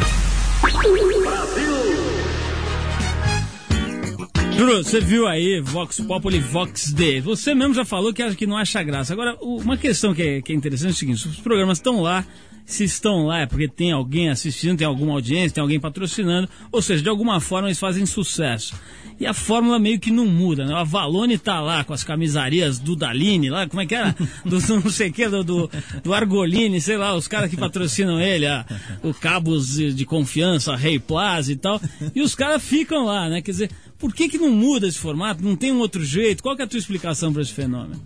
Juro, 4.57 4.83
você 4.83 4.99
viu 4.99 5.27
aí 5.27 5.61
Vox 5.61 5.99
Populi, 5.99 6.39
Vox 6.39 6.91
D. 6.91 7.21
Você 7.21 7.53
mesmo 7.53 7.75
já 7.75 7.85
falou 7.85 8.11
que 8.11 8.23
acha 8.23 8.35
que 8.35 8.47
não 8.47 8.57
acha 8.57 8.81
graça. 8.81 9.13
Agora, 9.13 9.37
uma 9.39 9.77
questão 9.77 10.15
que 10.15 10.23
é, 10.23 10.41
que 10.41 10.51
é 10.51 10.55
interessante 10.55 10.89
é 10.89 10.93
o 10.93 10.95
seguinte: 10.95 11.27
os 11.27 11.37
programas 11.37 11.77
estão 11.77 12.01
lá. 12.01 12.25
Se 12.67 12.83
estão 12.83 13.25
lá 13.25 13.39
é 13.39 13.45
porque 13.45 13.65
tem 13.65 13.93
alguém 13.93 14.29
assistindo, 14.29 14.77
tem 14.77 14.85
alguma 14.85 15.13
audiência, 15.13 15.51
tem 15.51 15.61
alguém 15.61 15.79
patrocinando. 15.79 16.49
Ou 16.69 16.81
seja, 16.81 17.01
de 17.01 17.07
alguma 17.07 17.39
forma 17.39 17.69
eles 17.69 17.79
fazem 17.79 18.05
sucesso. 18.05 18.75
E 19.17 19.25
a 19.25 19.33
fórmula 19.33 19.79
meio 19.79 19.97
que 19.97 20.11
não 20.11 20.27
muda, 20.27 20.65
né? 20.65 20.73
O 20.73 20.77
Avalone 20.77 21.37
tá 21.37 21.61
lá 21.61 21.85
com 21.85 21.93
as 21.93 22.03
camisarias 22.03 22.77
do 22.77 22.93
Daline, 22.93 23.49
lá, 23.49 23.67
como 23.67 23.81
é 23.81 23.85
que 23.85 23.95
era? 23.95 24.13
Do, 24.45 24.59
não 24.83 24.91
sei 24.91 25.09
o 25.09 25.13
que, 25.13 25.27
do, 25.29 25.69
do, 26.03 26.13
Argolini, 26.13 26.79
sei 26.81 26.97
lá, 26.97 27.15
os 27.15 27.27
caras 27.27 27.49
que 27.49 27.55
patrocinam 27.55 28.19
ele, 28.19 28.45
a, 28.45 28.65
o 29.01 29.13
Cabos 29.13 29.75
de, 29.75 30.05
Confiança, 30.05 30.73
a 30.73 30.75
Rei 30.75 30.99
Plaza 30.99 31.53
e 31.53 31.55
tal. 31.55 31.81
E 32.13 32.21
os 32.21 32.35
caras 32.35 32.61
ficam 32.61 33.05
lá, 33.05 33.29
né? 33.29 33.41
Quer 33.41 33.51
dizer, 33.51 33.71
por 33.97 34.13
que 34.13 34.27
que 34.27 34.37
não 34.37 34.51
muda 34.51 34.87
esse 34.87 34.99
formato? 34.99 35.41
Não 35.41 35.55
tem 35.55 35.71
um 35.71 35.79
outro 35.79 36.03
jeito? 36.03 36.43
Qual 36.43 36.55
é 36.55 36.63
a 36.63 36.67
tua 36.67 36.77
explicação 36.77 37.31
para 37.31 37.41
esse 37.41 37.53
fenômeno? 37.53 38.01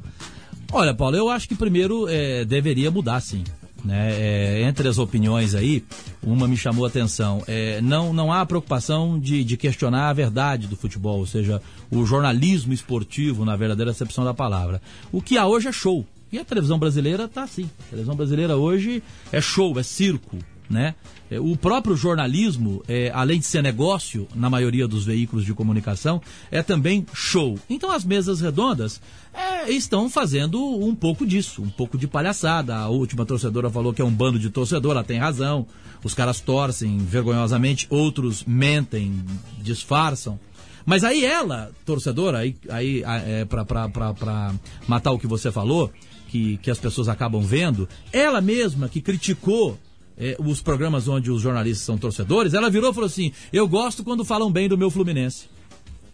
Olha, 0.72 0.94
Paulo, 0.94 1.18
eu 1.18 1.30
acho 1.30 1.48
que 1.50 1.56
primeiro 1.56 2.08
é, 2.08 2.46
deveria 2.46 2.92
mudar, 2.92 3.20
sim. 3.20 3.44
Né? 3.84 4.14
É, 4.14 4.62
entre 4.64 4.88
as 4.88 4.98
opiniões 4.98 5.56
aí, 5.56 5.84
uma 6.22 6.48
me 6.48 6.56
chamou 6.56 6.86
a 6.86 6.88
atenção. 6.88 7.44
É, 7.48 7.82
não, 7.82 8.14
não 8.14 8.32
há 8.32 8.46
preocupação 8.46 9.20
de, 9.20 9.44
de 9.44 9.58
questionar 9.58 10.10
a 10.10 10.14
verdade 10.14 10.68
do 10.68 10.76
futebol, 10.76 11.20
ou 11.20 11.26
seja, 11.26 11.62
o 11.90 12.06
jornalismo 12.06 12.74
esportivo, 12.74 13.44
na 13.44 13.56
verdadeira 13.56 13.92
acepção 13.92 14.24
da 14.24 14.34
palavra. 14.34 14.82
O 15.12 15.22
que 15.22 15.38
há 15.38 15.48
hoje 15.48 15.68
é 15.68 15.72
show. 15.72 16.06
E 16.32 16.40
a 16.40 16.46
televisão 16.46 16.80
brasileira 16.80 17.26
está 17.26 17.44
assim. 17.44 17.70
A 17.88 17.90
televisão 17.90 18.16
brasileira 18.16 18.56
hoje 18.56 19.04
é 19.32 19.42
show, 19.42 19.78
é 19.78 19.84
circo. 19.84 20.38
Né? 20.72 20.96
É, 21.30 21.40
O 21.40 21.58
próprio 21.58 21.98
jornalismo, 21.98 22.82
é, 22.88 23.12
além 23.14 23.40
de 23.40 23.46
ser 23.46 23.62
negócio, 23.62 24.26
na 24.34 24.50
maioria 24.50 24.88
dos 24.88 25.06
veículos 25.06 25.46
de 25.46 25.54
comunicação, 25.54 26.22
é 26.50 26.64
também 26.64 27.06
show. 27.14 27.60
Então 27.70 27.92
as 27.92 28.06
mesas 28.06 28.40
redondas 28.40 29.02
é, 29.34 29.70
estão 29.70 30.10
fazendo 30.10 30.64
um 30.64 30.96
pouco 30.96 31.26
disso, 31.26 31.62
um 31.62 31.70
pouco 31.70 31.98
de 31.98 32.08
palhaçada. 32.08 32.78
A 32.78 32.88
última 32.88 33.26
torcedora 33.26 33.70
falou 33.70 33.94
que 33.94 34.02
é 34.02 34.06
um 34.06 34.12
bando 34.12 34.40
de 34.40 34.50
torcedor, 34.50 34.92
ela 34.92 35.04
tem 35.04 35.20
razão. 35.20 35.68
Os 36.04 36.14
caras 36.14 36.40
torcem 36.40 36.98
vergonhosamente, 37.00 37.86
outros 37.90 38.46
mentem, 38.46 39.24
disfarçam. 39.62 40.40
Mas 40.86 41.04
aí 41.04 41.24
ela, 41.24 41.70
torcedora, 41.86 42.40
aí, 42.40 42.56
aí 42.70 43.04
é, 43.06 43.46
pra 43.46 44.54
matar 44.88 45.12
o 45.12 45.20
que 45.20 45.28
você 45.28 45.52
falou, 45.52 45.92
que, 46.28 46.58
que 46.58 46.72
as 46.72 46.80
pessoas 46.80 47.10
acabam 47.10 47.42
vendo, 47.42 47.88
ela 48.12 48.40
mesma 48.40 48.88
que 48.88 49.02
criticou 49.02 49.78
é, 50.22 50.38
os 50.40 50.62
programas 50.62 51.08
onde 51.08 51.32
os 51.32 51.42
jornalistas 51.42 51.84
são 51.84 51.98
torcedores, 51.98 52.54
ela 52.54 52.70
virou 52.70 52.92
e 52.92 52.94
falou 52.94 53.08
assim: 53.08 53.32
Eu 53.52 53.68
gosto 53.68 54.04
quando 54.04 54.24
falam 54.24 54.52
bem 54.52 54.70
do 54.70 54.78
meu 54.78 54.92
Fluminense. 54.92 55.50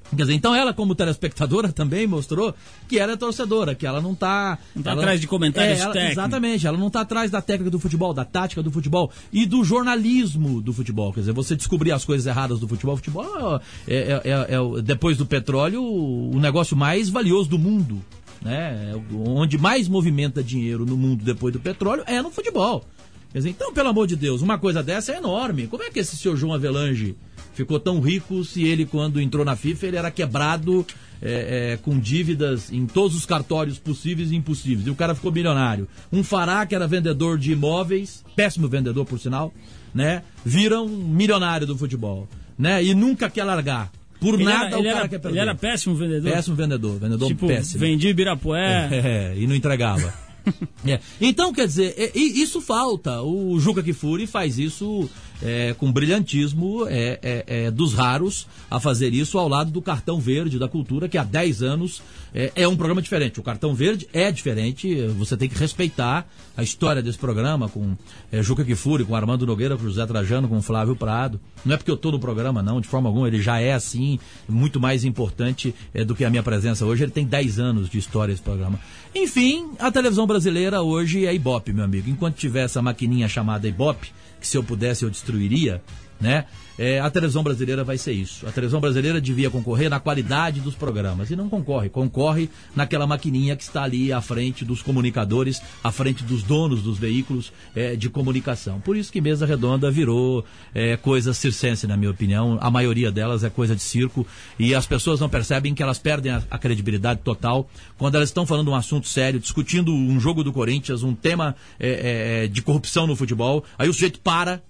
Quer 0.10 0.24
dizer, 0.24 0.34
então 0.36 0.55
ela, 0.55 0.74
como 0.74 0.95
telespectadora, 0.95 1.70
também 1.74 2.08
mostrou 2.08 2.55
que 2.88 2.97
ela 2.97 3.12
é 3.12 3.18
torcedora, 3.18 3.76
que 3.76 3.86
ela 3.86 3.99
não 3.99 4.14
está 4.14 4.58
Não 4.74 4.82
tá 4.82 4.93
atrás 4.93 5.20
de 5.20 5.28
comentários 5.28 5.80
técnicos. 5.80 6.12
Exatamente, 6.12 6.66
ela 6.66 6.78
não 6.78 6.88
está 6.88 7.01
atrás 7.01 7.30
da 7.30 7.41
técnica 7.41 7.70
do 7.70 7.78
futebol, 7.78 8.14
da 8.14 8.24
tática 8.24 8.64
do 8.64 8.72
futebol 8.72 9.12
e 9.34 9.45
do 9.45 9.66
jornalismo 9.66 10.62
do 10.62 10.72
futebol. 10.72 11.12
Quer 11.12 11.20
dizer, 11.22 11.34
você 11.34 11.58
descobrir 11.58 11.91
as 11.91 12.05
coisas 12.05 12.26
erradas 12.26 12.62
do 12.62 12.68
futebol. 12.70 12.93
O 12.93 12.97
futebol 12.97 13.62
é, 13.86 13.95
é- 13.97 14.22
é- 14.24 14.55
é 14.55 14.82
depois 14.82 15.18
do 15.18 15.26
petróleo, 15.26 15.84
o 15.84 16.39
negócio 16.39 16.78
mais 16.78 17.10
valioso 17.10 17.49
do 17.49 17.60
mundo. 17.60 18.01
Né? 18.41 18.93
É 18.93 19.16
Onde 19.30 19.58
mais 19.58 19.89
movimenta 19.89 20.41
dinheiro 20.41 20.86
no 20.86 20.95
mundo 20.95 21.26
depois 21.26 21.51
do 21.51 21.60
petróleo 21.60 22.03
é 22.05 22.22
no 22.22 22.30
futebol. 22.32 22.86
Quer 23.32 23.40
dizer, 23.40 23.50
então, 23.50 23.74
pelo 23.74 23.90
amor 23.90 24.08
de 24.08 24.16
Deus, 24.16 24.42
uma 24.42 24.58
coisa 24.58 24.82
dessa 24.82 25.12
é 25.14 25.18
enorme. 25.18 25.68
Como 25.68 25.84
é 25.84 25.90
que 25.92 26.00
esse 26.00 26.16
senhor 26.18 26.36
João 26.38 26.54
Avelange 26.54 27.16
ficou 27.54 27.80
tão 27.80 28.00
rico 28.00 28.44
se 28.44 28.64
ele, 28.64 28.86
quando 28.86 29.20
entrou 29.22 29.44
na 29.44 29.56
FIFA, 29.56 29.88
ele 29.88 29.98
era 29.98 30.10
quebrado 30.12 30.86
é, 31.22 31.72
é, 31.74 31.78
com 31.78 32.00
dívidas 32.00 32.72
em 32.72 32.86
todos 32.86 33.18
os 33.18 33.26
cartórios 33.26 33.78
possíveis 33.80 34.32
e 34.32 34.36
impossíveis. 34.36 34.88
E 34.88 34.90
o 34.90 34.96
cara 34.96 35.14
ficou 35.16 35.32
milionário. 35.32 35.88
Um 36.12 36.24
Fará, 36.24 36.66
que 36.66 36.74
era 36.76 36.88
vendedor 36.88 37.38
de 37.38 37.52
imóveis, 37.52 38.24
péssimo 38.36 38.68
vendedor, 38.68 39.04
por 39.06 39.20
sinal, 39.20 39.54
né? 39.94 40.22
Vira 40.46 40.80
um 40.82 40.88
milionário 40.88 41.66
do 41.68 41.78
futebol. 41.78 42.28
Né? 42.58 42.84
E 42.84 42.94
nunca 42.96 43.30
quer 43.30 43.44
largar. 43.44 43.92
Por 44.20 44.34
Ele 44.36 44.46
nada 44.46 44.66
era- 44.68 44.76
o 44.78 44.80
ele 44.80 44.88
cara 44.88 45.00
era- 45.00 45.08
quer 45.10 45.20
perder. 45.20 45.38
ele 45.38 45.40
era 45.50 45.56
péssimo 45.56 45.96
vendedor? 45.96 46.32
Péssimo 46.32 46.56
vendedor, 46.56 47.00
vendedor 47.00 47.28
Tipo, 47.28 47.48
péssimo. 47.48 47.80
vendia 47.82 48.10
Ibirapué. 48.10 48.90
É, 48.92 49.34
e 49.38 49.46
não 49.46 49.54
entregava. 49.56 50.12
É. 50.88 51.00
Então, 51.20 51.52
quer 51.52 51.68
dizer, 51.68 51.93
é, 51.98 52.12
isso 52.18 52.62
falta. 52.62 53.22
O 53.22 53.60
Juca 53.60 53.84
Kifuri 53.84 54.26
faz 54.26 54.58
isso 54.58 55.10
é, 55.42 55.76
com 55.78 55.92
brilhantismo, 55.92 56.88
é, 56.88 57.20
é, 57.22 57.66
é 57.66 57.72
dos 57.72 57.94
raros 57.94 58.48
a 58.70 58.80
fazer 58.80 59.14
isso 59.14 59.38
ao 59.38 59.48
lado 59.48 59.72
do 59.72 59.82
Cartão 59.82 60.20
Verde 60.20 60.58
da 60.58 60.68
Cultura, 60.68 61.08
que 61.08 61.18
há 61.18 61.24
10 61.24 61.64
anos 61.64 62.02
é, 62.34 62.52
é 62.56 62.68
um 62.68 62.76
programa 62.76 63.02
diferente. 63.02 63.40
O 63.40 63.44
Cartão 63.44 63.74
Verde 63.74 64.08
é 64.14 64.32
diferente, 64.32 65.08
você 65.18 65.38
tem 65.38 65.48
que 65.48 65.58
respeitar 65.58 66.28
a 66.56 66.64
história 66.64 67.02
desse 67.02 67.18
programa 67.18 67.70
com 67.70 67.96
é, 68.32 68.42
Juca 68.42 68.64
Kifuri, 68.64 69.06
com 69.06 69.16
Armando 69.16 69.46
Nogueira, 69.46 69.78
com 69.78 69.84
José 69.84 70.06
Trajano, 70.06 70.48
com 70.48 70.62
Flávio 70.62 70.96
Prado. 70.96 71.40
Não 71.66 71.74
é 71.74 71.78
porque 71.78 71.92
eu 71.92 71.96
estou 71.96 72.12
no 72.12 72.20
programa, 72.20 72.62
não, 72.62 72.82
de 72.82 72.88
forma 72.88 73.10
alguma, 73.10 73.28
ele 73.28 73.42
já 73.42 73.60
é 73.60 73.74
assim, 73.74 74.20
muito 74.48 74.80
mais 74.80 75.06
importante 75.06 75.74
é, 75.94 76.04
do 76.04 76.16
que 76.16 76.26
a 76.26 76.30
minha 76.30 76.44
presença 76.44 76.86
hoje. 76.86 77.04
Ele 77.04 77.12
tem 77.12 77.26
10 77.26 77.60
anos 77.60 77.90
de 77.90 77.98
história 77.98 78.34
esse 78.34 78.42
programa. 78.42 78.80
Enfim, 79.14 79.72
a 79.80 79.92
televisão 79.92 80.28
brasileira 80.28 80.82
hoje 80.82 81.26
é 81.26 81.34
Ibope, 81.34 81.74
meu 81.74 81.86
amigo. 81.86 82.10
Enquanto 82.10 82.36
tiver 82.36 82.66
essa 82.66 82.82
maquininha 82.82 83.28
chamada 83.28 83.68
Ibope, 83.68 84.12
se 84.48 84.58
eu 84.58 84.64
pudesse 84.64 85.04
eu 85.04 85.10
destruiria, 85.10 85.82
né? 86.20 86.45
É, 86.78 87.00
a 87.00 87.10
televisão 87.10 87.44
brasileira 87.44 87.84
vai 87.84 87.98
ser 87.98 88.14
isso. 88.14 88.48
A 88.48 88.52
televisão 88.52 88.80
brasileira 88.80 89.20
devia 89.20 89.50
concorrer 89.50 89.90
na 89.90 90.00
qualidade 90.00 90.62
dos 90.62 90.76
programas. 90.76 91.32
E 91.32 91.36
não 91.36 91.50
concorre. 91.50 91.90
Concorre 91.90 92.50
naquela 92.76 93.08
maquininha 93.08 93.56
que 93.56 93.64
está 93.64 93.84
ali 93.84 94.14
à 94.14 94.22
frente 94.22 94.64
dos 94.64 94.82
comunicadores, 94.82 95.62
à 95.84 95.92
frente 95.92 96.24
dos 96.24 96.44
donos 96.44 96.84
dos 96.84 96.98
veículos 96.98 97.52
é, 97.76 97.96
de 97.96 98.10
comunicação. 98.10 98.80
Por 98.80 98.96
isso 98.96 99.12
que 99.12 99.20
Mesa 99.20 99.46
Redonda 99.46 99.90
virou 99.90 100.46
é, 100.74 100.96
coisa 100.98 101.34
circense, 101.34 101.88
na 101.88 101.98
minha 101.98 102.12
opinião. 102.12 102.58
A 102.62 102.70
maioria 102.70 103.12
delas 103.12 103.44
é 103.44 103.50
coisa 103.50 103.76
de 103.76 103.82
circo. 103.82 104.26
E 104.60 104.76
as 104.76 104.86
pessoas 104.86 105.20
não 105.20 105.30
percebem 105.30 105.74
que 105.74 105.82
elas 105.82 105.98
perdem 105.98 106.32
a, 106.32 106.44
a 106.50 106.58
credibilidade 106.58 107.22
total 107.24 107.70
quando 107.98 108.16
elas 108.16 108.30
estão 108.30 108.46
falando 108.46 108.70
um 108.70 108.76
assunto 108.76 109.08
sério, 109.08 109.40
discutindo 109.40 109.92
um 109.94 110.20
jogo 110.20 110.44
do 110.44 110.54
Corinthians, 110.54 111.04
um 111.04 111.16
tema 111.16 111.56
é, 111.80 112.44
é, 112.44 112.48
de 112.48 112.62
corrupção 112.62 113.08
no 113.08 113.16
futebol. 113.16 113.64
Aí 113.78 113.90
o 113.90 113.94
sujeito 113.94 114.20
para 114.20 114.62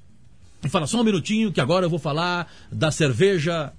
e 0.64 0.70
fala 0.70 0.88
só 0.88 1.00
um 1.02 1.04
minutinho 1.04 1.52
que 1.52 1.62
agora 1.62 1.86
eu 1.86 1.90
vou 1.90 2.00
falar 2.00 2.52
da 2.72 2.92
cerveja 2.92 3.72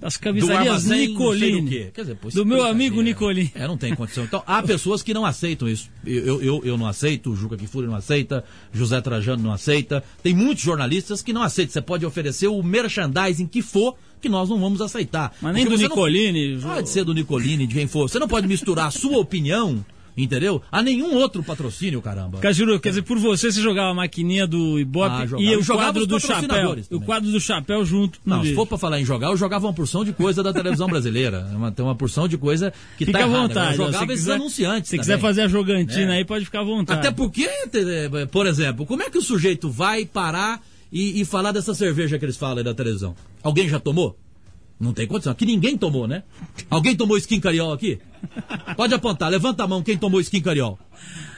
das 0.00 0.14
do 0.14 0.20
camisarias 0.20 0.84
Nicolini. 0.84 1.60
do 1.62 1.68
quê. 1.68 1.90
Quer 1.92 2.02
dizer, 2.02 2.18
Do 2.32 2.42
é 2.42 2.44
meu 2.44 2.64
amigo 2.64 3.00
Nicolini. 3.02 3.50
É, 3.54 3.66
não 3.66 3.76
tem 3.76 3.94
condição. 3.96 4.22
Então, 4.22 4.42
há 4.46 4.62
pessoas 4.62 5.02
que 5.02 5.12
não 5.12 5.26
aceitam 5.26 5.68
isso. 5.68 5.90
Eu, 6.06 6.40
eu, 6.40 6.60
eu 6.64 6.78
não 6.78 6.86
aceito, 6.86 7.30
o 7.32 7.36
Juca 7.36 7.56
Kifuri 7.56 7.88
não 7.88 7.96
aceita, 7.96 8.44
José 8.72 9.00
Trajano 9.00 9.42
não 9.42 9.52
aceita. 9.52 10.04
Tem 10.22 10.32
muitos 10.32 10.62
jornalistas 10.62 11.20
que 11.20 11.32
não 11.32 11.42
aceitam. 11.42 11.72
Você 11.72 11.82
pode 11.82 12.06
oferecer 12.06 12.46
o 12.46 12.62
merchandising 12.62 13.46
que 13.48 13.60
for, 13.60 13.96
que 14.20 14.28
nós 14.28 14.48
não 14.48 14.60
vamos 14.60 14.80
aceitar. 14.80 15.34
Mas 15.42 15.54
nem 15.54 15.64
Porque 15.64 15.76
do 15.76 15.80
você 15.82 15.88
não- 15.88 15.96
Nicolini. 15.96 16.60
Pode 16.62 16.88
ser 16.90 17.04
do 17.04 17.12
Nicolini, 17.12 17.66
de 17.66 17.74
quem 17.74 17.88
for. 17.88 18.08
Você 18.08 18.20
não 18.20 18.28
pode 18.28 18.46
misturar 18.46 18.86
a 18.86 18.90
sua 18.92 19.18
opinião, 19.18 19.84
entendeu? 20.24 20.60
A 20.70 20.82
nenhum 20.82 21.14
outro 21.14 21.42
patrocínio, 21.42 22.02
caramba. 22.02 22.38
Cajuru, 22.38 22.78
quer 22.80 22.90
dizer, 22.90 23.02
por 23.02 23.18
você, 23.18 23.50
você 23.52 23.60
jogava 23.60 23.90
a 23.90 23.94
maquininha 23.94 24.46
do 24.46 24.78
Ibope 24.78 25.08
Ah, 25.22 25.26
jogava. 25.26 25.42
e 25.48 25.56
o 25.56 25.62
Jogava 25.62 25.86
quadro 25.86 26.02
os 26.02 26.08
do 26.08 26.20
chapéu. 26.20 26.34
patrocinadores 26.42 26.86
O 26.86 26.90
também. 26.90 27.06
quadro 27.06 27.30
do 27.30 27.40
chapéu 27.40 27.84
junto. 27.84 28.18
Não, 28.24 28.42
se 28.44 28.54
for 28.54 28.66
pra 28.66 28.76
falar 28.78 29.00
em 29.00 29.04
jogar, 29.04 29.28
eu 29.28 29.36
jogava 29.36 29.66
uma 29.66 29.72
porção 29.72 30.04
de 30.04 30.12
coisa 30.12 30.42
da 30.42 30.52
televisão 30.52 30.86
brasileira. 30.88 31.48
É 31.52 31.56
uma- 31.56 31.72
Tem 31.72 31.84
uma 31.84 31.94
porção 31.94 32.26
de 32.26 32.36
coisa 32.36 32.72
que 32.96 33.06
Fica 33.06 33.18
tá 33.18 33.24
à 33.24 33.28
errada. 33.28 33.48
vontade. 33.48 33.70
Eu 33.72 33.76
jogava 33.86 34.06
se 34.06 34.12
esses 34.12 34.24
quiser- 34.24 34.34
anunciantes 34.34 34.90
Se 34.90 34.98
quiser 34.98 35.12
também. 35.12 35.22
fazer 35.28 35.42
a 35.42 35.48
jogantina 35.48 36.14
É. 36.14 36.18
aí, 36.18 36.24
pode 36.24 36.44
ficar 36.44 36.60
à 36.60 36.64
vontade. 36.64 36.98
Até 37.00 37.10
porque, 37.10 37.46
te- 37.70 38.26
por 38.32 38.46
exemplo, 38.46 38.84
como 38.86 39.02
é 39.02 39.10
que 39.10 39.18
o 39.18 39.22
sujeito 39.22 39.70
vai 39.70 40.04
parar 40.04 40.60
e, 40.92 41.20
e 41.20 41.24
falar 41.24 41.52
dessa 41.52 41.74
cerveja 41.74 42.18
que 42.18 42.24
eles 42.24 42.36
falam 42.36 42.58
aí 42.58 42.64
da 42.64 42.74
televisão? 42.74 43.14
Alguém 43.42 43.68
já 43.68 43.78
tomou? 43.78 44.16
Não 44.80 44.92
tem 44.92 45.06
condição. 45.06 45.32
Aqui 45.32 45.44
ninguém 45.44 45.76
tomou, 45.76 46.06
né? 46.06 46.22
Alguém 46.70 46.94
tomou 46.96 47.16
skin 47.18 47.40
cariol 47.40 47.72
aqui? 47.72 47.98
Pode 48.76 48.94
apontar, 48.94 49.28
levanta 49.30 49.64
a 49.64 49.66
mão 49.66 49.82
quem 49.82 49.98
tomou 49.98 50.20
skin 50.20 50.40
cariol. 50.40 50.78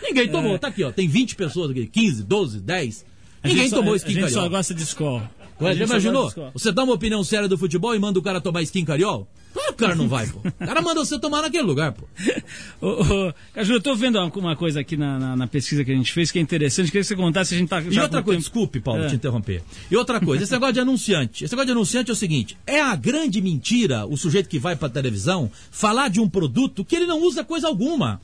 Ninguém 0.03 0.29
tomou, 0.31 0.59
tá 0.59 0.69
aqui, 0.69 0.85
ó. 0.85 0.93
Tem 0.93 1.09
20 1.09 1.37
pessoas 1.37 1.71
aqui, 1.71 1.87
15, 1.87 2.23
12, 2.25 2.61
10. 2.61 3.05
A 3.43 3.49
Ninguém 3.49 3.63
gente 3.65 3.75
tomou 3.75 3.95
A 3.95 3.97
skin 3.97 4.13
gente 4.13 4.23
cariol. 4.25 4.43
só 4.43 4.49
gosta 4.49 4.75
de 4.75 4.83
escola. 4.83 5.31
Ué, 5.61 5.75
já 5.75 5.85
imaginou? 5.85 6.33
Você 6.55 6.73
dá 6.73 6.83
uma 6.85 6.95
opinião 6.95 7.23
séria 7.25 7.49
do 7.49 7.59
futebol 7.59 7.95
e 7.95 7.99
manda 7.99 8.19
o 8.19 8.23
cara 8.23 8.41
tomar 8.41 8.63
skin 8.63 8.85
cariol? 8.85 9.29
Claro 9.53 9.69
que 9.69 9.75
o 9.75 9.77
cara 9.87 9.95
não 9.97 10.09
vai, 10.09 10.29
pô. 10.29 10.39
O 10.39 10.67
cara 10.67 10.81
manda 10.81 11.05
você 11.05 11.19
tomar 11.19 11.43
naquele 11.43 11.65
lugar, 11.65 11.93
pô. 11.93 12.05
Ô, 12.81 12.89
ô, 13.29 13.35
Caju, 13.53 13.73
eu 13.75 13.81
tô 13.81 13.97
vendo 13.97 14.17
uma- 14.37 14.55
coisa 14.57 14.79
aqui 14.81 14.97
na, 14.97 15.19
na- 15.19 15.37
na 15.37 15.47
pesquisa 15.49 15.85
que 15.85 15.91
a 15.91 15.95
gente 15.95 16.13
fez 16.13 16.31
que 16.31 16.39
é 16.39 16.43
interessante. 16.43 16.87
Queria 16.87 17.01
que 17.03 17.09
você 17.09 17.17
contasse 17.17 17.49
se 17.51 17.55
a 17.57 17.59
gente 17.59 17.69
tá. 17.69 17.81
E 17.83 17.99
outra 17.99 18.23
coisa, 18.23 18.23
tempo- 18.23 18.37
desculpe, 18.39 18.81
Paulo, 18.81 19.03
É. 19.05 19.09
te 19.09 19.17
interromper. 19.17 19.63
E 19.91 19.97
outra 19.97 20.21
coisa, 20.21 20.45
esse 20.45 20.53
negócio 20.53 20.75
de 20.75 20.81
anunciante. 20.81 21.45
Esse 21.45 21.53
negócio 21.53 21.67
de 21.67 21.73
anunciante 21.73 22.11
é 22.11 22.13
o 22.13 22.17
seguinte: 22.17 22.57
é 22.67 22.81
a 22.81 22.95
grande 22.95 23.41
mentira 23.43 24.07
o 24.07 24.17
sujeito 24.17 24.49
que 24.49 24.59
vai 24.59 24.77
pra 24.77 24.89
televisão 24.89 25.51
falar 25.71 26.09
de 26.09 26.21
um 26.21 26.29
produto 26.29 26.85
que 26.85 26.95
ele 26.95 27.07
não 27.07 27.21
usa 27.23 27.43
coisa 27.43 27.67
alguma. 27.67 28.21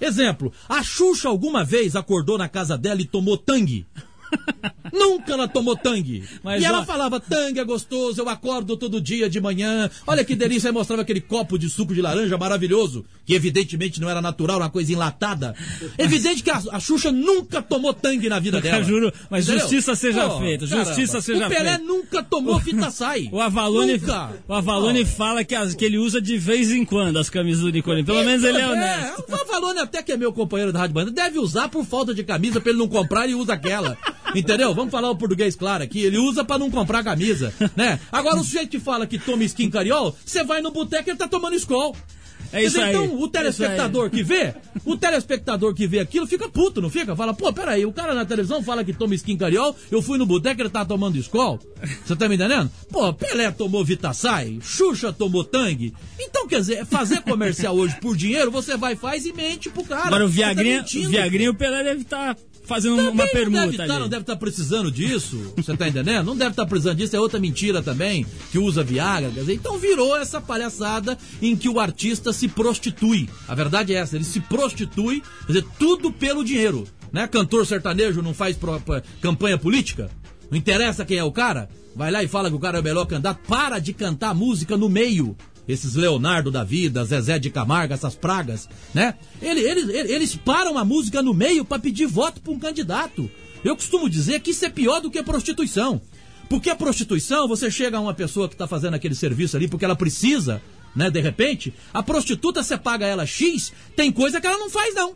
Exemplo, 0.00 0.52
a 0.68 0.80
Xuxa 0.80 1.28
alguma 1.28 1.64
vez 1.64 1.96
acordou 1.96 2.38
na 2.38 2.48
casa 2.48 2.78
dela 2.78 3.00
e 3.00 3.04
tomou 3.04 3.36
tangue? 3.36 3.84
Nunca 4.92 5.32
ela 5.34 5.46
tomou 5.46 5.76
tangue. 5.76 6.24
Mas, 6.42 6.62
e 6.62 6.64
ela 6.64 6.80
ó- 6.80 6.84
falava, 6.84 7.20
tangue 7.20 7.60
é 7.60 7.64
gostoso, 7.64 8.20
eu 8.20 8.28
acordo 8.28 8.76
todo 8.76 9.00
dia 9.00 9.28
de 9.28 9.40
manhã. 9.40 9.90
Olha 10.06 10.24
que 10.24 10.34
delícia, 10.34 10.68
aí 10.70 10.72
mostrava 10.74 11.02
aquele 11.02 11.20
copo 11.20 11.58
de 11.58 11.68
suco 11.68 11.94
de 11.94 12.00
laranja 12.00 12.36
maravilhoso, 12.38 13.04
que 13.26 13.34
evidentemente 13.34 14.00
não 14.00 14.08
era 14.08 14.22
natural, 14.22 14.58
uma 14.58 14.70
coisa 14.70 14.90
enlatada. 14.92 15.54
Evidente 15.98 16.42
que 16.42 16.50
a, 16.50 16.60
a 16.72 16.80
Xuxa 16.80 17.12
nunca 17.12 17.60
tomou 17.60 17.92
tangue 17.92 18.28
na 18.28 18.38
vida 18.38 18.60
dela. 18.62 18.82
Juro, 18.82 19.12
mas 19.30 19.44
Entendeu? 19.44 19.60
justiça 19.62 19.94
seja 19.94 20.26
Pô, 20.28 20.38
feita, 20.38 20.66
caramba. 20.66 20.84
justiça 20.86 21.20
seja 21.20 21.46
O 21.46 21.48
Pelé 21.50 21.68
feita. 21.76 21.84
nunca 21.84 22.22
tomou 22.22 22.58
fita 22.60 22.90
sai. 22.90 23.28
O 23.38 23.40
Avalone, 23.40 23.98
Nunca. 23.98 24.32
o 24.48 24.54
Avalone 24.54 25.04
fala 25.04 25.44
que, 25.44 25.54
as- 25.54 25.74
que 25.74 25.84
ele 25.84 25.98
usa 25.98 26.20
de 26.20 26.38
vez 26.38 26.70
em 26.72 26.84
quando 26.84 27.18
as 27.18 27.28
camisas 27.28 27.62
do 27.62 27.70
Nicole. 27.70 28.02
Pelo 28.04 28.24
menos 28.24 28.42
ele 28.42 28.58
é 28.58 28.66
honesto. 28.66 29.24
o 29.28 29.34
Avalone 29.34 29.80
até 29.80 30.02
que 30.02 30.12
é 30.12 30.16
meu 30.16 30.32
companheiro 30.32 30.72
da 30.72 30.78
Rádio 30.80 30.94
Banda, 30.94 31.10
deve 31.10 31.38
usar 31.38 31.68
por 31.68 31.84
falta 31.84 32.14
de 32.14 32.24
camisa 32.24 32.58
pra 32.60 32.70
ele 32.70 32.78
não 32.78 32.88
comprar 32.88 33.28
e 33.28 33.34
usa 33.34 33.52
aquela. 33.52 33.96
Entendeu? 34.34 34.74
Vamos 34.74 34.90
falar 34.90 35.10
o 35.10 35.16
português 35.16 35.56
claro 35.56 35.82
aqui. 35.82 36.00
Ele 36.00 36.18
usa 36.18 36.44
pra 36.44 36.58
não 36.58 36.70
comprar 36.70 37.02
camisa, 37.04 37.52
né? 37.76 37.98
Agora 38.10 38.36
o 38.36 38.44
sujeito 38.44 38.70
que 38.70 38.80
fala 38.80 39.06
que 39.06 39.18
toma 39.18 39.44
skin 39.44 39.70
cariol, 39.70 40.14
você 40.24 40.44
vai 40.44 40.60
no 40.60 40.70
boteco 40.70 41.08
e 41.08 41.10
ele 41.10 41.18
tá 41.18 41.28
tomando 41.28 41.54
escol. 41.54 41.94
É 42.52 42.62
isso 42.62 42.76
dizer, 42.76 42.84
aí. 42.84 42.94
Então, 42.94 43.20
o 43.20 43.26
É 43.26 43.28
telespectador 43.28 44.10
que 44.10 44.22
vê, 44.22 44.54
o 44.84 44.96
telespectador 44.96 45.74
que 45.74 45.86
vê 45.86 45.98
aquilo 45.98 46.26
fica 46.26 46.48
puto, 46.48 46.80
não 46.80 46.88
fica? 46.88 47.14
Fala, 47.14 47.34
pô, 47.34 47.52
peraí, 47.52 47.84
o 47.84 47.92
cara 47.92 48.14
na 48.14 48.24
televisão 48.24 48.62
fala 48.62 48.84
que 48.84 48.92
toma 48.92 49.14
skin 49.14 49.36
cariol, 49.36 49.76
eu 49.90 50.00
fui 50.00 50.18
no 50.18 50.24
boteco 50.24 50.60
e 50.60 50.62
ele 50.62 50.70
tá 50.70 50.84
tomando 50.84 51.16
escol. 51.16 51.58
Você 52.04 52.16
tá 52.16 52.28
me 52.28 52.36
entendendo? 52.36 52.70
Pô, 52.90 53.12
Pelé 53.12 53.50
tomou 53.50 53.84
Vitaçai, 53.84 54.58
Xuxa 54.62 55.12
tomou 55.12 55.44
Tang. 55.44 55.92
Então, 56.18 56.48
quer 56.48 56.60
dizer, 56.60 56.86
fazer 56.86 57.22
comercial 57.22 57.76
hoje 57.76 57.96
por 58.00 58.16
dinheiro, 58.16 58.50
você 58.50 58.76
vai, 58.76 58.96
faz 58.96 59.26
e 59.26 59.32
mente 59.32 59.68
pro 59.68 59.84
cara. 59.84 60.06
Agora 60.06 60.24
o 60.24 60.28
Você 60.28 60.42
tá 60.42 60.54
mentindo, 60.54 61.10
Viagrinha 61.10 61.50
o 61.50 61.54
Pelé 61.54 61.84
deve 61.84 62.02
estar 62.02 62.36
fazendo 62.68 62.96
também 62.96 63.12
uma 63.12 63.24
não 63.24 63.32
permuta 63.32 63.66
deve 63.66 63.80
ali. 63.80 63.88
tá, 63.88 63.98
não 63.98 64.08
deve 64.08 64.22
estar 64.22 64.36
precisando 64.36 64.90
disso, 64.92 65.54
você 65.56 65.76
tá 65.76 65.88
entendendo? 65.88 66.26
Não 66.26 66.36
deve 66.36 66.50
estar 66.50 66.66
precisando 66.66 66.98
disso, 66.98 67.16
é 67.16 67.20
outra 67.20 67.40
mentira 67.40 67.82
também, 67.82 68.26
que 68.52 68.58
usa 68.58 68.84
Viagra, 68.84 69.30
quer 69.30 69.40
dizer, 69.40 69.54
então 69.54 69.78
virou 69.78 70.16
essa 70.16 70.40
palhaçada 70.40 71.16
em 71.40 71.56
que 71.56 71.68
o 71.68 71.80
artista 71.80 72.32
se 72.32 72.46
prostitui. 72.46 73.28
A 73.48 73.54
verdade 73.54 73.94
é 73.94 73.96
essa, 73.96 74.16
ele 74.16 74.24
se 74.24 74.40
prostitui, 74.40 75.22
quer 75.46 75.52
dizer, 75.52 75.66
tudo 75.78 76.12
pelo 76.12 76.44
dinheiro, 76.44 76.86
né? 77.10 77.26
Cantor 77.26 77.66
sertanejo 77.66 78.20
não 78.20 78.34
faz 78.34 78.56
campanha 79.22 79.56
política? 79.56 80.10
Não 80.50 80.58
interessa 80.58 81.04
quem 81.04 81.18
é 81.18 81.24
o 81.24 81.32
cara? 81.32 81.68
Vai 81.96 82.10
lá 82.10 82.22
e 82.22 82.28
fala 82.28 82.48
que 82.48 82.56
o 82.56 82.60
cara 82.60 82.78
é 82.78 82.80
o 82.80 82.84
melhor 82.84 83.06
candidato, 83.06 83.40
para 83.48 83.78
de 83.78 83.92
cantar 83.92 84.34
música 84.34 84.76
no 84.76 84.88
meio 84.88 85.36
esses 85.68 85.94
Leonardo 85.94 86.50
da 86.50 86.64
vida, 86.64 87.04
Zezé 87.04 87.38
de 87.38 87.50
Camargo, 87.50 87.92
essas 87.94 88.14
pragas, 88.14 88.68
né? 88.94 89.14
Ele- 89.40 89.60
Eles, 89.60 89.88
eles, 89.88 90.10
eles 90.10 90.36
param 90.36 90.78
a 90.78 90.84
música 90.84 91.20
no 91.22 91.34
meio 91.34 91.64
para 91.64 91.78
pedir 91.78 92.06
voto 92.06 92.40
para 92.40 92.52
um 92.52 92.58
candidato. 92.58 93.30
Eu 93.62 93.76
costumo 93.76 94.08
dizer 94.08 94.40
que 94.40 94.50
isso 94.52 94.64
é 94.64 94.70
pior 94.70 95.00
do 95.00 95.10
que 95.10 95.18
a 95.18 95.24
prostituição. 95.24 96.00
Porque 96.48 96.70
a 96.70 96.74
prostituição, 96.76 97.46
você 97.46 97.70
chega 97.70 97.98
a 97.98 98.00
uma 98.00 98.14
pessoa 98.14 98.48
que 98.48 98.54
está 98.54 98.66
fazendo 98.66 98.94
aquele 98.94 99.14
serviço 99.14 99.56
ali 99.56 99.68
porque 99.68 99.84
ela 99.84 99.94
precisa, 99.96 100.62
né? 100.96 101.10
De 101.10 101.20
repente, 101.20 101.74
a 101.92 102.02
prostituta, 102.02 102.62
você 102.62 102.78
paga 102.78 103.04
ela 103.06 103.26
X, 103.26 103.70
tem 103.94 104.10
coisa 104.10 104.40
que 104.40 104.46
ela 104.46 104.56
não 104.56 104.70
faz, 104.70 104.94
não. 104.94 105.14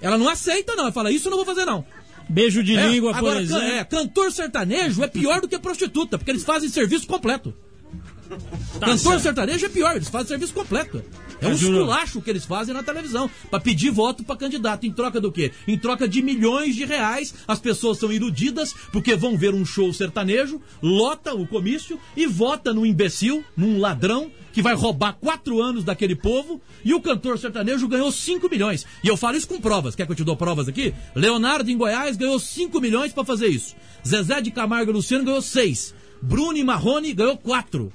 Ela 0.00 0.16
não 0.16 0.28
aceita, 0.28 0.74
não. 0.74 0.84
Ela 0.84 0.92
fala, 0.92 1.10
isso 1.10 1.26
eu 1.26 1.30
não 1.30 1.36
vou 1.36 1.44
fazer, 1.46 1.66
não. 1.66 1.84
Beijo 2.26 2.62
de 2.62 2.74
É, 2.74 2.88
língua, 2.88 3.10
por 3.12 3.18
agora, 3.18 3.42
exemplo. 3.42 3.62
é, 3.62 3.84
cantor 3.84 4.32
sertanejo 4.32 5.02
é 5.02 5.06
pior 5.06 5.42
do 5.42 5.48
que 5.48 5.58
prostituta, 5.58 6.16
porque 6.16 6.30
eles 6.30 6.42
fazem 6.44 6.70
serviço 6.70 7.06
completo. 7.06 7.52
Tá 8.78 8.86
cantor 8.86 9.20
sertanejo 9.20 9.66
é 9.66 9.68
pior, 9.68 9.94
eles 9.94 10.08
fazem 10.08 10.28
serviço 10.28 10.54
completo. 10.54 11.02
É 11.40 11.48
um 11.48 11.52
esculacho 11.52 12.22
que 12.22 12.30
eles 12.30 12.44
fazem 12.44 12.74
na 12.74 12.82
televisão, 12.82 13.30
pra 13.50 13.60
pedir 13.60 13.90
voto 13.90 14.24
pra 14.24 14.36
candidato. 14.36 14.86
Em 14.86 14.92
troca 14.92 15.20
do 15.20 15.30
quê? 15.30 15.52
Em 15.66 15.78
troca 15.78 16.08
de 16.08 16.22
milhões 16.22 16.74
de 16.74 16.84
reais. 16.84 17.34
As 17.46 17.58
pessoas 17.58 17.98
são 17.98 18.12
iludidas 18.12 18.74
porque 18.92 19.14
vão 19.14 19.36
ver 19.36 19.54
um 19.54 19.64
show 19.64 19.92
sertanejo, 19.92 20.60
lota 20.82 21.34
o 21.34 21.46
comício 21.46 21.98
e 22.16 22.26
vota 22.26 22.72
num 22.72 22.86
imbecil, 22.86 23.44
num 23.56 23.78
ladrão 23.78 24.30
que 24.52 24.62
vai 24.62 24.74
roubar 24.74 25.14
quatro 25.14 25.60
anos 25.60 25.82
daquele 25.82 26.14
povo 26.14 26.60
e 26.84 26.94
o 26.94 27.00
cantor 27.00 27.38
sertanejo 27.38 27.88
ganhou 27.88 28.10
5 28.10 28.48
milhões. 28.48 28.86
E 29.02 29.08
eu 29.08 29.16
falo 29.16 29.36
isso 29.36 29.48
com 29.48 29.60
provas. 29.60 29.94
Quer 29.94 30.06
que 30.06 30.12
eu 30.12 30.16
te 30.16 30.24
dou 30.24 30.36
provas 30.36 30.68
aqui? 30.68 30.94
Leonardo 31.14 31.70
em 31.70 31.76
Goiás 31.76 32.16
ganhou 32.16 32.38
5 32.38 32.80
milhões 32.80 33.12
pra 33.12 33.24
fazer 33.24 33.48
isso. 33.48 33.74
Zezé 34.06 34.40
de 34.40 34.50
Camargo 34.50 34.92
e 34.92 34.94
Luciano 34.94 35.24
ganhou 35.24 35.42
6. 35.42 35.94
Bruno 36.22 36.56
e 36.56 36.64
Marrone 36.64 37.12
ganhou 37.12 37.36
4. 37.36 37.92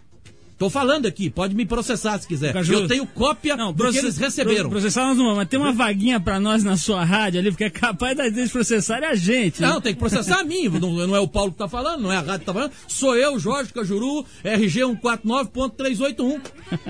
Tô 0.60 0.70
falando 0.70 1.05
aqui, 1.05 1.30
pode 1.30 1.55
me 1.55 1.66
processar 1.66 2.20
se 2.20 2.28
quiser. 2.28 2.53
Eu 2.70 2.86
tenho 2.88 3.07
cópia 3.07 3.55
do 3.55 3.91
que 3.91 3.97
eles 3.97 4.18
receberam. 4.18 4.64
pro- 4.64 4.72
Processar 4.72 5.05
nós 5.07 5.16
não 5.18 5.24
vamos, 5.24 5.38
mas 5.38 5.47
tem 5.47 5.57
uma 5.57 5.72
vaguinha 5.72 6.20
pra 6.20 6.38
nós 6.39 6.64
na 6.66 6.76
sua 6.76 7.03
rádio 7.05 7.39
ali, 7.39 7.49
porque 7.49 7.64
é 7.64 7.70
capaz 7.70 8.18
da 8.18 8.30
gente 8.30 8.49
processar 8.51 9.01
a 9.03 9.16
gente. 9.16 9.62
Não, 9.62 9.80
tem 9.80 9.93
que 9.93 9.99
processar 9.99 10.41
a 10.41 10.43
mim. 10.43 10.68
Não, 10.68 10.91
não 11.07 11.16
é 11.16 11.20
o 11.20 11.28
Paulo 11.30 11.53
que 11.53 11.57
tá 11.57 11.70
falando, 11.70 12.01
não 12.01 12.12
é 12.12 12.18
a 12.18 12.22
rádio 12.22 12.39
que 12.41 12.45
tá 12.45 12.53
falando. 12.53 12.72
Sou 12.89 13.16
eu, 13.16 13.39
Jorge 13.39 13.72
Cajuru, 13.74 14.26
RG 14.43 14.82
149.381. 14.84 16.41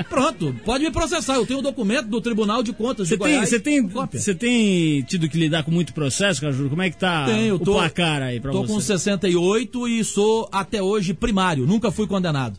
Pronto, 0.09 0.55
pode 0.65 0.84
me 0.84 0.91
processar. 0.91 1.36
Eu 1.36 1.45
tenho 1.45 1.59
o 1.59 1.61
documento 1.61 2.07
do 2.07 2.20
Tribunal 2.22 2.63
de 2.63 2.74
Contas 2.74 3.07
Você 3.07 3.17
de 3.17 3.24
tem, 3.24 3.34
Goiás. 3.34 3.49
você 3.49 3.59
tem, 3.59 3.88
Cópia. 3.88 4.20
você 4.20 4.34
tem 4.34 5.03
tido 5.03 5.30
que 5.30 5.38
lidar 5.38 5.63
com 5.63 5.72
muito 5.72 5.93
processo, 5.93 6.41
Cajuru? 6.41 6.70
Como 6.72 6.82
é 6.82 6.89
que 6.89 6.97
tá 6.97 7.26
Tenho, 7.26 7.55
o 7.55 7.59
tô, 7.59 7.74
placar 7.74 8.22
aí 8.24 8.39
pra 8.39 8.51
tô 8.51 8.61
você? 8.63 8.74
com 8.74 8.80
68 8.80 9.88
e 9.88 10.03
sou 10.03 10.49
até 10.51 10.82
hoje 10.82 11.13
primário. 11.13 11.65
Nunca 11.67 11.91
fui 11.91 12.07
condenado. 12.07 12.57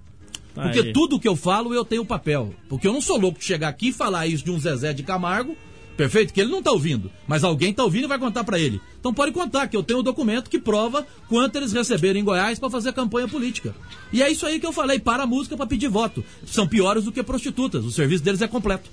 Porque 0.62 0.80
aí. 0.80 0.92
tudo 0.92 1.18
que 1.18 1.28
eu 1.28 1.36
falo 1.36 1.74
eu 1.74 1.84
tenho 1.84 2.04
papel. 2.04 2.54
Porque 2.68 2.86
eu 2.86 2.92
não 2.92 3.00
sou 3.00 3.18
louco 3.18 3.38
de 3.38 3.44
chegar 3.44 3.68
aqui 3.68 3.88
e 3.88 3.92
falar 3.92 4.26
isso 4.26 4.44
de 4.44 4.50
um 4.50 4.58
Zezé 4.58 4.92
de 4.92 5.02
Camargo, 5.02 5.56
perfeito? 5.96 6.32
Que 6.32 6.40
ele 6.40 6.50
não 6.50 6.62
tá 6.62 6.70
ouvindo. 6.70 7.10
Mas 7.26 7.44
alguém 7.44 7.72
tá 7.72 7.84
ouvindo 7.84 8.04
e 8.04 8.08
vai 8.08 8.18
contar 8.18 8.44
pra 8.44 8.58
ele. 8.58 8.80
Então 8.98 9.12
pode 9.14 9.32
contar 9.32 9.68
que 9.68 9.76
eu 9.76 9.82
tenho 9.82 10.00
o 10.00 10.02
documento 10.02 10.50
que 10.50 10.58
prova 10.58 11.06
quanto 11.28 11.56
eles 11.56 11.72
receberam 11.72 12.20
em 12.20 12.24
Goiás 12.24 12.58
pra 12.58 12.70
fazer 12.70 12.92
campanha 12.92 13.26
política. 13.26 13.74
E 14.12 14.22
é 14.22 14.30
isso 14.30 14.46
aí 14.46 14.60
que 14.60 14.66
eu 14.66 14.72
falei, 14.72 14.98
para 14.98 15.22
a 15.22 15.26
música 15.26 15.56
pra 15.56 15.66
pedir 15.66 15.88
voto. 15.88 16.24
São 16.46 16.66
piores 16.66 17.04
do 17.04 17.12
que 17.12 17.22
prostitutas. 17.22 17.84
O 17.84 17.90
serviço 17.90 18.22
deles 18.22 18.42
é 18.42 18.48
completo. 18.48 18.90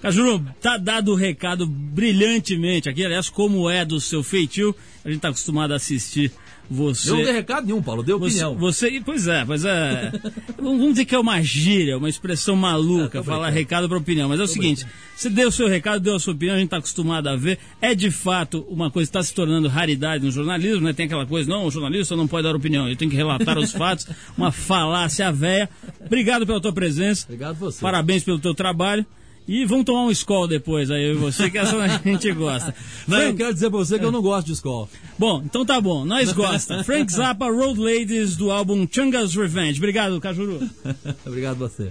Cajuru, 0.00 0.42
tá 0.62 0.78
dado 0.78 1.12
o 1.12 1.14
recado 1.14 1.66
brilhantemente 1.66 2.88
aqui, 2.88 3.04
aliás, 3.04 3.28
como 3.28 3.68
é 3.68 3.84
do 3.84 4.00
seu 4.00 4.22
feitio, 4.22 4.74
a 5.04 5.10
gente 5.10 5.20
tá 5.20 5.28
acostumado 5.28 5.72
a 5.72 5.76
assistir 5.76 6.32
você... 6.70 7.10
Eu 7.10 7.16
não 7.16 7.24
dei 7.24 7.32
recado 7.32 7.66
nenhum, 7.66 7.82
Paulo, 7.82 8.02
Você, 8.04 8.12
opinião. 8.12 8.54
você, 8.56 9.02
pois 9.04 9.26
é, 9.26 9.44
pois 9.44 9.64
é. 9.64 10.12
Vamos 10.56 10.90
dizer 10.90 11.04
que 11.04 11.14
é 11.14 11.18
uma 11.18 11.42
gíria, 11.42 11.98
uma 11.98 12.08
expressão 12.08 12.54
maluca, 12.54 13.18
É, 13.18 13.20
tô 13.20 13.24
falar 13.24 13.46
brincando. 13.46 13.58
recado 13.58 13.88
para 13.88 13.98
opinião. 13.98 14.28
Mas 14.28 14.38
é 14.38 14.42
o 14.44 14.46
seguinte: 14.46 14.86
você 15.16 15.28
deu 15.28 15.48
o 15.48 15.52
seu 15.52 15.66
recado, 15.66 16.00
deu 16.00 16.14
a 16.14 16.20
sua 16.20 16.32
opinião, 16.32 16.54
a 16.54 16.58
gente 16.58 16.66
está 16.68 16.76
acostumado 16.76 17.28
a 17.28 17.34
ver. 17.34 17.58
É 17.80 17.94
de 17.94 18.10
fato 18.10 18.64
uma 18.68 18.90
coisa 18.90 19.08
que 19.10 19.16
está 19.18 19.22
se 19.22 19.34
tornando 19.34 19.66
raridade 19.68 20.24
no 20.24 20.30
jornalismo, 20.30 20.82
né? 20.82 20.92
Tem 20.92 21.06
aquela 21.06 21.26
coisa, 21.26 21.50
não, 21.50 21.66
o 21.66 21.70
jornalista 21.70 22.14
não 22.14 22.28
pode 22.28 22.44
dar 22.44 22.54
opinião, 22.54 22.86
ele 22.86 22.96
tem 22.96 23.08
que 23.08 23.16
relatar 23.16 23.58
os 23.58 23.72
fatos, 23.72 24.06
uma 24.38 24.52
falácia 24.52 25.32
véia. 25.32 25.68
Obrigado 26.06 26.46
pela 26.46 26.60
tua 26.60 26.72
presença. 26.72 27.24
Obrigado 27.24 27.56
você. 27.56 27.80
Parabéns 27.80 28.22
pelo 28.22 28.38
teu 28.38 28.54
trabalho. 28.54 29.04
E 29.48 29.64
vamos 29.64 29.84
tomar 29.84 30.02
um 30.04 30.10
Skol 30.12 30.46
depois, 30.46 30.90
aí 30.92 31.02
eu 31.02 31.14
e 31.14 31.18
você, 31.18 31.50
que 31.50 31.58
essa 31.58 31.76
a 31.76 31.88
gente 31.98 32.30
gosta. 32.32 32.72
Não, 33.08 33.16
eu 33.18 33.22
Frank- 33.24 33.38
quero 33.38 33.54
dizer 33.54 33.68
pra 33.70 33.78
você 33.80 33.98
que 33.98 34.04
eu 34.04 34.12
não 34.12 34.22
gosto 34.22 34.46
de 34.46 34.52
escola. 34.52 34.88
Bom, 35.18 35.42
então 35.44 35.64
tá 35.66 35.80
bom, 35.80 36.04
nós 36.04 36.32
gosta. 36.32 36.82
Frank 36.84 37.12
Zappa, 37.12 37.46
Road 37.50 37.80
Ladies, 37.80 38.36
do 38.36 38.50
álbum 38.52 38.86
Chunga's 38.90 39.34
Revenge. 39.34 39.78
Obrigado, 39.80 40.20
Cajuru. 40.20 40.60
Obrigado 41.26 41.56
você. 41.58 41.90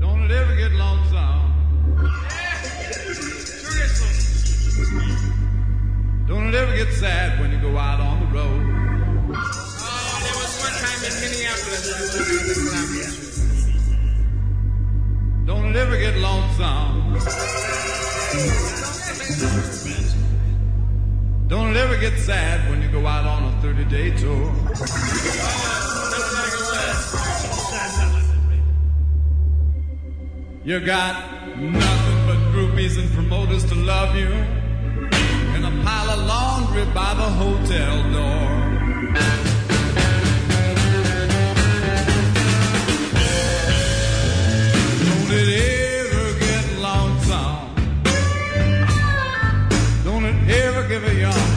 Don't 0.00 0.22
it 0.24 0.30
ever 0.30 0.56
get 0.56 0.72
lonesome. 0.72 1.52
Don't 6.26 6.48
it 6.48 6.54
ever 6.54 6.76
get 6.76 6.92
sad 6.94 7.40
when 7.40 7.50
you 7.52 7.58
go 7.60 7.76
out 7.76 8.00
on 8.00 8.19
Don't 15.50 15.74
ever 15.74 15.98
get 15.98 16.16
lonesome. 16.18 17.18
Don't 21.48 21.76
ever 21.76 21.96
get 21.96 22.16
sad 22.20 22.70
when 22.70 22.80
you 22.80 22.88
go 22.88 23.04
out 23.04 23.26
on 23.26 23.52
a 23.52 23.60
30 23.60 23.84
day 23.86 24.16
tour. 24.16 24.46
You 30.64 30.78
got 30.78 31.58
nothing 31.58 32.26
but 32.28 32.38
groupies 32.52 32.96
and 32.96 33.10
promoters 33.10 33.64
to 33.70 33.74
love 33.74 34.14
you. 34.14 34.28
And 34.28 35.66
a 35.66 35.84
pile 35.84 36.10
of 36.10 36.26
laundry 36.28 36.84
by 36.94 37.12
the 37.14 37.28
hotel 37.42 38.12
door. 38.12 39.49
Don't 45.30 45.38
it 45.38 45.48
ever 45.48 46.38
get 46.40 46.78
lonesome? 46.80 47.74
Don't 50.02 50.24
it 50.24 50.50
ever 50.50 50.88
give 50.88 51.04
a 51.04 51.14
young 51.14 51.49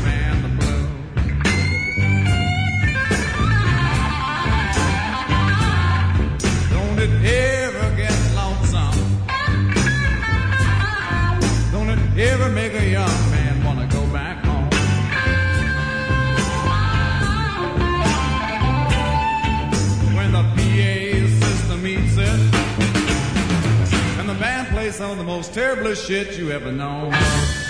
shit 26.07 26.37
you 26.37 26.51
ever 26.51 26.69
known. 26.69 27.62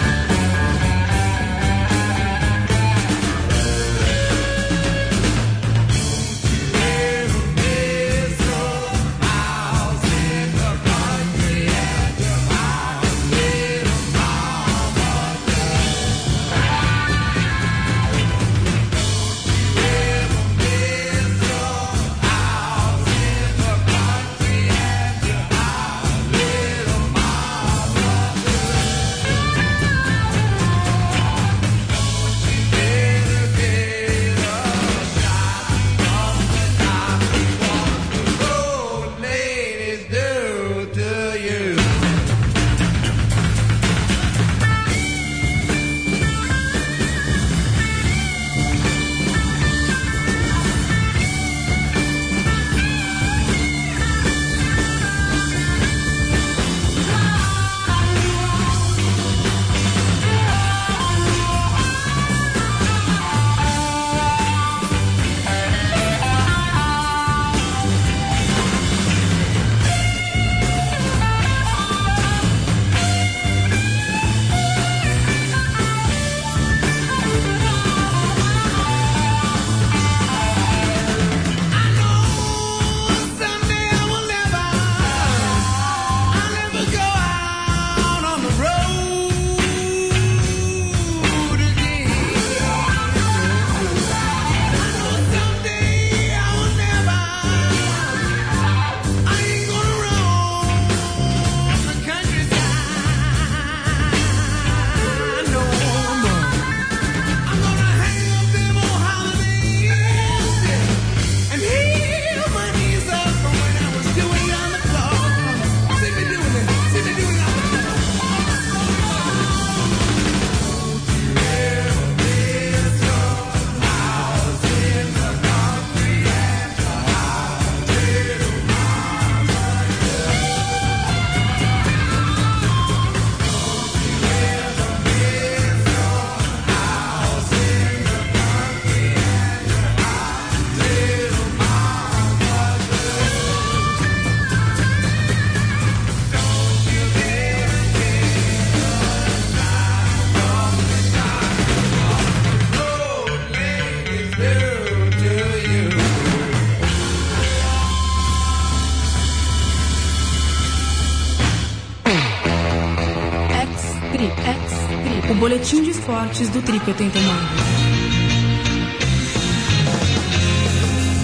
Boletim 165.54 165.84
de 165.84 165.92
esportes 165.92 166.50
do 166.50 166.64
Trip 166.64 166.84
89. 166.84 167.40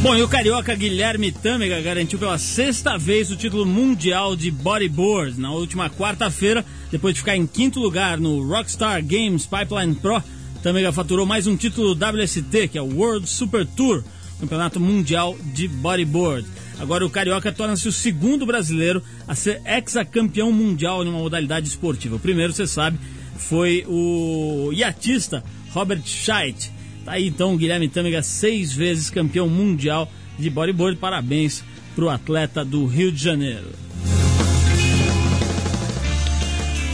Bom, 0.03 0.15
e 0.15 0.21
o 0.21 0.27
carioca 0.27 0.75
Guilherme 0.75 1.31
Tâmega 1.31 1.81
garantiu 1.81 2.19
pela 2.19 2.37
sexta 2.37 2.95
vez 2.95 3.31
o 3.31 3.35
título 3.35 3.65
mundial 3.65 4.35
de 4.35 4.51
bodyboard 4.51 5.39
na 5.39 5.51
última 5.51 5.89
quarta-feira, 5.89 6.63
depois 6.91 7.15
de 7.15 7.21
ficar 7.21 7.35
em 7.35 7.47
quinto 7.47 7.79
lugar 7.79 8.19
no 8.19 8.47
Rockstar 8.47 9.03
Games 9.03 9.47
Pipeline 9.47 9.95
Pro. 9.95 10.21
Tâmega 10.61 10.91
faturou 10.91 11.25
mais 11.25 11.47
um 11.47 11.57
título 11.57 11.93
WST, 11.93 12.67
que 12.67 12.77
é 12.77 12.81
o 12.83 12.97
World 12.97 13.27
Super 13.27 13.65
Tour, 13.65 14.03
campeonato 14.39 14.79
mundial 14.79 15.35
de 15.55 15.67
bodyboard. 15.67 16.47
Agora 16.79 17.03
o 17.03 17.09
carioca 17.09 17.51
torna-se 17.51 17.87
o 17.87 17.91
segundo 17.91 18.45
brasileiro 18.45 19.01
a 19.27 19.33
ser 19.33 19.59
ex-campeão 19.65 20.51
mundial 20.51 21.03
em 21.03 21.09
uma 21.09 21.17
modalidade 21.17 21.67
esportiva. 21.67 22.17
O 22.17 22.19
primeiro, 22.19 22.53
você 22.53 22.67
sabe, 22.67 22.99
foi 23.39 23.83
o 23.87 24.71
iatista 24.73 25.43
Robert 25.71 26.03
Scheidt. 26.05 26.71
Tá 27.03 27.13
aí 27.13 27.27
então 27.27 27.53
o 27.53 27.57
Guilherme 27.57 27.89
Tâmega, 27.89 28.21
seis 28.21 28.71
vezes 28.71 29.09
campeão 29.09 29.49
mundial 29.49 30.11
de 30.37 30.49
bodyboard. 30.49 30.99
Parabéns 30.99 31.63
pro 31.95 32.09
atleta 32.09 32.63
do 32.63 32.85
Rio 32.85 33.11
de 33.11 33.23
Janeiro. 33.23 33.67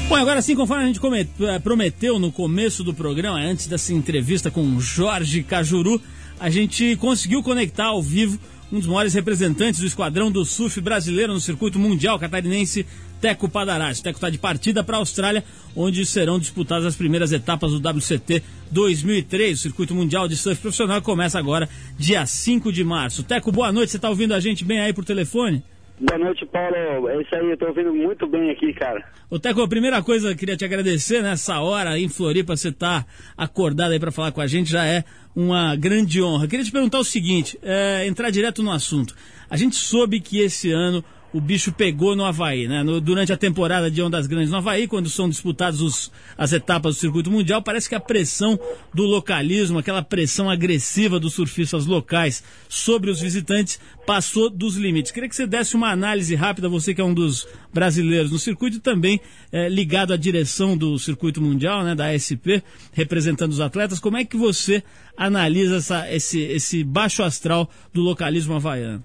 Bom, 0.07 0.15
agora 0.15 0.41
sim, 0.41 0.55
conforme 0.55 0.83
a 0.83 0.87
gente 0.87 0.99
eh, 1.41 1.59
prometeu 1.59 2.19
no 2.19 2.31
começo 2.31 2.83
do 2.83 2.93
programa, 2.93 3.39
antes 3.39 3.65
dessa 3.65 3.91
entrevista 3.91 4.51
com 4.51 4.61
o 4.61 4.79
Jorge 4.79 5.41
Cajuru, 5.41 5.99
a 6.39 6.49
gente 6.49 6.95
conseguiu 6.97 7.41
conectar 7.41 7.85
ao 7.85 8.03
vivo 8.03 8.39
um 8.71 8.79
dos 8.79 8.87
maiores 8.87 9.13
representantes 9.13 9.79
do 9.79 9.85
esquadrão 9.85 10.31
do 10.31 10.45
surf 10.45 10.79
brasileiro 10.79 11.33
no 11.33 11.39
circuito 11.39 11.79
mundial 11.79 12.19
catarinense, 12.19 12.85
Teco 13.21 13.49
Padarás. 13.49 13.99
O 13.99 14.03
Teco 14.03 14.17
está 14.17 14.29
de 14.29 14.37
partida 14.37 14.83
para 14.83 14.97
a 14.97 14.99
Austrália, 14.99 15.43
onde 15.75 16.05
serão 16.05 16.39
disputadas 16.39 16.85
as 16.85 16.95
primeiras 16.95 17.31
etapas 17.31 17.71
do 17.71 17.77
WCT 17.77 18.43
2003. 18.71 19.59
O 19.59 19.61
circuito 19.61 19.95
mundial 19.95 20.27
de 20.27 20.35
surf 20.35 20.61
profissional 20.61 21.01
começa 21.01 21.39
agora, 21.39 21.69
dia 21.97 22.25
5 22.25 22.71
de 22.71 22.83
março. 22.83 23.23
Teco, 23.23 23.51
boa 23.51 23.71
noite. 23.71 23.91
Você 23.91 23.97
está 23.97 24.09
ouvindo 24.09 24.33
a 24.33 24.39
gente 24.39 24.63
bem 24.63 24.79
aí 24.79 24.93
por 24.93 25.05
telefone? 25.05 25.63
Boa 25.97 26.19
noite, 26.19 26.45
Paulo. 26.47 27.07
É 27.07 27.21
isso 27.21 27.33
aí, 27.33 27.51
eu 27.51 27.57
tô 27.57 27.67
ouvindo 27.67 27.93
muito 27.93 28.27
bem 28.27 28.51
aqui, 28.51 28.73
cara. 28.73 29.01
Ô 29.29 29.39
Teco, 29.39 29.61
a 29.61 29.67
primeira 29.67 30.03
coisa 30.03 30.31
eu 30.31 30.35
queria 30.35 30.57
te 30.57 30.65
agradecer 30.65 31.23
nessa 31.23 31.61
hora 31.61 31.91
aí 31.91 32.03
em 32.03 32.09
Floripa, 32.09 32.55
você 32.55 32.69
tá 32.69 33.05
acordado 33.37 33.93
aí 33.93 33.99
para 33.99 34.11
falar 34.11 34.33
com 34.33 34.41
a 34.41 34.47
gente, 34.47 34.69
já 34.69 34.85
é 34.85 35.05
uma 35.33 35.73
grande 35.77 36.21
honra. 36.21 36.49
Queria 36.49 36.65
te 36.65 36.71
perguntar 36.71 36.99
o 36.99 37.03
seguinte, 37.03 37.57
é, 37.63 38.05
entrar 38.05 38.29
direto 38.29 38.61
no 38.61 38.71
assunto. 38.71 39.15
A 39.49 39.55
gente 39.55 39.77
soube 39.77 40.19
que 40.19 40.39
esse 40.39 40.69
ano 40.69 41.01
o 41.35 41.41
bicho 41.41 41.71
pegou 41.73 42.15
no 42.15 42.23
Havaí, 42.23 42.65
né? 42.65 42.81
No- 42.81 43.01
durante 43.01 43.33
a 43.33 43.37
temporada 43.37 43.91
de 43.91 44.01
Ondas 44.01 44.25
Grandes 44.25 44.49
no 44.51 44.55
Havaí, 44.57 44.87
quando 44.87 45.09
são 45.09 45.27
disputadas 45.27 46.09
as 46.37 46.53
etapas 46.53 46.95
do 46.95 46.99
circuito 46.99 47.29
mundial, 47.29 47.61
parece 47.61 47.89
que 47.89 47.95
a 47.95 47.99
pressão 47.99 48.57
do 48.93 49.03
localismo, 49.03 49.77
aquela 49.77 50.01
pressão 50.01 50.49
agressiva 50.49 51.19
dos 51.19 51.33
surfistas 51.33 51.85
locais 51.85 52.41
sobre 52.69 53.09
os 53.11 53.19
visitantes, 53.19 53.79
passou 54.07 54.49
dos 54.49 54.77
limites. 54.77 55.11
Queria 55.11 55.27
que 55.27 55.35
você 55.35 55.45
desse 55.45 55.75
uma 55.75 55.89
análise 55.91 56.33
rápida, 56.35 56.69
você 56.69 56.93
que 56.93 57.01
é 57.01 57.03
um 57.03 57.13
dos 57.13 57.45
brasileiros 57.73 58.31
no 58.31 58.39
circuito 58.39 58.77
e 58.77 58.79
também 58.79 59.19
eh, 59.51 59.67
ligado 59.67 60.13
à 60.13 60.17
direção 60.17 60.77
do 60.77 60.97
circuito 60.97 61.41
mundial, 61.41 61.83
né, 61.83 61.93
da 61.95 62.11
ASP, 62.11 62.63
representando 62.93 63.51
os 63.51 63.59
atletas. 63.59 63.99
Como 63.99 64.15
é 64.15 64.23
que 64.23 64.37
você 64.37 64.81
analisa 65.17 65.75
essa- 65.77 66.09
esse, 66.13 66.39
esse 66.39 66.81
baixo 66.83 67.23
astral 67.23 67.69
do 67.93 68.01
localismo 68.01 68.53
havaiano? 68.55 69.03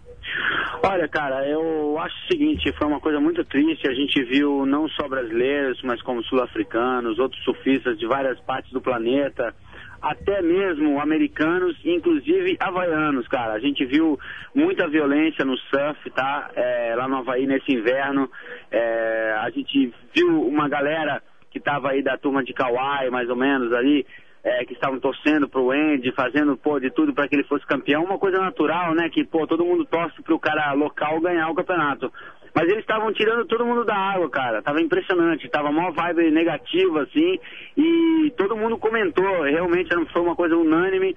Olha, 0.82 1.06
cara, 1.08 1.46
eu 1.46 1.98
acho 1.98 2.16
o 2.16 2.32
seguinte, 2.32 2.72
foi 2.72 2.86
uma 2.86 3.00
coisa 3.00 3.20
muito 3.20 3.44
triste. 3.44 3.86
A 3.86 3.92
gente 3.92 4.22
viu 4.24 4.64
não 4.64 4.88
só 4.88 5.06
brasileiros, 5.06 5.80
mas 5.82 6.00
como 6.00 6.22
sul-africanos, 6.24 7.18
outros 7.18 7.42
surfistas 7.44 7.98
de 7.98 8.06
várias 8.06 8.40
partes 8.40 8.72
do 8.72 8.80
planeta, 8.80 9.54
até 10.00 10.40
mesmo 10.40 10.98
americanos, 10.98 11.76
inclusive 11.84 12.56
havaianos, 12.58 13.28
cara. 13.28 13.52
A 13.52 13.60
gente 13.60 13.84
viu 13.84 14.18
muita 14.54 14.88
violência 14.88 15.44
no 15.44 15.56
surf, 15.58 16.10
tá? 16.10 16.50
É, 16.56 16.94
lá 16.96 17.06
no 17.06 17.18
Havaí 17.18 17.46
nesse 17.46 17.70
inverno. 17.72 18.30
É, 18.70 19.36
a 19.38 19.50
gente 19.50 19.92
viu 20.14 20.42
uma 20.42 20.66
galera 20.66 21.22
que 21.50 21.60
tava 21.60 21.90
aí 21.90 22.02
da 22.02 22.16
turma 22.16 22.42
de 22.42 22.54
Kauai, 22.54 23.10
mais 23.10 23.28
ou 23.28 23.36
menos, 23.36 23.70
ali, 23.74 24.06
é, 24.42 24.64
que 24.64 24.72
estavam 24.72 24.98
torcendo 24.98 25.48
pro 25.48 25.70
Andy, 25.70 26.12
fazendo, 26.12 26.56
pô, 26.56 26.80
de 26.80 26.90
tudo 26.90 27.12
para 27.12 27.28
que 27.28 27.36
ele 27.36 27.44
fosse 27.44 27.66
campeão. 27.66 28.04
Uma 28.04 28.18
coisa 28.18 28.38
natural, 28.38 28.94
né? 28.94 29.08
Que, 29.10 29.24
pô, 29.24 29.46
todo 29.46 29.64
mundo 29.64 29.84
torce 29.84 30.22
pro 30.22 30.38
cara 30.38 30.72
local 30.72 31.20
ganhar 31.20 31.48
o 31.50 31.54
campeonato. 31.54 32.12
Mas 32.54 32.64
eles 32.64 32.80
estavam 32.80 33.12
tirando 33.12 33.46
todo 33.46 33.64
mundo 33.64 33.84
da 33.84 33.94
água, 33.94 34.28
cara. 34.28 34.62
Tava 34.62 34.80
impressionante. 34.80 35.48
Tava 35.48 35.70
maior 35.70 35.92
vibe 35.92 36.30
negativa, 36.30 37.02
assim. 37.02 37.38
E 37.76 38.32
todo 38.36 38.56
mundo 38.56 38.78
comentou. 38.78 39.42
Realmente 39.44 39.90
foi 40.12 40.22
uma 40.22 40.34
coisa 40.34 40.56
unânime 40.56 41.14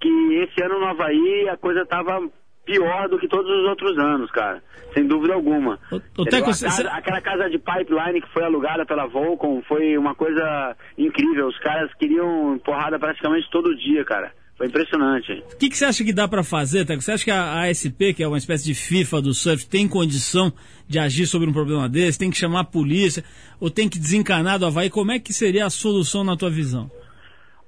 que 0.00 0.34
esse 0.34 0.62
ano 0.62 0.78
no 0.78 0.86
Havaí 0.86 1.48
a 1.48 1.56
coisa 1.56 1.86
tava 1.86 2.20
pior 2.66 3.08
do 3.08 3.18
que 3.18 3.26
todos 3.28 3.50
os 3.50 3.68
outros 3.68 3.96
anos, 3.98 4.30
cara. 4.30 4.62
Sem 4.92 5.06
dúvida 5.06 5.32
alguma. 5.34 5.78
ô, 5.90 5.96
Entendeu? 5.96 6.24
Teco, 6.26 6.46
casa- 6.46 6.70
cê- 6.70 6.86
aquela 6.88 7.20
casa 7.20 7.48
de 7.48 7.58
pipeline 7.58 8.20
que 8.20 8.28
foi 8.32 8.44
alugada 8.44 8.84
pela 8.84 9.06
Volcom 9.06 9.62
foi 9.68 9.96
uma 9.96 10.14
coisa 10.14 10.76
incrível. 10.98 11.46
Os 11.48 11.58
caras 11.60 11.90
queriam 11.98 12.58
porrada 12.64 12.98
praticamente 12.98 13.48
todo 13.50 13.74
dia, 13.76 14.04
cara. 14.04 14.32
Foi 14.56 14.68
impressionante. 14.68 15.32
O 15.52 15.56
que, 15.58 15.68
que 15.68 15.76
você 15.76 15.84
acha 15.84 16.02
que 16.02 16.14
dá 16.14 16.26
para 16.26 16.42
fazer, 16.42 16.86
Teco? 16.86 17.02
Você 17.02 17.12
acha 17.12 17.24
que 17.24 17.30
a 17.30 17.60
ASP, 17.64 18.14
que 18.14 18.22
é 18.22 18.26
uma 18.28 18.38
espécie 18.38 18.64
de 18.64 18.74
FIFA 18.74 19.20
do 19.20 19.34
surf, 19.34 19.66
tem 19.68 19.86
condição 19.86 20.50
de 20.88 20.98
agir 20.98 21.26
sobre 21.26 21.46
um 21.46 21.52
problema 21.52 21.86
desse? 21.90 22.18
Tem 22.18 22.30
que 22.30 22.38
chamar 22.38 22.60
a 22.60 22.64
polícia? 22.64 23.22
Ou 23.60 23.68
tem 23.70 23.86
que 23.86 23.98
desencanar 23.98 24.58
do 24.58 24.64
Havaí? 24.64 24.88
Como 24.88 25.12
é 25.12 25.18
que 25.18 25.30
seria 25.34 25.66
a 25.66 25.70
solução 25.70 26.24
na 26.24 26.38
tua 26.38 26.48
visão? 26.48 26.90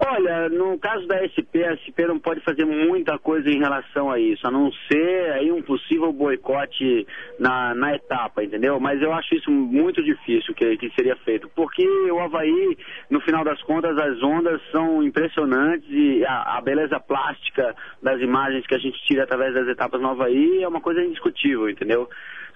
Olha, 0.00 0.48
no 0.48 0.78
caso 0.78 1.08
da 1.08 1.18
SP, 1.26 1.66
a 1.66 1.74
SP 1.74 2.06
não 2.06 2.20
pode 2.20 2.40
fazer 2.42 2.64
muita 2.64 3.18
coisa 3.18 3.50
em 3.50 3.58
relação 3.58 4.08
a 4.08 4.18
isso, 4.18 4.46
a 4.46 4.50
não 4.50 4.70
ser 4.86 5.32
aí 5.32 5.50
um 5.50 5.60
possível 5.60 6.12
boicote 6.12 7.04
na, 7.36 7.74
na 7.74 7.96
etapa, 7.96 8.44
entendeu? 8.44 8.78
Mas 8.78 9.02
eu 9.02 9.12
acho 9.12 9.34
isso 9.34 9.50
muito 9.50 10.00
difícil 10.02 10.54
que, 10.54 10.76
que 10.76 10.90
seria 10.90 11.16
feito, 11.16 11.50
porque 11.54 11.84
o 12.12 12.20
Havaí, 12.20 12.78
no 13.10 13.20
final 13.22 13.42
das 13.42 13.60
contas, 13.62 13.98
as 13.98 14.22
ondas 14.22 14.62
são 14.70 15.02
impressionantes 15.02 15.88
e 15.90 16.24
a, 16.24 16.58
a 16.58 16.60
beleza 16.60 17.00
plástica 17.00 17.74
das 18.00 18.20
imagens 18.20 18.64
que 18.68 18.76
a 18.76 18.78
gente 18.78 19.02
tira 19.04 19.24
através 19.24 19.52
das 19.52 19.66
etapas 19.66 20.00
no 20.00 20.10
Havaí 20.10 20.62
é 20.62 20.68
uma 20.68 20.80
coisa 20.80 21.02
indiscutível, 21.02 21.68
entendeu? 21.68 22.08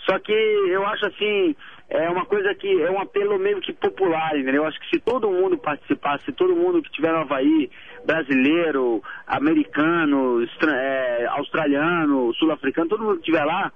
Só 0.05 0.19
que 0.19 0.33
eu 0.33 0.85
acho 0.87 1.07
assim, 1.07 1.55
é 1.89 2.09
uma 2.09 2.25
coisa 2.25 2.55
que 2.55 2.83
é 2.83 2.91
um 2.91 3.01
apelo 3.01 3.39
meio 3.39 3.61
que 3.61 3.73
popular, 3.73 4.37
entendeu? 4.37 4.63
Eu 4.63 4.67
acho 4.67 4.81
que 4.81 4.97
se 4.97 5.01
todo 5.01 5.31
mundo 5.31 5.59
participasse, 5.59 6.25
se 6.25 6.33
todo 6.33 6.57
mundo 6.57 6.83
que 6.83 6.91
tiver 6.91 7.13
no 7.13 7.21
Havaí, 7.21 7.71
brasileiro, 8.05 9.03
americano, 9.27 10.43
é, 10.43 11.27
australiano, 11.31 12.33
sul-africano, 12.35 12.89
todo 12.89 13.05
mundo 13.05 13.15
que 13.21 13.31
estiver 13.31 13.45
lá, 13.45 13.71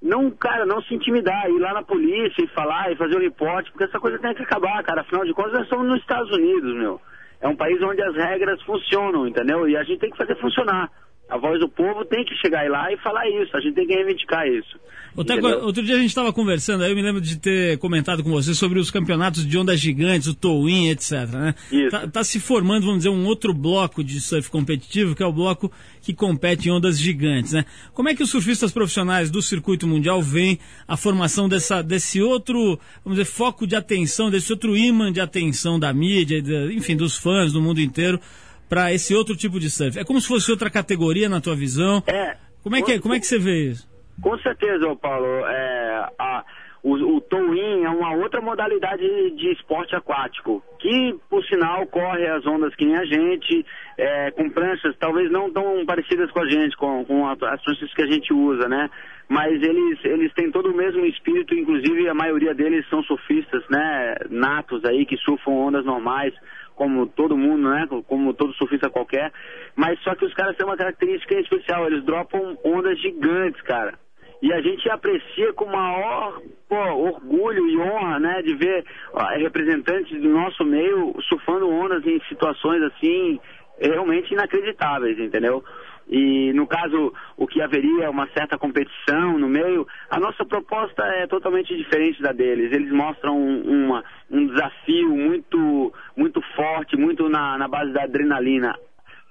não, 0.00 0.30
cara, 0.30 0.66
não 0.66 0.82
se 0.82 0.94
intimidar, 0.94 1.48
ir 1.48 1.58
lá 1.58 1.72
na 1.72 1.82
polícia 1.82 2.44
e 2.44 2.48
falar 2.48 2.92
e 2.92 2.96
fazer 2.96 3.16
o 3.16 3.20
reporte, 3.20 3.70
porque 3.70 3.84
essa 3.84 3.98
coisa 3.98 4.18
tem 4.18 4.34
que 4.34 4.42
acabar, 4.42 4.82
cara. 4.84 5.00
Afinal 5.00 5.24
de 5.24 5.32
contas, 5.32 5.54
nós 5.54 5.62
estamos 5.62 5.86
nos 5.86 6.00
Estados 6.00 6.30
Unidos, 6.30 6.74
meu. 6.74 7.00
É 7.40 7.48
um 7.48 7.56
país 7.56 7.82
onde 7.82 8.02
as 8.02 8.14
regras 8.14 8.60
funcionam, 8.62 9.26
entendeu? 9.26 9.66
E 9.66 9.76
a 9.76 9.82
gente 9.82 10.00
tem 10.00 10.10
que 10.10 10.18
fazer 10.18 10.36
funcionar. 10.36 10.90
A 11.28 11.38
voz 11.38 11.58
do 11.58 11.68
povo 11.68 12.04
tem 12.04 12.22
que 12.24 12.34
chegar 12.36 12.68
lá 12.70 12.92
e 12.92 12.98
falar 12.98 13.26
isso, 13.28 13.56
a 13.56 13.60
gente 13.60 13.74
tem 13.74 13.86
que 13.86 13.94
reivindicar 13.94 14.46
isso. 14.46 14.78
Teco, 15.24 15.46
outro 15.64 15.82
dia 15.82 15.94
a 15.94 15.98
gente 15.98 16.08
estava 16.08 16.32
conversando, 16.32 16.84
aí 16.84 16.90
eu 16.90 16.96
me 16.96 17.00
lembro 17.02 17.20
de 17.20 17.38
ter 17.38 17.78
comentado 17.78 18.22
com 18.22 18.30
você 18.30 18.52
sobre 18.52 18.78
os 18.78 18.90
campeonatos 18.90 19.46
de 19.46 19.56
ondas 19.56 19.80
gigantes, 19.80 20.28
o 20.28 20.34
Towin, 20.34 20.88
etc. 20.90 21.12
Né? 21.32 21.54
Tá, 21.88 22.06
tá 22.08 22.24
se 22.24 22.38
formando, 22.40 22.82
vamos 22.82 22.98
dizer, 22.98 23.08
um 23.10 23.24
outro 23.26 23.54
bloco 23.54 24.04
de 24.04 24.20
surf 24.20 24.50
competitivo, 24.50 25.14
que 25.14 25.22
é 25.22 25.26
o 25.26 25.32
bloco 25.32 25.72
que 26.02 26.12
compete 26.12 26.68
em 26.68 26.72
ondas 26.72 26.98
gigantes. 26.98 27.52
Né? 27.52 27.64
Como 27.94 28.08
é 28.08 28.14
que 28.14 28.22
os 28.22 28.30
surfistas 28.30 28.70
profissionais 28.72 29.30
do 29.30 29.40
circuito 29.40 29.86
mundial 29.86 30.20
veem 30.20 30.58
a 30.86 30.96
formação 30.96 31.48
dessa, 31.48 31.80
desse 31.80 32.20
outro, 32.20 32.78
vamos 33.04 33.18
dizer, 33.18 33.24
foco 33.24 33.66
de 33.66 33.76
atenção, 33.76 34.30
desse 34.30 34.52
outro 34.52 34.76
imã 34.76 35.10
de 35.12 35.20
atenção 35.20 35.78
da 35.78 35.92
mídia, 35.94 36.42
de- 36.42 36.74
enfim, 36.74 36.96
dos 36.96 37.16
fãs 37.16 37.52
do 37.52 37.62
mundo 37.62 37.80
inteiro, 37.80 38.20
para 38.68 38.92
esse 38.92 39.14
outro 39.14 39.36
tipo 39.36 39.58
de 39.60 39.70
surf? 39.70 39.98
É 39.98 40.04
como 40.04 40.20
se 40.20 40.28
fosse 40.28 40.50
outra 40.50 40.70
categoria 40.70 41.28
na 41.28 41.40
tua 41.40 41.54
visão? 41.54 42.02
É. 42.06 42.36
Como 42.62 42.76
é 42.76 42.82
que, 42.82 42.92
é? 42.92 42.98
Como 43.00 43.14
é 43.14 43.20
que 43.20 43.26
você 43.26 43.38
vê 43.38 43.70
isso? 43.70 43.88
Com 44.22 44.38
certeza, 44.38 44.94
Paulo. 44.96 45.26
É, 45.46 46.08
a- 46.18 46.44
o, 46.82 47.16
o 47.16 47.20
towing 47.22 47.82
é 47.84 47.88
uma 47.88 48.14
outra 48.14 48.42
modalidade 48.42 49.02
de 49.36 49.52
esporte 49.52 49.96
aquático, 49.96 50.62
que, 50.78 51.16
por 51.30 51.42
sinal, 51.46 51.86
corre 51.86 52.26
as 52.28 52.46
ondas 52.46 52.74
que 52.74 52.84
nem 52.84 52.94
a 52.96 53.04
gente, 53.06 53.64
é, 53.96 54.30
com 54.32 54.50
pranchas 54.50 54.94
talvez 55.00 55.30
não 55.32 55.50
tão 55.50 55.86
parecidas 55.86 56.30
com 56.30 56.40
a 56.40 56.46
gente, 56.50 56.76
com, 56.76 57.02
com 57.06 57.26
as 57.26 57.38
pranchas 57.62 57.94
que 57.94 58.02
a 58.02 58.06
gente 58.06 58.34
usa, 58.34 58.68
né? 58.68 58.90
Mas 59.30 59.62
eles, 59.62 59.98
eles 60.04 60.30
têm 60.34 60.50
todo 60.50 60.70
o 60.70 60.76
mesmo 60.76 61.06
espírito, 61.06 61.54
inclusive 61.54 62.06
a 62.06 62.12
maioria 62.12 62.54
deles 62.54 62.86
são 62.90 63.02
surfistas, 63.04 63.64
né? 63.70 64.16
Natos 64.28 64.84
aí, 64.84 65.06
que 65.06 65.16
surfam 65.16 65.52
ondas 65.52 65.86
normais, 65.86 66.34
como 66.74 67.06
todo 67.06 67.36
mundo, 67.36 67.68
né? 67.70 67.86
Como 68.06 68.34
todo 68.34 68.52
surfista 68.54 68.90
qualquer. 68.90 69.32
Mas 69.76 69.98
só 70.00 70.14
que 70.14 70.24
os 70.24 70.34
caras 70.34 70.56
têm 70.56 70.66
uma 70.66 70.76
característica 70.76 71.34
especial, 71.38 71.86
eles 71.86 72.04
dropam 72.04 72.56
ondas 72.64 73.00
gigantes, 73.00 73.60
cara. 73.62 73.94
E 74.42 74.52
a 74.52 74.60
gente 74.60 74.90
aprecia 74.90 75.52
com 75.54 75.64
maior 75.66 76.40
pô, 76.68 76.76
orgulho 76.76 77.66
e 77.66 77.78
honra, 77.78 78.18
né, 78.18 78.42
de 78.42 78.54
ver 78.54 78.84
ó, 79.12 79.24
representantes 79.38 80.20
do 80.20 80.28
nosso 80.28 80.64
meio 80.64 81.14
surfando 81.28 81.68
ondas 81.68 82.04
em 82.06 82.20
situações 82.28 82.82
assim 82.82 83.40
realmente 83.80 84.32
inacreditáveis, 84.32 85.18
entendeu? 85.18 85.64
E 86.08 86.52
no 86.52 86.66
caso, 86.66 87.12
o 87.36 87.46
que 87.46 87.62
haveria 87.62 88.10
uma 88.10 88.28
certa 88.28 88.58
competição 88.58 89.38
no 89.38 89.48
meio, 89.48 89.86
a 90.10 90.20
nossa 90.20 90.44
proposta 90.44 91.02
é 91.02 91.26
totalmente 91.26 91.74
diferente 91.76 92.20
da 92.22 92.32
deles. 92.32 92.72
Eles 92.72 92.92
mostram 92.92 93.36
um, 93.38 93.86
uma, 93.86 94.04
um 94.30 94.46
desafio 94.46 95.08
muito, 95.10 95.92
muito 96.16 96.40
forte, 96.54 96.96
muito 96.96 97.28
na, 97.28 97.56
na 97.56 97.68
base 97.68 97.92
da 97.92 98.04
adrenalina. 98.04 98.74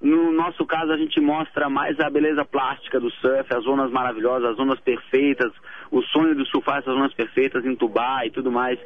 No 0.01 0.34
nosso 0.34 0.65
caso, 0.65 0.91
a 0.91 0.97
gente 0.97 1.21
mostra 1.21 1.69
mais 1.69 1.97
a 1.99 2.09
beleza 2.09 2.43
plástica 2.43 2.99
do 2.99 3.09
surf, 3.09 3.53
as 3.53 3.63
zonas 3.63 3.89
maravilhosas, 3.89 4.49
as 4.49 4.57
zonas 4.57 4.80
perfeitas, 4.82 5.49
o 5.89 6.01
sonho 6.01 6.36
do 6.36 6.45
surfar 6.47 6.80
essas 6.80 6.93
zonas 6.93 7.13
perfeitas, 7.13 7.65
entubar 7.65 8.26
e 8.26 8.32
tudo 8.32 8.51
mais. 8.51 8.78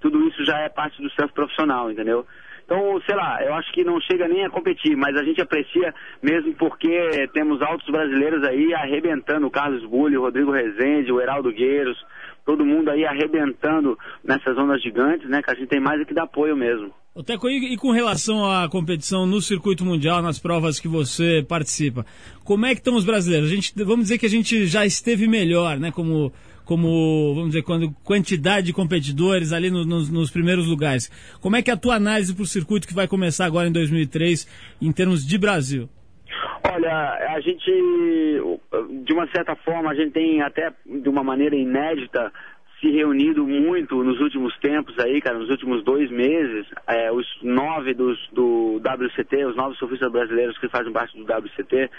Tudo 0.00 0.28
isso 0.28 0.44
já 0.44 0.58
é 0.58 0.68
parte 0.68 1.00
do 1.00 1.08
surf 1.10 1.32
profissional, 1.32 1.90
entendeu? 1.90 2.26
Então, 2.68 3.00
sei 3.06 3.16
lá, 3.16 3.42
eu 3.42 3.54
acho 3.54 3.72
que 3.72 3.82
não 3.82 3.98
chega 3.98 4.28
nem 4.28 4.44
a 4.44 4.50
competir, 4.50 4.94
mas 4.94 5.16
a 5.16 5.24
gente 5.24 5.40
aprecia 5.40 5.94
mesmo 6.22 6.52
porque 6.56 7.26
temos 7.32 7.62
altos 7.62 7.88
brasileiros 7.88 8.44
aí 8.44 8.74
arrebentando, 8.74 9.46
o 9.46 9.50
Carlos 9.50 9.82
Bulli, 9.88 10.18
o 10.18 10.20
Rodrigo 10.20 10.52
Rezende, 10.52 11.10
o 11.10 11.18
Heraldo 11.18 11.50
Gueiros, 11.50 11.96
todo 12.44 12.66
mundo 12.66 12.90
aí 12.90 13.06
arrebentando 13.06 13.98
nessas 14.22 14.54
zonas 14.54 14.82
gigantes, 14.82 15.26
né? 15.30 15.40
Que 15.40 15.50
a 15.50 15.54
gente 15.54 15.68
tem 15.68 15.80
mais 15.80 15.98
é 15.98 16.04
que 16.04 16.12
dar 16.12 16.24
apoio 16.24 16.54
mesmo. 16.54 16.92
Ô, 17.14 17.22
Teco, 17.22 17.48
e, 17.48 17.72
e 17.72 17.76
com 17.78 17.90
relação 17.90 18.44
à 18.44 18.68
competição 18.68 19.24
no 19.24 19.40
circuito 19.40 19.82
mundial, 19.82 20.20
nas 20.20 20.38
provas 20.38 20.78
que 20.78 20.88
você 20.88 21.42
participa, 21.48 22.04
como 22.44 22.66
é 22.66 22.74
que 22.74 22.80
estão 22.80 22.96
os 22.96 23.04
brasileiros? 23.04 23.50
A 23.50 23.54
gente, 23.54 23.72
vamos 23.82 24.04
dizer 24.04 24.18
que 24.18 24.26
a 24.26 24.30
gente 24.30 24.66
já 24.66 24.84
esteve 24.84 25.26
melhor, 25.26 25.78
né? 25.78 25.90
Como, 25.90 26.30
como 26.68 27.32
vamos 27.34 27.48
dizer, 27.52 27.62
quando 27.62 27.90
quantidade 28.04 28.66
de 28.66 28.72
competidores 28.74 29.54
ali 29.54 29.70
no- 29.70 29.86
nos, 29.86 30.10
nos 30.10 30.30
primeiros 30.30 30.66
lugares. 30.66 31.10
Como 31.40 31.56
é 31.56 31.62
que 31.62 31.70
é 31.70 31.74
a 31.74 31.78
tua 31.78 31.94
análise 31.94 32.34
para 32.34 32.42
o 32.42 32.46
circuito 32.46 32.86
que 32.86 32.92
vai 32.94 33.08
começar 33.08 33.46
agora 33.46 33.66
em 33.66 33.72
2003, 33.72 34.46
em 34.82 34.92
termos 34.92 35.26
de 35.26 35.38
Brasil? 35.38 35.88
Olha, 36.70 37.34
a 37.34 37.40
gente, 37.40 37.64
de 39.04 39.12
uma 39.14 39.26
certa 39.34 39.56
forma, 39.56 39.90
a 39.90 39.94
gente 39.94 40.12
tem 40.12 40.42
até 40.42 40.70
de 40.84 41.08
uma 41.08 41.24
maneira 41.24 41.56
inédita 41.56 42.30
se 42.80 42.90
reunido 42.90 43.46
muito 43.46 44.04
nos 44.04 44.20
últimos 44.20 44.54
tempos 44.58 44.94
aí, 44.98 45.22
cara, 45.22 45.38
nos 45.38 45.48
últimos 45.48 45.82
dois 45.82 46.10
meses, 46.10 46.66
é, 46.86 47.10
os 47.10 47.26
nove 47.42 47.94
dos, 47.94 48.18
do 48.32 48.76
WCT, 48.76 49.46
os 49.46 49.56
nove 49.56 49.74
surfistas 49.76 50.12
brasileiros 50.12 50.56
que 50.58 50.68
fazem 50.68 50.92
parte 50.92 51.16
do 51.16 51.24
WCT, 51.24 51.90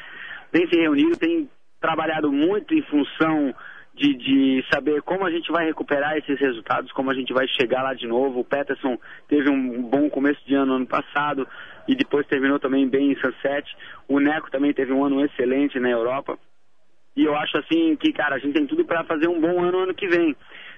têm 0.52 0.68
se 0.70 0.76
reunido, 0.80 1.18
têm 1.18 1.50
trabalhado 1.82 2.32
muito 2.32 2.74
em 2.76 2.84
função 2.84 3.54
de, 3.94 4.14
de 4.16 4.66
saber 4.72 5.02
como 5.02 5.26
a 5.26 5.32
gente 5.32 5.52
vai 5.52 5.66
recuperar 5.66 6.18
esses 6.18 6.40
resultados, 6.40 6.92
como 6.92 7.12
a 7.12 7.14
gente 7.14 7.34
vai 7.34 7.48
chegar 7.48 7.84
lá 7.84 7.94
de 7.94 8.08
novo. 8.08 8.40
O 8.40 8.46
Peterson 8.46 8.98
teve 9.28 9.50
um 9.50 9.82
bom 9.84 10.10
começo 10.10 10.40
de 10.46 10.56
ano 10.56 10.74
ano 10.74 10.88
passado 10.88 11.48
e 11.88 11.96
depois 11.96 12.28
terminou 12.28 12.60
também 12.60 12.88
bem 12.88 13.12
em 13.12 13.16
Sunset. 13.16 13.68
O 14.08 14.20
Neco 14.20 14.52
também 14.52 14.74
teve 14.74 14.94
um 14.94 15.04
ano 15.04 15.24
excelente 15.26 15.80
na 15.80 15.90
Europa. 15.90 16.38
E 17.16 17.26
eu 17.26 17.36
acho 17.36 17.58
assim 17.58 17.96
que, 17.98 18.14
cara, 18.14 18.36
a 18.36 18.40
gente 18.40 18.54
tem 18.54 18.66
tudo 18.66 18.86
para 18.86 19.04
fazer 19.04 19.28
um 19.28 19.42
bom 19.42 19.62
ano 19.62 19.80
ano 19.80 19.94
que 19.94 20.08
vem. 20.08 20.36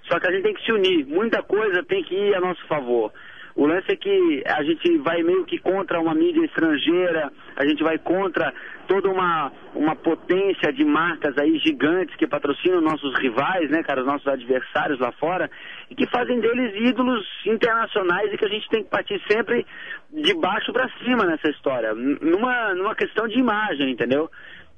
Só 0.10 0.20
que 0.20 0.28
a 0.28 0.32
gente 0.32 0.44
tem 0.44 0.54
que 0.54 0.66
se 0.66 0.72
unir. 0.72 1.06
Muita 1.06 1.44
coisa 1.44 1.84
tem 1.84 2.04
que 2.04 2.16
ir 2.16 2.36
a 2.36 2.42
nosso 2.42 2.66
favor. 2.68 3.12
O 3.56 3.66
lance 3.66 3.92
é 3.92 3.96
que 3.96 4.44
a 4.46 4.64
gente 4.64 4.98
vai 5.00 5.22
meio 5.24 5.46
que 5.46 5.58
contra 5.60 6.00
uma 6.00 6.14
mídia 6.14 6.46
estrangeira, 6.46 7.32
a 7.56 7.66
gente 7.66 7.84
vai 7.84 7.98
contra 7.98 8.54
toda 8.88 9.10
uma, 9.10 9.52
uma 9.76 9.96
potência 9.96 10.72
de 10.74 10.84
marcas 10.84 11.38
aí 11.38 11.58
gigantes 11.60 12.16
que 12.16 12.28
patrocinam 12.28 12.82
nossos 12.82 13.18
rivais, 13.20 13.70
né, 13.70 13.84
cara, 13.84 14.02
os 14.02 14.08
nossos 14.08 14.28
adversários 14.28 15.00
lá 15.00 15.12
fora, 15.14 15.50
e 15.90 15.96
que 15.96 16.08
fazem 16.08 16.40
deles 16.40 16.74
ídolos 16.90 17.26
internacionais 17.46 18.34
e 18.34 18.38
que 18.38 18.46
a 18.46 18.50
gente 18.50 18.68
tem 18.70 18.84
que 18.84 18.90
partir 18.90 19.22
sempre 19.30 19.66
de 20.12 20.34
baixo 20.34 20.74
para 20.74 20.90
cima 21.04 21.26
nessa 21.26 21.50
história, 21.50 21.94
numa, 21.94 22.74
numa 22.74 22.96
questão 22.96 23.28
de 23.28 23.40
imagem, 23.40 23.92
entendeu? 23.92 24.30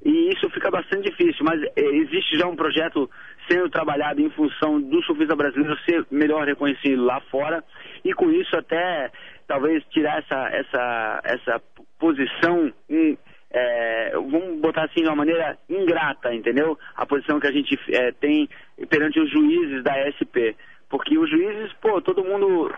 E 0.04 0.28
isso 0.28 0.50
fica 0.50 0.70
bastante 0.70 1.10
difícil, 1.10 1.44
mas 1.44 1.62
eh, 1.62 1.70
existe 1.76 2.36
já 2.36 2.46
um 2.46 2.54
projeto 2.54 3.10
sendo 3.48 3.68
trabalhado 3.70 4.20
em 4.20 4.30
função 4.30 4.80
do 4.80 5.02
surfista 5.02 5.36
brasileiro 5.36 5.76
ser 5.84 6.06
melhor 6.10 6.46
reconhecido 6.46 7.04
lá 7.04 7.20
fora 7.30 7.62
e 8.04 8.12
com 8.12 8.30
isso 8.30 8.56
até 8.56 9.10
talvez 9.46 9.84
tirar 9.90 10.18
essa 10.18 10.48
essa 10.48 11.20
essa 11.24 11.62
posição 11.98 12.72
em, 12.88 13.18
é, 13.50 14.10
vamos 14.14 14.60
botar 14.60 14.84
assim 14.84 15.02
de 15.02 15.06
uma 15.06 15.16
maneira 15.16 15.56
ingrata, 15.70 16.34
entendeu? 16.34 16.76
A 16.96 17.06
posição 17.06 17.38
que 17.38 17.46
a 17.46 17.52
gente 17.52 17.78
é, 17.88 18.10
tem 18.12 18.48
perante 18.88 19.20
os 19.20 19.30
juízes 19.30 19.82
da 19.84 19.94
SP. 20.10 20.56
Porque 20.90 21.16
os 21.16 21.30
juízes, 21.30 21.72
pô, 21.74 22.00
todo 22.02 22.24
mundo 22.24 22.72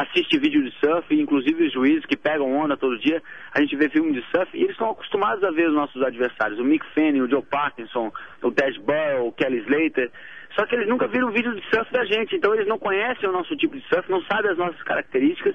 assiste 0.00 0.38
vídeo 0.38 0.62
de 0.62 0.72
surf, 0.78 1.14
inclusive 1.14 1.66
os 1.66 1.72
juízes 1.72 2.06
que 2.06 2.16
pegam 2.16 2.56
onda 2.56 2.76
todo 2.76 2.98
dia, 2.98 3.22
a 3.52 3.60
gente 3.60 3.76
vê 3.76 3.88
filme 3.90 4.12
de 4.12 4.22
surf 4.30 4.48
e 4.56 4.62
eles 4.62 4.72
estão 4.72 4.90
acostumados 4.90 5.44
a 5.44 5.50
ver 5.50 5.68
os 5.68 5.74
nossos 5.74 6.02
adversários, 6.02 6.58
o 6.58 6.64
Mick 6.64 6.84
Fanning, 6.94 7.20
o 7.20 7.28
Joe 7.28 7.42
Parkinson, 7.42 8.10
o 8.42 8.50
Dash 8.50 8.78
Burrow, 8.78 9.28
o 9.28 9.32
Kelly 9.32 9.58
Slater, 9.58 10.10
só 10.54 10.64
que 10.64 10.74
eles 10.74 10.88
nunca 10.88 11.06
viram 11.06 11.30
vídeo 11.30 11.54
de 11.54 11.62
surf 11.68 11.92
da 11.92 12.04
gente, 12.04 12.34
então 12.34 12.54
eles 12.54 12.66
não 12.66 12.78
conhecem 12.78 13.28
o 13.28 13.32
nosso 13.32 13.54
tipo 13.56 13.76
de 13.76 13.86
surf, 13.88 14.10
não 14.10 14.22
sabem 14.22 14.50
as 14.50 14.58
nossas 14.58 14.82
características, 14.82 15.54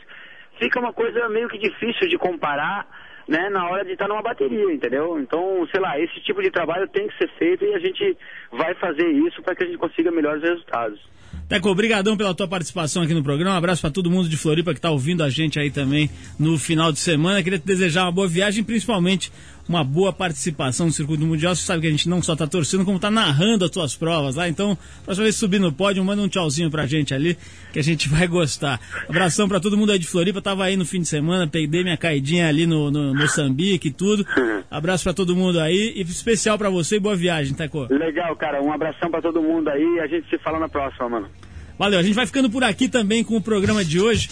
fica 0.59 0.79
uma 0.79 0.93
coisa 0.93 1.27
meio 1.29 1.49
que 1.49 1.57
difícil 1.57 2.07
de 2.07 2.17
comparar, 2.17 2.87
né, 3.27 3.49
na 3.49 3.67
hora 3.67 3.83
de 3.83 3.93
estar 3.93 4.07
numa 4.07 4.21
bateria, 4.21 4.71
entendeu? 4.71 5.19
Então, 5.19 5.67
sei 5.71 5.81
lá, 5.81 5.99
esse 5.99 6.21
tipo 6.21 6.43
de 6.43 6.51
trabalho 6.51 6.87
tem 6.89 7.07
que 7.07 7.17
ser 7.17 7.27
feito 7.39 7.65
e 7.65 7.73
a 7.73 7.79
gente 7.79 8.15
vai 8.51 8.75
fazer 8.75 9.07
isso 9.09 9.41
para 9.41 9.55
que 9.55 9.63
a 9.63 9.65
gente 9.65 9.79
consiga 9.79 10.11
melhores 10.11 10.43
resultados. 10.43 11.01
Teco, 11.47 11.69
obrigadão 11.69 12.17
pela 12.17 12.33
tua 12.33 12.47
participação 12.47 13.03
aqui 13.03 13.13
no 13.13 13.21
programa. 13.21 13.53
Um 13.53 13.57
abraço 13.57 13.81
para 13.81 13.91
todo 13.91 14.09
mundo 14.09 14.27
de 14.27 14.35
Floripa 14.35 14.73
que 14.73 14.79
está 14.79 14.89
ouvindo 14.89 15.23
a 15.23 15.29
gente 15.29 15.59
aí 15.59 15.69
também 15.69 16.09
no 16.39 16.57
final 16.57 16.91
de 16.91 16.97
semana. 16.97 17.43
Queria 17.43 17.59
te 17.59 17.65
desejar 17.65 18.05
uma 18.05 18.11
boa 18.11 18.27
viagem, 18.27 18.63
principalmente 18.63 19.31
uma 19.67 19.83
boa 19.83 20.13
participação 20.13 20.87
no 20.87 20.91
Circuito 20.91 21.23
Mundial. 21.23 21.55
Você 21.55 21.63
sabe 21.63 21.81
que 21.81 21.87
a 21.87 21.91
gente 21.91 22.07
não 22.07 22.21
só 22.21 22.33
está 22.33 22.47
torcendo, 22.47 22.85
como 22.85 22.97
está 22.97 23.11
narrando 23.11 23.65
as 23.65 23.71
tuas 23.71 23.95
provas 23.95 24.35
lá. 24.35 24.47
Então, 24.47 24.77
próxima 25.03 25.23
vez 25.23 25.35
subir 25.35 25.59
no 25.59 25.71
pódio, 25.71 26.03
manda 26.03 26.21
um 26.21 26.27
tchauzinho 26.27 26.69
pra 26.69 26.85
gente 26.85 27.13
ali, 27.13 27.37
que 27.71 27.79
a 27.79 27.83
gente 27.83 28.07
vai 28.09 28.27
gostar. 28.27 28.79
Abração 29.07 29.47
para 29.47 29.59
todo 29.59 29.77
mundo 29.77 29.91
aí 29.91 29.99
de 29.99 30.07
Floripa. 30.07 30.41
Tava 30.41 30.63
aí 30.63 30.75
no 30.75 30.85
fim 30.85 31.01
de 31.01 31.07
semana, 31.07 31.47
peguei 31.47 31.83
minha 31.83 31.97
caidinha 31.97 32.47
ali 32.47 32.65
no, 32.65 32.89
no 32.89 33.13
Moçambique 33.13 33.89
e 33.89 33.91
tudo. 33.91 34.25
Abraço 34.69 35.03
para 35.03 35.13
todo 35.13 35.35
mundo 35.35 35.59
aí 35.59 35.93
e 35.95 36.01
especial 36.01 36.57
para 36.57 36.69
você 36.69 36.97
e 36.97 36.99
boa 36.99 37.15
viagem, 37.15 37.53
Teco. 37.53 37.87
Legal, 37.89 38.35
cara, 38.35 38.61
um 38.61 38.71
abração 38.71 39.09
para 39.09 39.21
todo 39.21 39.41
mundo 39.41 39.69
aí 39.69 39.99
a 39.99 40.07
gente 40.07 40.29
se 40.29 40.37
fala 40.39 40.59
na 40.59 40.69
próxima, 40.69 41.09
mano. 41.09 41.29
Valeu, 41.77 41.99
a 41.99 42.03
gente 42.03 42.15
vai 42.15 42.25
ficando 42.25 42.49
por 42.49 42.63
aqui 42.63 42.87
também 42.87 43.23
com 43.23 43.35
o 43.35 43.41
programa 43.41 43.83
de 43.83 43.99
hoje. 43.99 44.29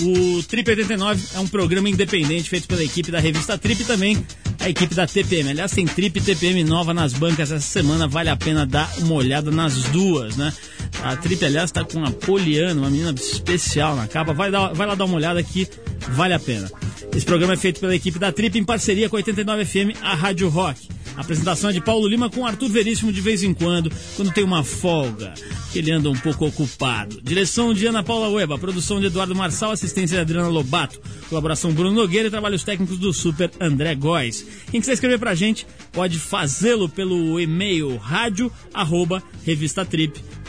O 0.00 0.42
Trip 0.42 0.68
89 0.68 1.22
é 1.34 1.40
um 1.40 1.46
programa 1.46 1.88
independente 1.88 2.48
feito 2.48 2.66
pela 2.66 2.82
equipe 2.82 3.10
da 3.10 3.18
revista 3.18 3.56
Trip 3.56 3.82
e 3.82 3.84
também 3.84 4.26
a 4.60 4.68
equipe 4.68 4.94
da 4.94 5.06
TPM. 5.06 5.50
Aliás, 5.50 5.72
tem 5.72 5.86
Trip 5.86 6.18
e 6.18 6.22
TPM 6.22 6.64
nova 6.64 6.92
nas 6.94 7.12
bancas 7.12 7.50
essa 7.50 7.60
semana, 7.60 8.06
vale 8.08 8.30
a 8.30 8.36
pena 8.36 8.66
dar 8.66 8.90
uma 8.98 9.14
olhada 9.14 9.50
nas 9.50 9.74
duas, 9.84 10.36
né? 10.36 10.52
A 11.02 11.16
Trip, 11.16 11.44
aliás, 11.44 11.70
tá 11.70 11.84
com 11.84 12.04
a 12.04 12.10
Poliana, 12.10 12.80
uma 12.80 12.90
menina 12.90 13.12
especial 13.12 13.96
na 13.96 14.06
capa. 14.06 14.32
Vai, 14.32 14.50
dar, 14.50 14.72
vai 14.72 14.86
lá 14.86 14.94
dar 14.94 15.04
uma 15.04 15.16
olhada 15.16 15.42
que 15.42 15.68
vale 16.10 16.34
a 16.34 16.38
pena. 16.38 16.70
Esse 17.14 17.24
programa 17.24 17.54
é 17.54 17.56
feito 17.56 17.80
pela 17.80 17.94
equipe 17.94 18.18
da 18.18 18.32
Trip 18.32 18.58
em 18.58 18.64
parceria 18.64 19.08
com 19.08 19.16
a 19.16 19.18
89 19.18 19.64
FM, 19.64 20.02
a 20.02 20.14
Rádio 20.14 20.48
Rock. 20.48 20.88
A 21.16 21.22
apresentação 21.22 21.70
é 21.70 21.72
de 21.72 21.80
Paulo 21.80 22.06
Lima 22.06 22.28
com 22.28 22.46
Arthur 22.46 22.68
Veríssimo 22.68 23.10
de 23.10 23.22
vez 23.22 23.42
em 23.42 23.54
quando, 23.54 23.90
quando 24.16 24.32
tem 24.32 24.44
uma 24.44 24.62
folga, 24.62 25.32
que 25.72 25.78
ele 25.78 25.90
anda 25.90 26.10
um 26.10 26.16
pouco 26.16 26.46
ocupado. 26.46 27.22
Direção 27.22 27.72
de 27.72 27.86
Ana 27.86 28.02
Paula 28.02 28.28
Ueba, 28.28 28.58
produção 28.58 29.00
de 29.00 29.06
Eduardo 29.06 29.34
Marçal, 29.34 29.70
assistência 29.70 30.16
de 30.16 30.20
Adriana 30.20 30.48
Lobato, 30.48 31.00
colaboração 31.30 31.72
Bruno 31.72 31.92
Nogueira 31.92 32.28
e 32.28 32.30
trabalhos 32.30 32.64
técnicos 32.64 32.98
do 32.98 33.14
Super 33.14 33.50
André 33.58 33.94
Góes. 33.94 34.44
Quem 34.70 34.78
quiser 34.78 34.92
escrever 34.92 35.18
pra 35.18 35.34
gente, 35.34 35.66
pode 35.90 36.18
fazê-lo 36.18 36.86
pelo 36.86 37.40
e-mail 37.40 37.96
rádio 37.96 38.52
arroba 38.74 39.22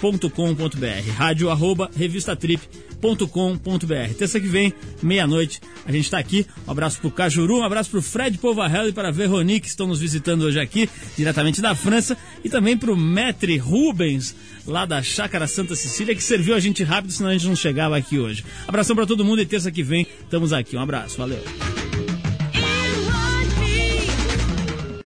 revistatrip.com.br 0.01 1.11
rádio 1.15 1.49
arroba 1.49 1.89
revistatrip.com.br 1.95 4.13
Terça 4.17 4.39
que 4.39 4.47
vem, 4.47 4.73
meia-noite, 5.01 5.61
a 5.85 5.91
gente 5.91 6.05
está 6.05 6.17
aqui. 6.17 6.45
Um 6.67 6.71
abraço 6.71 6.99
pro 6.99 7.11
Cajuru, 7.11 7.59
um 7.59 7.63
abraço 7.63 7.89
pro 7.89 8.01
Fred 8.01 8.37
Povarello 8.37 8.89
e 8.89 8.93
para 8.93 9.09
a 9.09 9.11
Veronique, 9.11 9.61
que 9.61 9.67
estão 9.67 9.87
nos 9.87 9.99
visitando 9.99 10.43
hoje 10.43 10.59
aqui, 10.59 10.89
diretamente 11.15 11.61
da 11.61 11.75
França, 11.75 12.17
e 12.43 12.49
também 12.49 12.77
pro 12.77 12.95
Metre 12.95 13.57
Rubens, 13.57 14.35
lá 14.65 14.85
da 14.85 15.01
Chácara 15.01 15.47
Santa 15.47 15.75
Cecília, 15.75 16.15
que 16.15 16.23
serviu 16.23 16.55
a 16.55 16.59
gente 16.59 16.83
rápido, 16.83 17.11
senão 17.11 17.29
a 17.29 17.33
gente 17.33 17.47
não 17.47 17.55
chegava 17.55 17.97
aqui 17.97 18.17
hoje. 18.17 18.43
Abração 18.67 18.95
para 18.95 19.05
todo 19.05 19.25
mundo 19.25 19.41
e 19.41 19.45
terça 19.45 19.71
que 19.71 19.83
vem 19.83 20.07
estamos 20.23 20.53
aqui. 20.53 20.75
Um 20.75 20.81
abraço, 20.81 21.17
valeu. 21.17 21.86